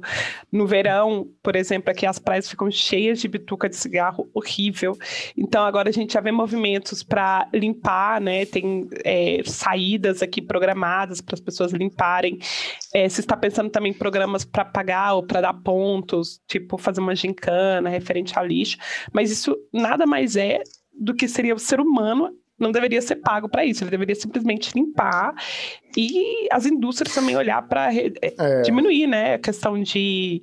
no 0.52 0.66
verão, 0.66 1.28
por 1.42 1.56
exemplo, 1.56 1.90
aqui 1.90 2.06
as 2.06 2.18
praias 2.18 2.48
ficam 2.48 2.70
cheias 2.70 3.20
de 3.20 3.28
bituca 3.28 3.68
de 3.68 3.76
cigarro, 3.76 4.28
horrível. 4.34 4.96
Então 5.36 5.64
agora 5.64 5.88
a 5.88 5.92
gente 5.92 6.12
já 6.12 6.20
vê 6.20 6.30
movimentos 6.30 7.02
para 7.02 7.48
limpar, 7.52 8.20
né? 8.20 8.44
Tem 8.44 8.88
é, 9.04 9.42
saídas 9.44 10.22
aqui 10.22 10.42
programadas 10.42 11.20
para 11.20 11.34
as 11.34 11.40
pessoas 11.40 11.72
limparem. 11.72 12.38
É, 12.94 13.08
se 13.08 13.20
está 13.20 13.36
pensando 13.36 13.70
também 13.70 13.92
em 13.92 13.98
programas 13.98 14.44
para 14.44 14.64
pagar 14.64 15.14
ou 15.14 15.22
para 15.22 15.40
dar 15.40 15.54
pontos, 15.54 16.40
tipo 16.46 16.76
fazer 16.78 17.00
uma 17.00 17.14
gincana 17.14 17.88
referente 17.88 18.38
a 18.38 18.42
lixo, 18.42 18.76
mas 19.12 19.30
isso 19.30 19.56
nada 19.72 20.06
mais 20.06 20.36
é 20.36 20.60
do 20.98 21.14
que 21.14 21.28
seria 21.28 21.54
o 21.54 21.58
ser 21.58 21.80
humano 21.80 22.32
não 22.58 22.72
deveria 22.72 23.00
ser 23.02 23.16
pago 23.16 23.48
para 23.48 23.64
isso, 23.64 23.84
ele 23.84 23.90
deveria 23.90 24.14
simplesmente 24.14 24.72
limpar 24.74 25.34
e 25.96 26.48
as 26.50 26.66
indústrias 26.66 27.14
também 27.14 27.36
olhar 27.36 27.62
para 27.62 27.94
é, 27.94 28.10
é. 28.22 28.62
diminuir, 28.62 29.06
né, 29.06 29.34
a 29.34 29.38
questão 29.38 29.80
de 29.80 30.40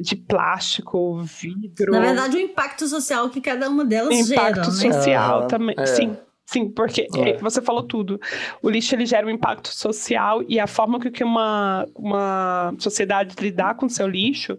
de 0.00 0.14
plástico, 0.14 1.22
vidro. 1.22 1.90
Na 1.90 2.00
verdade, 2.00 2.36
o 2.36 2.40
impacto 2.40 2.86
social 2.86 3.28
que 3.30 3.40
cada 3.40 3.68
uma 3.68 3.84
delas 3.84 4.14
impacto 4.14 4.28
gera. 4.28 4.50
Impacto 4.50 4.70
né? 4.70 4.92
social 4.92 5.46
também, 5.48 5.74
é. 5.76 5.86
sim. 5.86 6.16
Sim, 6.46 6.70
porque 6.70 7.06
é. 7.14 7.36
você 7.36 7.60
falou 7.60 7.82
tudo. 7.82 8.18
O 8.62 8.70
lixo 8.70 8.94
ele 8.94 9.04
gera 9.04 9.26
um 9.26 9.30
impacto 9.30 9.68
social 9.68 10.42
e 10.48 10.58
a 10.58 10.66
forma 10.66 10.98
que 10.98 11.22
uma, 11.22 11.86
uma 11.94 12.74
sociedade 12.78 13.34
lidar 13.38 13.74
com 13.74 13.86
seu 13.86 14.08
lixo, 14.08 14.58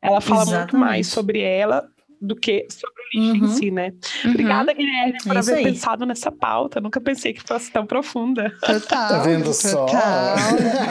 ela 0.00 0.20
fala 0.20 0.42
Exatamente. 0.42 0.72
muito 0.74 0.78
mais 0.78 1.08
sobre 1.08 1.40
ela 1.40 1.90
do 2.20 2.36
que 2.36 2.66
sobre 2.70 2.94
o 2.94 3.18
lixo 3.18 3.44
uhum. 3.44 3.50
em 3.50 3.54
si, 3.54 3.70
né? 3.70 3.92
Uhum. 4.24 4.30
Obrigada, 4.30 4.72
Guilherme, 4.72 5.18
por 5.22 5.36
é 5.36 5.38
haver 5.38 5.54
aí. 5.56 5.64
pensado 5.64 6.06
nessa 6.06 6.30
pauta. 6.32 6.80
Nunca 6.80 7.00
pensei 7.00 7.32
que 7.32 7.42
fosse 7.42 7.70
tão 7.70 7.86
profunda. 7.86 8.52
Total. 8.60 9.08
Tá 9.08 9.18
vendo 9.18 9.52
só? 9.52 9.86
Total. 9.86 10.36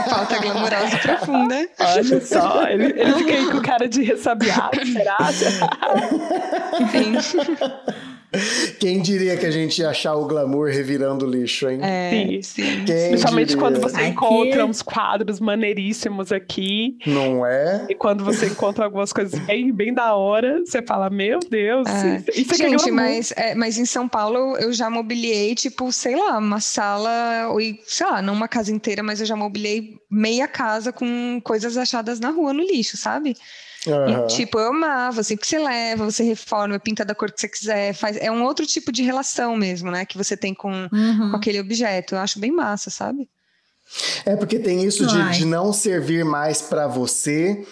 pauta 0.09 0.39
glamourosa 0.39 0.95
e 0.95 0.99
profunda. 0.99 1.69
Olha 1.79 2.21
só, 2.21 2.67
ele, 2.67 2.85
ele 2.99 3.13
fica 3.13 3.33
aí 3.33 3.51
com 3.51 3.61
cara 3.61 3.87
de 3.87 4.03
ressabiado, 4.03 4.85
será? 4.85 5.17
Sim. 6.91 8.12
Quem 8.79 9.01
diria 9.01 9.37
que 9.37 9.45
a 9.45 9.51
gente 9.51 9.79
ia 9.79 9.89
achar 9.89 10.15
o 10.15 10.25
glamour 10.25 10.69
revirando 10.69 11.25
lixo, 11.25 11.69
hein? 11.69 11.79
É, 11.81 12.11
sim, 12.11 12.41
sim. 12.41 12.85
Quem 12.85 13.09
Principalmente 13.09 13.49
diria? 13.49 13.61
quando 13.61 13.79
você 13.79 13.97
aqui... 13.97 14.09
encontra 14.09 14.65
uns 14.65 14.81
quadros 14.81 15.39
maneiríssimos 15.39 16.31
aqui. 16.31 16.97
Não 17.05 17.45
é? 17.45 17.85
E 17.89 17.95
quando 17.95 18.23
você 18.23 18.47
encontra 18.47 18.85
algumas 18.85 19.13
coisas 19.13 19.39
bem, 19.41 19.71
bem 19.71 19.93
da 19.93 20.15
hora, 20.15 20.61
você 20.65 20.81
fala, 20.81 21.09
meu 21.09 21.39
Deus, 21.39 21.87
é. 21.87 22.23
isso, 22.35 22.53
é 22.53 22.55
Gente, 22.63 22.91
mas, 22.91 23.33
é, 23.35 23.55
mas 23.55 23.77
em 23.77 23.85
São 23.85 24.07
Paulo 24.07 24.57
eu 24.57 24.71
já 24.73 24.89
mobiliei, 24.89 25.53
tipo, 25.55 25.91
sei 25.91 26.15
lá, 26.15 26.37
uma 26.37 26.59
sala, 26.59 27.49
ou, 27.49 27.59
sei 27.85 28.07
lá, 28.07 28.21
não 28.21 28.33
uma 28.33 28.47
casa 28.47 28.71
inteira, 28.71 29.03
mas 29.03 29.19
eu 29.19 29.25
já 29.25 29.35
mobiliei 29.35 29.97
meia 30.09 30.47
casa 30.47 30.91
com 30.91 31.39
coisas 31.43 31.77
achadas 31.77 32.19
na 32.19 32.29
rua 32.29 32.53
no 32.53 32.63
lixo, 32.63 32.97
sabe? 32.97 33.35
Uhum. 33.85 34.25
E, 34.25 34.27
tipo, 34.27 34.59
eu 34.59 34.69
amava, 34.69 35.21
assim, 35.21 35.35
que 35.35 35.45
você 35.45 35.59
leva, 35.59 36.09
você 36.09 36.23
reforma, 36.23 36.79
pinta 36.79 37.03
da 37.03 37.13
cor 37.13 37.31
que 37.31 37.39
você 37.39 37.49
quiser, 37.49 37.93
faz, 37.93 38.17
é 38.17 38.31
um 38.31 38.43
outro 38.43 38.65
tipo 38.65 38.91
de 38.91 39.03
relação 39.03 39.55
mesmo, 39.55 39.91
né, 39.91 40.05
que 40.05 40.17
você 40.17 40.37
tem 40.37 40.53
com, 40.53 40.71
uhum. 40.71 41.31
com 41.31 41.37
aquele 41.37 41.59
objeto. 41.59 42.15
Eu 42.15 42.19
acho 42.19 42.39
bem 42.39 42.51
massa, 42.51 42.89
sabe? 42.89 43.29
É 44.25 44.35
porque 44.35 44.57
tem 44.57 44.83
isso 44.83 45.05
de, 45.05 45.31
de 45.31 45.45
não 45.45 45.73
servir 45.73 46.23
mais 46.23 46.61
para 46.61 46.87
você. 46.87 47.65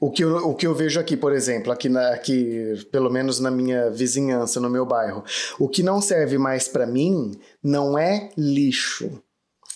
O 0.00 0.10
que, 0.10 0.22
eu, 0.22 0.36
o 0.48 0.54
que 0.54 0.66
eu 0.66 0.74
vejo 0.74 0.98
aqui, 0.98 1.16
por 1.16 1.32
exemplo, 1.32 1.72
aqui, 1.72 1.88
na, 1.88 2.10
aqui, 2.10 2.86
pelo 2.92 3.10
menos 3.10 3.40
na 3.40 3.50
minha 3.50 3.90
vizinhança, 3.90 4.60
no 4.60 4.70
meu 4.70 4.86
bairro, 4.86 5.24
o 5.58 5.68
que 5.68 5.82
não 5.82 6.00
serve 6.00 6.38
mais 6.38 6.68
para 6.68 6.86
mim 6.86 7.32
não 7.62 7.98
é 7.98 8.30
lixo. 8.36 9.20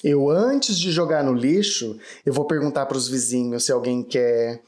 Eu, 0.02 0.30
antes 0.30 0.78
de 0.78 0.90
jogar 0.90 1.22
no 1.22 1.34
lixo, 1.34 1.98
eu 2.24 2.32
vou 2.32 2.44
perguntar 2.44 2.86
para 2.86 2.96
os 2.96 3.08
vizinhos 3.08 3.64
se 3.64 3.72
alguém 3.72 4.02
quer 4.02 4.60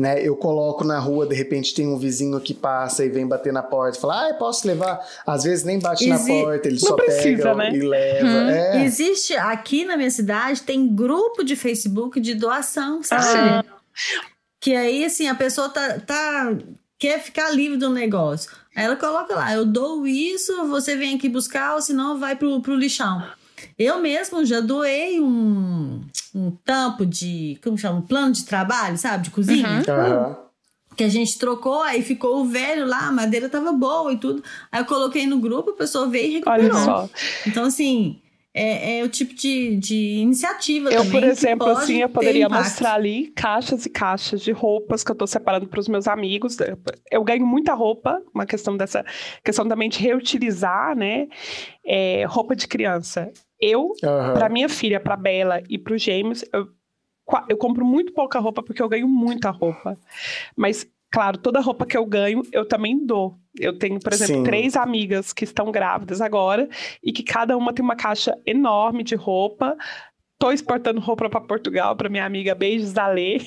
né? 0.00 0.26
Eu 0.26 0.34
coloco 0.34 0.82
na 0.82 0.98
rua, 0.98 1.26
de 1.26 1.34
repente 1.34 1.74
tem 1.74 1.86
um 1.86 1.98
vizinho 1.98 2.40
que 2.40 2.54
passa 2.54 3.04
e 3.04 3.10
vem 3.10 3.28
bater 3.28 3.52
na 3.52 3.62
porta 3.62 3.98
e 3.98 4.00
fala, 4.00 4.30
ah, 4.30 4.34
posso 4.34 4.66
levar? 4.66 4.98
Às 5.26 5.44
vezes 5.44 5.62
nem 5.62 5.78
bate 5.78 6.08
Exi... 6.08 6.32
na 6.32 6.42
porta, 6.42 6.68
ele 6.68 6.80
Não 6.80 6.88
só 6.88 6.96
precisa, 6.96 7.42
pega 7.42 7.54
né? 7.54 7.70
e 7.74 7.80
leva. 7.80 8.26
Hum. 8.26 8.48
É. 8.48 8.84
Existe, 8.86 9.34
aqui 9.34 9.84
na 9.84 9.98
minha 9.98 10.10
cidade, 10.10 10.62
tem 10.62 10.88
grupo 10.88 11.44
de 11.44 11.54
Facebook 11.54 12.18
de 12.18 12.34
doação, 12.34 13.02
sabe? 13.02 13.26
Ah. 13.38 13.64
Que 14.58 14.74
aí, 14.74 15.04
assim, 15.04 15.28
a 15.28 15.34
pessoa 15.34 15.68
tá, 15.68 16.00
tá, 16.00 16.56
quer 16.98 17.20
ficar 17.20 17.50
livre 17.50 17.76
do 17.76 17.90
negócio. 17.90 18.50
Aí 18.74 18.86
ela 18.86 18.96
coloca 18.96 19.34
lá, 19.34 19.52
eu 19.52 19.66
dou 19.66 20.06
isso, 20.06 20.66
você 20.68 20.96
vem 20.96 21.16
aqui 21.16 21.28
buscar, 21.28 21.74
ou 21.74 21.82
senão 21.82 22.18
vai 22.18 22.34
pro, 22.34 22.62
pro 22.62 22.74
lixão. 22.74 23.22
Eu 23.78 24.00
mesmo 24.00 24.46
já 24.46 24.60
doei 24.60 25.20
um, 25.20 26.00
um 26.34 26.50
tampo 26.50 27.04
de, 27.04 27.58
como 27.62 27.76
chama? 27.78 27.98
Um 27.98 28.02
plano 28.02 28.32
de 28.32 28.44
trabalho, 28.44 28.96
sabe? 28.96 29.24
De 29.24 29.30
cozinha. 29.30 29.68
Uhum. 29.68 30.28
Uhum. 30.28 30.36
Que 30.96 31.04
a 31.04 31.08
gente 31.08 31.38
trocou, 31.38 31.82
aí 31.82 32.02
ficou 32.02 32.40
o 32.40 32.44
velho 32.44 32.86
lá, 32.86 33.08
a 33.08 33.12
madeira 33.12 33.48
tava 33.48 33.72
boa 33.72 34.12
e 34.12 34.16
tudo. 34.16 34.42
Aí 34.70 34.80
eu 34.80 34.84
coloquei 34.84 35.26
no 35.26 35.38
grupo, 35.38 35.70
a 35.70 35.76
pessoa 35.76 36.08
veio 36.08 36.28
e 36.28 36.32
recuperou. 36.34 36.76
Olha 36.76 36.84
só. 36.84 37.08
Então, 37.46 37.64
assim, 37.64 38.20
é, 38.52 38.98
é 38.98 39.04
o 39.04 39.08
tipo 39.08 39.32
de, 39.32 39.76
de 39.76 40.18
iniciativa 40.18 40.90
eu, 40.90 41.04
também. 41.04 41.20
por 41.20 41.22
exemplo, 41.22 41.66
que 41.68 41.72
pode 41.72 41.84
assim, 41.84 42.02
eu 42.02 42.08
poderia 42.08 42.48
mostrar 42.48 42.94
ali 42.94 43.28
caixas 43.28 43.86
e 43.86 43.90
caixas 43.90 44.40
de 44.40 44.50
roupas 44.50 45.04
que 45.04 45.10
eu 45.10 45.14
tô 45.14 45.26
separando 45.26 45.68
para 45.68 45.78
os 45.78 45.86
meus 45.86 46.08
amigos. 46.08 46.56
Eu 47.10 47.22
ganho 47.22 47.46
muita 47.46 47.74
roupa, 47.74 48.20
uma 48.34 48.44
questão 48.44 48.76
dessa 48.76 49.04
questão 49.44 49.68
também 49.68 49.88
de 49.88 50.00
reutilizar, 50.00 50.96
né? 50.96 51.28
É, 51.86 52.24
roupa 52.26 52.56
de 52.56 52.66
criança. 52.66 53.30
Eu, 53.60 53.92
Aham. 54.02 54.34
para 54.34 54.48
minha 54.48 54.68
filha, 54.68 54.98
para 54.98 55.16
Bela 55.16 55.62
e 55.68 55.78
para 55.78 55.94
os 55.94 56.02
gêmeos, 56.02 56.44
eu, 56.52 56.68
eu 57.48 57.56
compro 57.56 57.84
muito 57.84 58.12
pouca 58.12 58.38
roupa 58.38 58.62
porque 58.62 58.82
eu 58.82 58.88
ganho 58.88 59.08
muita 59.08 59.50
roupa. 59.50 59.98
Mas, 60.56 60.86
claro, 61.10 61.38
toda 61.38 61.60
roupa 61.60 61.86
que 61.86 61.96
eu 61.96 62.06
ganho, 62.06 62.42
eu 62.52 62.66
também 62.66 63.04
dou. 63.04 63.38
Eu 63.58 63.78
tenho, 63.78 63.98
por 64.00 64.12
exemplo, 64.12 64.36
Sim. 64.36 64.42
três 64.44 64.76
amigas 64.76 65.32
que 65.32 65.44
estão 65.44 65.70
grávidas 65.70 66.20
agora 66.20 66.68
e 67.02 67.12
que 67.12 67.22
cada 67.22 67.56
uma 67.56 67.72
tem 67.72 67.84
uma 67.84 67.96
caixa 67.96 68.36
enorme 68.46 69.02
de 69.02 69.14
roupa. 69.14 69.76
Tô 70.40 70.50
exportando 70.50 71.00
roupa 71.00 71.28
para 71.28 71.38
Portugal 71.42 71.94
para 71.94 72.08
minha 72.08 72.24
amiga 72.24 72.54
Beijos 72.54 72.94
da 72.94 73.06
Lê, 73.06 73.42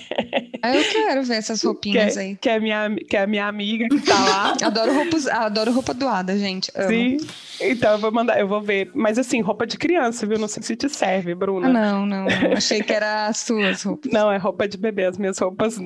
Ah, 0.62 0.76
eu 0.78 0.84
quero 0.84 1.24
ver 1.24 1.38
essas 1.38 1.60
que 1.62 1.66
roupinhas 1.66 2.16
é, 2.16 2.20
aí. 2.22 2.36
que, 2.40 2.48
é 2.48 2.60
minha, 2.60 2.96
que 3.10 3.18
é 3.18 3.24
a 3.24 3.28
minha 3.28 3.48
amiga 3.48 3.88
que 3.90 4.00
tá 4.02 4.14
lá. 4.24 4.54
Adoro 4.64 4.94
roupa, 4.94 5.18
us- 5.18 5.28
adoro 5.28 5.72
roupa 5.74 5.92
doada, 5.92 6.38
gente. 6.38 6.72
Amo. 6.76 6.90
Sim. 6.90 7.18
Então 7.60 7.94
eu 7.94 7.98
vou 7.98 8.12
mandar, 8.12 8.40
eu 8.40 8.48
vou 8.48 8.62
ver. 8.62 8.92
Mas 8.94 9.18
assim, 9.18 9.42
roupa 9.42 9.66
de 9.66 9.76
criança, 9.76 10.28
viu? 10.28 10.38
Não 10.38 10.48
sei 10.48 10.62
se 10.62 10.76
te 10.76 10.88
serve, 10.88 11.34
Bruna. 11.34 11.68
Ah, 11.68 11.74
não, 11.74 12.06
não, 12.06 12.26
não. 12.26 12.54
Achei 12.56 12.84
que 12.84 12.94
era 12.94 13.26
as 13.26 13.38
suas 13.40 13.82
roupas. 13.82 14.12
Não, 14.12 14.32
é 14.32 14.38
roupa 14.38 14.68
de 14.68 14.78
bebê. 14.78 15.06
As 15.06 15.18
minhas 15.18 15.40
roupas 15.40 15.80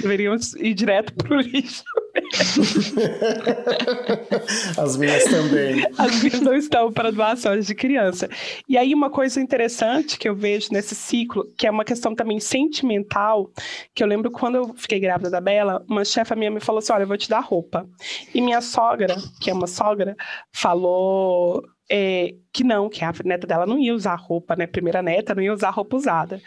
deveriam 0.00 0.34
ir 0.58 0.74
direto 0.74 1.14
pro 1.14 1.36
lixo. 1.40 1.84
As 4.78 4.96
minhas 4.96 5.24
também. 5.24 5.84
As 5.98 6.22
minhas 6.22 6.40
não 6.40 6.54
estão 6.54 6.92
para 6.92 7.10
doações 7.10 7.66
de 7.66 7.74
criança. 7.74 8.28
E 8.68 8.78
aí, 8.78 8.94
uma 8.94 9.10
coisa 9.10 9.40
interessante 9.40 10.18
que 10.18 10.28
eu 10.28 10.34
vejo 10.34 10.68
nesse 10.72 10.94
ciclo, 10.94 11.46
que 11.56 11.66
é 11.66 11.70
uma 11.70 11.84
questão 11.84 12.14
também 12.14 12.40
sentimental, 12.40 13.50
que 13.94 14.02
eu 14.02 14.06
lembro 14.06 14.30
quando 14.30 14.56
eu 14.56 14.74
fiquei 14.74 15.00
grávida 15.00 15.30
da 15.30 15.40
Bela, 15.40 15.84
uma 15.88 16.04
chefa 16.04 16.36
minha 16.36 16.50
me 16.50 16.60
falou 16.60 16.80
assim: 16.80 16.92
olha, 16.92 17.04
eu 17.04 17.08
vou 17.08 17.16
te 17.16 17.28
dar 17.28 17.40
roupa. 17.40 17.88
E 18.34 18.40
minha 18.40 18.60
sogra, 18.60 19.16
que 19.40 19.50
é 19.50 19.54
uma 19.54 19.66
sogra, 19.66 20.16
falou. 20.52 21.62
É, 21.90 22.34
que 22.52 22.62
não, 22.62 22.88
que 22.88 23.04
a 23.04 23.12
neta 23.24 23.46
dela 23.46 23.66
não 23.66 23.78
ia 23.78 23.92
usar 23.92 24.14
roupa, 24.14 24.54
né? 24.54 24.66
Primeira 24.66 25.02
neta 25.02 25.34
não 25.34 25.42
ia 25.42 25.52
usar 25.52 25.70
roupa 25.70 25.96
usada. 25.96 26.40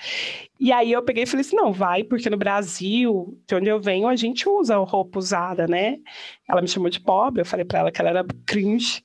E 0.59 0.71
aí 0.71 0.91
eu 0.91 1.03
peguei 1.03 1.23
e 1.23 1.27
falei 1.27 1.41
assim: 1.41 1.55
não, 1.55 1.73
vai, 1.73 2.03
porque 2.03 2.29
no 2.29 2.37
Brasil, 2.37 3.37
de 3.45 3.55
onde 3.55 3.69
eu 3.69 3.79
venho, 3.81 4.07
a 4.07 4.15
gente 4.15 4.47
usa 4.47 4.77
roupa 4.77 5.19
usada, 5.19 5.67
né? 5.67 5.97
Ela 6.47 6.61
me 6.61 6.67
chamou 6.67 6.89
de 6.89 7.01
pobre, 7.01 7.41
eu 7.41 7.45
falei 7.45 7.65
pra 7.65 7.79
ela 7.79 7.91
que 7.91 7.99
ela 7.99 8.09
era 8.09 8.25
cringe. 8.45 9.03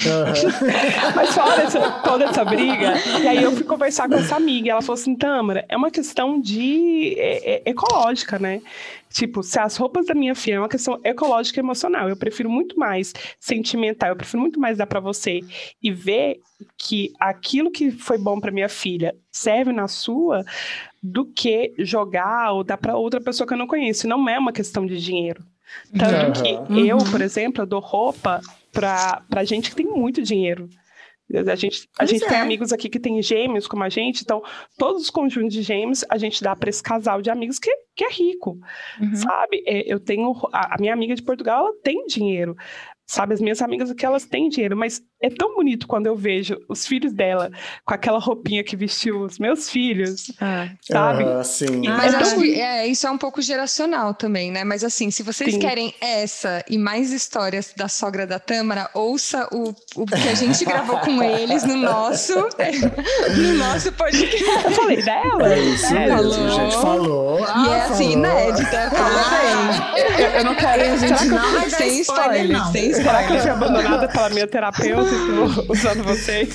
Aham. 0.00 0.32
Mas 1.14 1.34
fora 1.34 1.62
essa- 1.62 1.90
toda 2.02 2.24
essa 2.24 2.44
briga, 2.44 2.94
e 3.22 3.28
aí 3.28 3.42
eu 3.42 3.52
fui 3.52 3.64
conversar 3.64 4.08
com 4.08 4.14
essa 4.14 4.36
amiga, 4.36 4.66
e 4.66 4.70
ela 4.70 4.80
falou 4.80 4.94
assim, 4.94 5.14
Tâmara, 5.14 5.64
é 5.68 5.76
uma 5.76 5.90
questão 5.90 6.40
de 6.40 7.14
é, 7.18 7.56
é, 7.56 7.62
ecológica, 7.70 8.38
né? 8.38 8.62
Tipo, 9.10 9.42
se 9.42 9.60
as 9.60 9.76
roupas 9.76 10.06
da 10.06 10.14
minha 10.14 10.34
filha 10.34 10.54
é 10.54 10.58
uma 10.58 10.68
questão 10.68 10.98
ecológica 11.04 11.60
e 11.60 11.62
emocional, 11.62 12.08
eu 12.08 12.16
prefiro 12.16 12.48
muito 12.48 12.78
mais 12.78 13.12
sentimental, 13.38 14.08
eu 14.08 14.16
prefiro 14.16 14.40
muito 14.40 14.58
mais 14.58 14.78
dar 14.78 14.86
pra 14.86 14.98
você 15.00 15.40
e 15.82 15.92
ver 15.92 16.40
que 16.78 17.12
aquilo 17.20 17.70
que 17.70 17.90
foi 17.90 18.16
bom 18.16 18.40
pra 18.40 18.50
minha 18.50 18.70
filha 18.70 19.14
serve 19.30 19.70
na 19.72 19.86
sua 19.86 20.42
do 21.02 21.26
que 21.26 21.74
jogar 21.78 22.52
ou 22.52 22.64
dar 22.64 22.78
pra 22.78 22.96
outra 22.96 23.20
pessoa 23.20 23.46
que 23.46 23.52
eu 23.52 23.58
não 23.58 23.66
conheço. 23.66 24.08
Não 24.08 24.26
é 24.28 24.38
uma 24.38 24.52
questão 24.52 24.86
de 24.86 24.96
dinheiro. 24.98 25.42
Tanto 25.98 26.40
Aham. 26.40 26.66
que 26.68 26.88
eu, 26.88 26.96
Uhum. 26.96 27.10
por 27.10 27.20
exemplo, 27.20 27.62
eu 27.62 27.66
dou 27.66 27.80
roupa 27.80 28.40
pra, 28.72 29.22
pra 29.28 29.44
gente 29.44 29.70
que 29.70 29.76
tem 29.76 29.86
muito 29.86 30.22
dinheiro. 30.22 30.68
A 31.48 31.54
gente, 31.54 31.88
a 31.94 31.98
Pois 31.98 32.10
gente 32.10 32.26
tem 32.26 32.36
é. 32.36 32.40
amigos 32.40 32.72
aqui 32.74 32.90
que 32.90 32.98
tem 33.00 33.22
gêmeos 33.22 33.66
como 33.66 33.82
a 33.84 33.88
gente, 33.88 34.20
então 34.22 34.42
todos 34.76 35.02
os 35.04 35.08
conjuntos 35.10 35.54
de 35.54 35.62
gêmeos 35.62 36.04
a 36.10 36.18
gente 36.18 36.42
dá 36.42 36.54
para 36.54 36.68
esse 36.68 36.82
casal 36.82 37.22
de 37.22 37.30
amigos 37.30 37.58
que, 37.58 37.70
que 37.96 38.04
é 38.04 38.10
rico, 38.10 38.58
Uhum. 39.00 39.14
sabe? 39.14 39.62
É, 39.66 39.90
Eu 39.90 39.98
tenho 39.98 40.30
a, 40.52 40.74
a 40.74 40.76
minha 40.78 40.92
amiga 40.92 41.14
de 41.14 41.22
Portugal, 41.22 41.66
ela 41.68 41.74
tem 41.82 42.04
dinheiro, 42.06 42.54
sabe? 43.06 43.32
As 43.32 43.40
minhas 43.40 43.62
amigas 43.62 43.90
aqui 43.90 44.04
elas 44.04 44.26
têm 44.26 44.48
dinheiro, 44.50 44.76
mas 44.76 45.00
é 45.22 45.30
tão 45.30 45.54
bonito 45.54 45.86
quando 45.86 46.06
eu 46.06 46.16
vejo 46.16 46.56
os 46.68 46.86
filhos 46.86 47.12
dela 47.12 47.50
com 47.84 47.94
aquela 47.94 48.18
roupinha 48.18 48.62
que 48.64 48.76
vestiu 48.76 49.20
os 49.22 49.38
meus 49.38 49.70
filhos, 49.70 50.32
Ah. 50.40 50.68
sabe? 50.82 51.24
Aham, 51.24 51.44
sim. 51.44 51.86
Ah, 51.86 51.96
Mas 51.96 52.14
É 52.14 52.16
acho 52.16 52.34
que 52.36 52.60
é, 52.60 52.86
isso 52.86 53.06
é 53.06 53.10
um 53.10 53.18
pouco 53.18 53.40
geracional 53.40 54.12
também, 54.14 54.50
né? 54.50 54.64
Mas 54.64 54.82
assim, 54.84 55.10
se 55.10 55.22
vocês 55.22 55.54
Sim. 55.54 55.58
querem 55.60 55.94
essa 56.00 56.64
e 56.68 56.76
mais 56.78 57.12
histórias 57.12 57.72
da 57.76 57.88
sogra 57.88 58.26
da 58.26 58.38
Tâmara, 58.38 58.90
ouça 58.94 59.48
o, 59.52 59.74
o 59.96 60.06
que 60.06 60.28
a 60.28 60.34
gente 60.34 60.64
gravou 60.64 60.98
com 60.98 61.22
eles 61.22 61.64
no 61.64 61.76
nosso, 61.76 62.34
no 63.36 63.54
nosso 63.58 63.92
podcast. 63.92 64.44
Eu 64.64 64.70
falei 64.72 65.02
dela? 65.02 65.52
É 65.54 65.58
isso 65.60 65.86
É, 65.94 66.06
mesmo, 66.06 66.16
falou. 66.32 66.50
gente. 66.50 66.72
Falou. 66.82 67.40
e 67.40 67.44
Ah, 67.46 67.66
é 67.76 67.80
assim, 67.82 68.12
falou. 68.12 68.12
inédita, 68.12 68.90
parabéns. 68.90 70.18
Eu, 70.18 70.26
eu 70.38 70.44
não 70.44 70.54
quero, 70.54 70.82
A 70.82 70.96
gente 70.96 71.24
não 71.26 71.52
vai 71.52 71.70
dar 71.70 71.76
Sem 71.78 72.00
spoiler, 72.00 72.34
spoiler, 72.44 72.48
não. 72.58 72.72
sem 72.72 72.92
Será 72.94 73.18
que 73.18 73.24
eu 73.24 73.26
fui 73.28 73.36
spoiler. 73.38 73.52
abandonada 73.56 74.08
pela 74.08 74.28
minha 74.30 74.46
terapeuta 74.46 75.11
usando 75.68 76.02
vocês? 76.04 76.54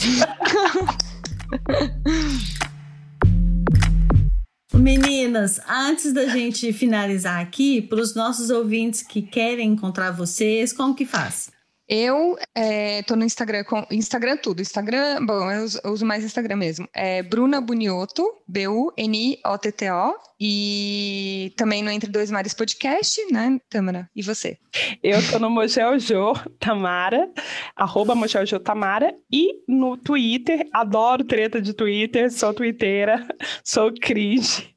Meninas, 4.73 5.59
antes 5.67 6.13
da 6.13 6.27
gente 6.27 6.71
finalizar 6.71 7.41
aqui, 7.41 7.81
para 7.81 7.99
os 7.99 8.15
nossos 8.15 8.49
ouvintes 8.49 9.01
que 9.01 9.21
querem 9.21 9.71
encontrar 9.71 10.11
vocês, 10.11 10.71
como 10.71 10.95
que 10.95 11.05
faz? 11.05 11.51
Eu 11.87 12.37
é, 12.53 13.01
tô 13.03 13.15
no 13.15 13.23
Instagram, 13.23 13.63
com, 13.63 13.85
Instagram 13.89 14.35
tudo. 14.37 14.61
Instagram, 14.61 15.25
bom, 15.25 15.49
eu 15.49 15.63
uso, 15.63 15.79
eu 15.83 15.91
uso 15.91 16.05
mais 16.05 16.23
Instagram 16.23 16.57
mesmo. 16.57 16.87
É 16.93 17.23
Bruna 17.23 17.61
Bunioto, 17.61 18.23
B-U-N-I-O-T-T-O. 18.47 20.15
E 20.39 21.53
também 21.55 21.81
no 21.81 21.89
Entre 21.89 22.11
Dois 22.11 22.29
Mares 22.29 22.53
Podcast, 22.53 23.19
né, 23.31 23.59
Tâmara? 23.69 24.09
E 24.15 24.21
você? 24.21 24.57
Eu 25.01 25.17
tô 25.31 25.39
no 25.39 25.49
Mojeljo 25.49 26.33
Tamara, 26.59 27.31
arroba 27.75 28.13
Mojeljo 28.13 28.59
Tamara, 28.59 29.15
e 29.31 29.63
no 29.67 29.97
Twitter, 29.97 30.67
adoro 30.71 31.23
treta 31.23 31.59
de 31.59 31.73
Twitter, 31.73 32.31
sou 32.31 32.53
twitteira, 32.53 33.27
sou 33.63 33.91
cringe. 33.93 34.76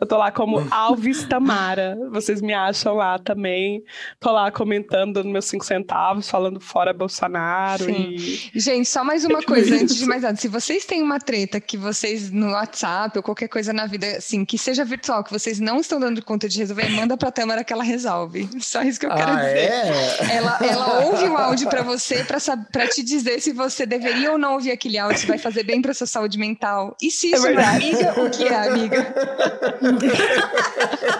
Eu 0.00 0.06
tô 0.06 0.16
lá 0.16 0.30
como 0.30 0.66
Alves 0.70 1.24
Tamara, 1.24 1.96
vocês 2.10 2.40
me 2.40 2.52
acham 2.52 2.94
lá 2.94 3.18
também. 3.18 3.82
Tô 4.20 4.30
lá 4.32 4.50
comentando, 4.50 5.14
dando 5.14 5.28
meus 5.28 5.44
cinco 5.46 5.64
centavos, 5.64 6.28
falando 6.28 6.60
fora 6.60 6.92
Bolsonaro 6.92 7.84
Sim. 7.84 8.16
e... 8.16 8.50
Gente, 8.58 8.88
só 8.88 9.02
mais 9.04 9.24
uma 9.24 9.42
coisa 9.44 9.74
antes 9.76 9.96
de 9.96 10.06
mais 10.06 10.22
nada. 10.22 10.36
Se 10.36 10.48
vocês 10.48 10.84
têm 10.84 11.02
uma 11.02 11.18
treta 11.18 11.60
que 11.60 11.76
vocês 11.76 12.30
no 12.30 12.50
WhatsApp 12.52 13.16
ou 13.18 13.22
qualquer 13.22 13.48
coisa 13.48 13.72
na 13.72 13.86
vida, 13.86 14.06
assim, 14.18 14.44
que 14.44 14.56
seja 14.58 14.84
virtual, 14.84 15.22
que 15.24 15.32
vocês 15.32 15.58
não 15.60 15.78
estão 15.80 15.98
dando 16.00 16.22
conta 16.24 16.48
de 16.48 16.58
resolver, 16.58 16.88
manda 16.90 17.16
pra 17.16 17.30
Tâmara 17.30 17.64
que 17.64 17.72
ela 17.72 17.84
resolve. 17.84 18.48
Só 18.60 18.82
isso 18.82 18.98
que 19.00 19.06
eu 19.06 19.10
quero 19.14 19.30
Ah, 19.32 19.36
dizer. 19.36 19.58
é? 19.58 20.36
Ela, 20.36 20.58
ela 20.62 21.04
ouve 21.06 21.24
o 21.24 21.36
áudio 21.36 21.68
pra 21.68 21.82
você 21.82 22.24
pra 22.24 22.86
te 22.88 23.02
dizer 23.02 23.40
se 23.40 23.52
você 23.52 23.86
deveria 23.86 24.32
ou 24.32 24.38
não 24.38 24.54
ouvir 24.54 24.70
aquele 24.72 24.98
áudio, 24.98 25.18
se 25.18 25.26
vai 25.26 25.38
fazer 25.38 25.62
bem 25.64 25.80
pra 25.82 25.92
sua 25.94 26.06
saúde 26.06 26.38
mental. 26.38 26.96
E 27.02 27.10
se 27.10 27.32
É 27.32 27.36
isso 27.36 27.42
não 27.42 27.50
é 27.50 27.54
verdade. 27.54 27.84
amiga, 27.84 28.20
o 28.24 28.30
que 28.30 28.44
é 28.44 28.68
amiga? 28.68 29.14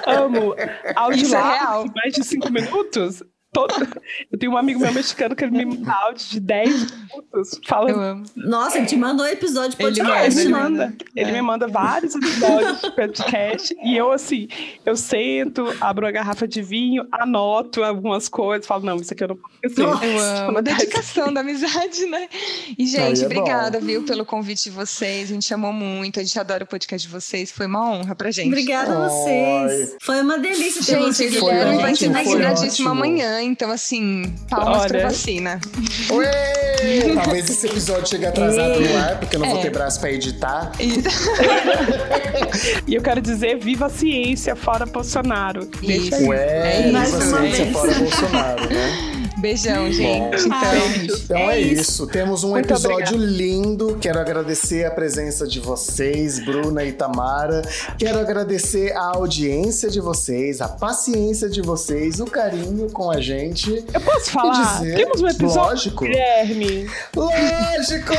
Amo. 0.06 0.54
Áudio 0.96 1.22
Isso 1.22 1.34
é 1.34 1.42
real. 1.42 1.84
mais 1.94 2.12
de 2.14 2.24
cinco 2.24 2.50
minutos. 2.52 3.22
Todo... 3.54 3.72
Eu 4.30 4.38
tenho 4.38 4.52
um 4.52 4.56
amigo 4.58 4.80
meu 4.80 4.92
mexicano 4.92 5.34
que 5.34 5.44
ele 5.44 5.52
me 5.52 5.64
manda 5.64 5.92
áudio 5.92 6.26
de 6.28 6.40
10 6.40 6.70
minutos 6.92 7.60
falando 7.66 7.90
Eu 7.90 8.00
amo. 8.00 8.24
Nossa, 8.36 8.78
ele 8.78 8.86
te 8.86 8.96
mandou 8.96 9.24
um 9.24 9.28
episódio 9.28 9.70
de 9.70 9.76
podcast, 9.76 10.38
ele 10.38 10.40
ele 10.48 10.52
né? 10.52 10.58
manda. 10.60 10.84
manda. 10.86 10.96
Ele 11.16 11.30
É. 11.30 11.32
me 11.32 11.40
manda 11.42 11.66
vários 11.68 12.14
episódios 12.14 12.80
de 12.82 12.90
podcast 12.90 13.76
e 13.82 13.96
eu, 13.96 14.10
assim, 14.12 14.48
eu 14.84 14.96
sento, 14.96 15.64
abro 15.80 16.06
a 16.06 16.10
garrafa 16.10 16.46
de 16.48 16.60
vinho, 16.62 17.06
anoto 17.12 17.82
algumas 17.82 18.28
coisas, 18.28 18.66
falo, 18.66 18.84
não, 18.84 18.96
isso 18.96 19.12
aqui 19.12 19.24
eu 19.24 19.28
não 19.28 19.36
posso 19.36 19.54
esquecer. 19.62 19.82
Eu 19.82 19.90
amo. 19.92 20.20
A 20.20 20.52
Quando 20.52 20.64
tá- 20.66 20.76
dedicação 20.76 21.32
da 21.32 21.40
amizade, 21.40 22.06
né? 22.06 22.28
E, 22.76 22.82
Aí 22.82 22.86
gente, 22.86 23.22
é 23.22 23.26
obrigada, 23.26 23.80
viu, 23.80 24.02
pelo 24.04 24.24
convite 24.26 24.64
de 24.64 24.70
vocês. 24.70 25.30
A 25.30 25.34
gente 25.34 25.54
amou 25.54 25.72
muito, 25.72 26.18
a 26.18 26.22
gente 26.22 26.38
adora 26.38 26.64
o 26.64 26.66
podcast 26.66 27.06
de 27.06 27.12
vocês. 27.12 27.52
Foi 27.52 27.66
uma 27.66 27.88
honra 27.90 28.14
pra 28.14 28.30
gente. 28.30 28.48
Obrigada 28.48 28.92
a 28.96 29.08
vocês. 29.08 29.96
Foi 30.00 30.20
uma 30.20 30.38
delícia 30.38 30.82
ter 30.84 31.00
Gente, 31.00 31.14
vocês 31.14 31.36
Foi 31.38 31.52
gente, 31.54 31.98
ser 31.98 32.08
ótimo, 32.08 32.14
foi 32.14 32.24
vacinadíssimo 32.24 32.88
ótimo. 32.88 32.90
amanhã, 32.90 33.42
então, 33.44 33.70
assim, 33.70 34.32
palmas 34.48 34.78
Olha. 34.80 34.88
pra 34.88 35.02
vacina. 35.04 35.60
Ué! 36.10 37.14
Talvez 37.14 37.48
esse 37.48 37.66
episódio 37.66 38.06
chegue 38.08 38.26
atrasado 38.26 38.80
no 38.80 38.96
ar, 38.98 39.18
porque 39.18 39.36
eu 39.36 39.40
não 39.40 39.48
vou 39.48 39.58
É. 39.58 39.62
ter 39.62 39.70
braço 39.70 40.00
pra 40.00 40.10
editar. 40.12 40.72
E- 40.80 41.02
E 42.86 42.94
eu 42.94 43.02
quero 43.02 43.20
dizer, 43.20 43.58
viva 43.58 43.86
a 43.86 43.88
ciência, 43.88 44.54
fora 44.54 44.86
Bolsonaro. 44.86 45.66
Deixa 45.80 46.04
Isso. 46.06 46.14
aí. 46.16 46.24
Ué, 46.28 46.88
É 46.88 46.92
mais 46.92 47.08
isso, 47.08 47.18
uma 47.28 47.38
ciência 47.40 47.64
vez. 47.64 47.72
fora 47.76 47.94
Bolsonaro, 47.94 48.68
né? 48.70 49.20
Beijão, 49.44 49.92
gente. 49.92 50.46
Então, 50.46 50.58
Ai, 50.58 51.06
Então 51.22 51.36
É 51.36 51.56
é, 51.56 51.60
isso. 51.60 51.82
isso. 51.82 52.06
Temos 52.06 52.44
um 52.44 52.52
Muito 52.52 52.72
episódio 52.72 53.18
lindo. 53.18 53.98
Quero 54.00 54.18
agradecer 54.18 54.86
a 54.86 54.90
presença 54.90 55.46
de 55.46 55.60
vocês, 55.60 56.38
Bruna 56.42 56.82
e 56.82 56.92
Tamara. 56.92 57.60
Quero 57.98 58.18
agradecer 58.20 58.96
a 58.96 59.04
audiência 59.14 59.90
de 59.90 60.00
vocês, 60.00 60.62
a 60.62 60.68
paciência 60.68 61.50
de 61.50 61.60
vocês, 61.60 62.20
o 62.20 62.24
carinho 62.24 62.90
com 62.90 63.10
a 63.10 63.20
gente. 63.20 63.84
Eu 63.92 64.00
posso 64.00 64.30
falar? 64.30 64.78
dizer, 64.80 64.96
Temos 64.96 65.20
um 65.20 65.28
episódio, 65.28 65.60
lógico. 65.60 66.04
Guilherme. 66.04 66.90
Lógico! 67.14 68.14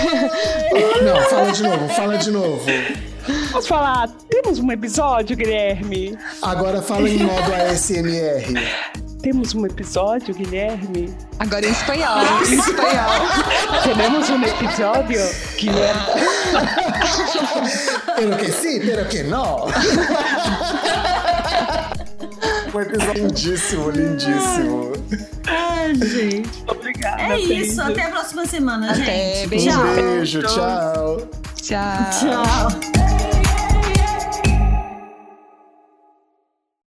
Não, 1.03 1.21
fala 1.27 1.51
de 1.51 1.63
novo, 1.63 1.89
fala 1.89 2.17
de 2.19 2.29
novo. 2.29 2.65
Posso 3.51 3.67
falar? 3.67 4.09
Temos 4.29 4.59
um 4.59 4.71
episódio, 4.71 5.35
Guilherme. 5.35 6.15
Agora 6.43 6.83
fala 6.83 7.09
em 7.09 7.17
modo 7.17 7.51
ASMR. 7.51 9.04
Temos 9.25 9.55
um 9.55 9.65
episódio, 9.65 10.35
Guilherme. 10.35 11.11
agora 11.39 11.65
em 11.65 11.71
espanhol. 11.71 12.19
Em 12.47 12.59
espanhol. 12.59 13.09
Temos 13.83 14.29
um 14.29 14.43
episódio, 14.43 15.19
Guilherme. 15.57 16.01
Pero 18.15 18.37
que 18.37 18.51
sim, 18.51 18.79
pero 18.81 19.03
que 19.05 19.23
não. 19.23 19.65
Um 22.71 22.81
episódio 22.81 23.25
lindíssimo, 23.27 23.89
lindíssimo. 23.89 24.91
Ai, 25.47 25.95
gente. 25.95 26.63
Obrigada. 26.67 27.23
É 27.23 27.39
isso. 27.39 27.81
Até 27.81 28.03
a 28.03 28.09
próxima 28.09 28.45
semana, 28.45 28.91
Até, 28.91 29.37
gente. 29.37 29.47
beijo. 29.47 29.71
Um 29.71 29.95
beijo, 29.95 30.43
tchau. 30.43 31.27
Tchau. 31.55 32.09
Tchau. 32.11 33.04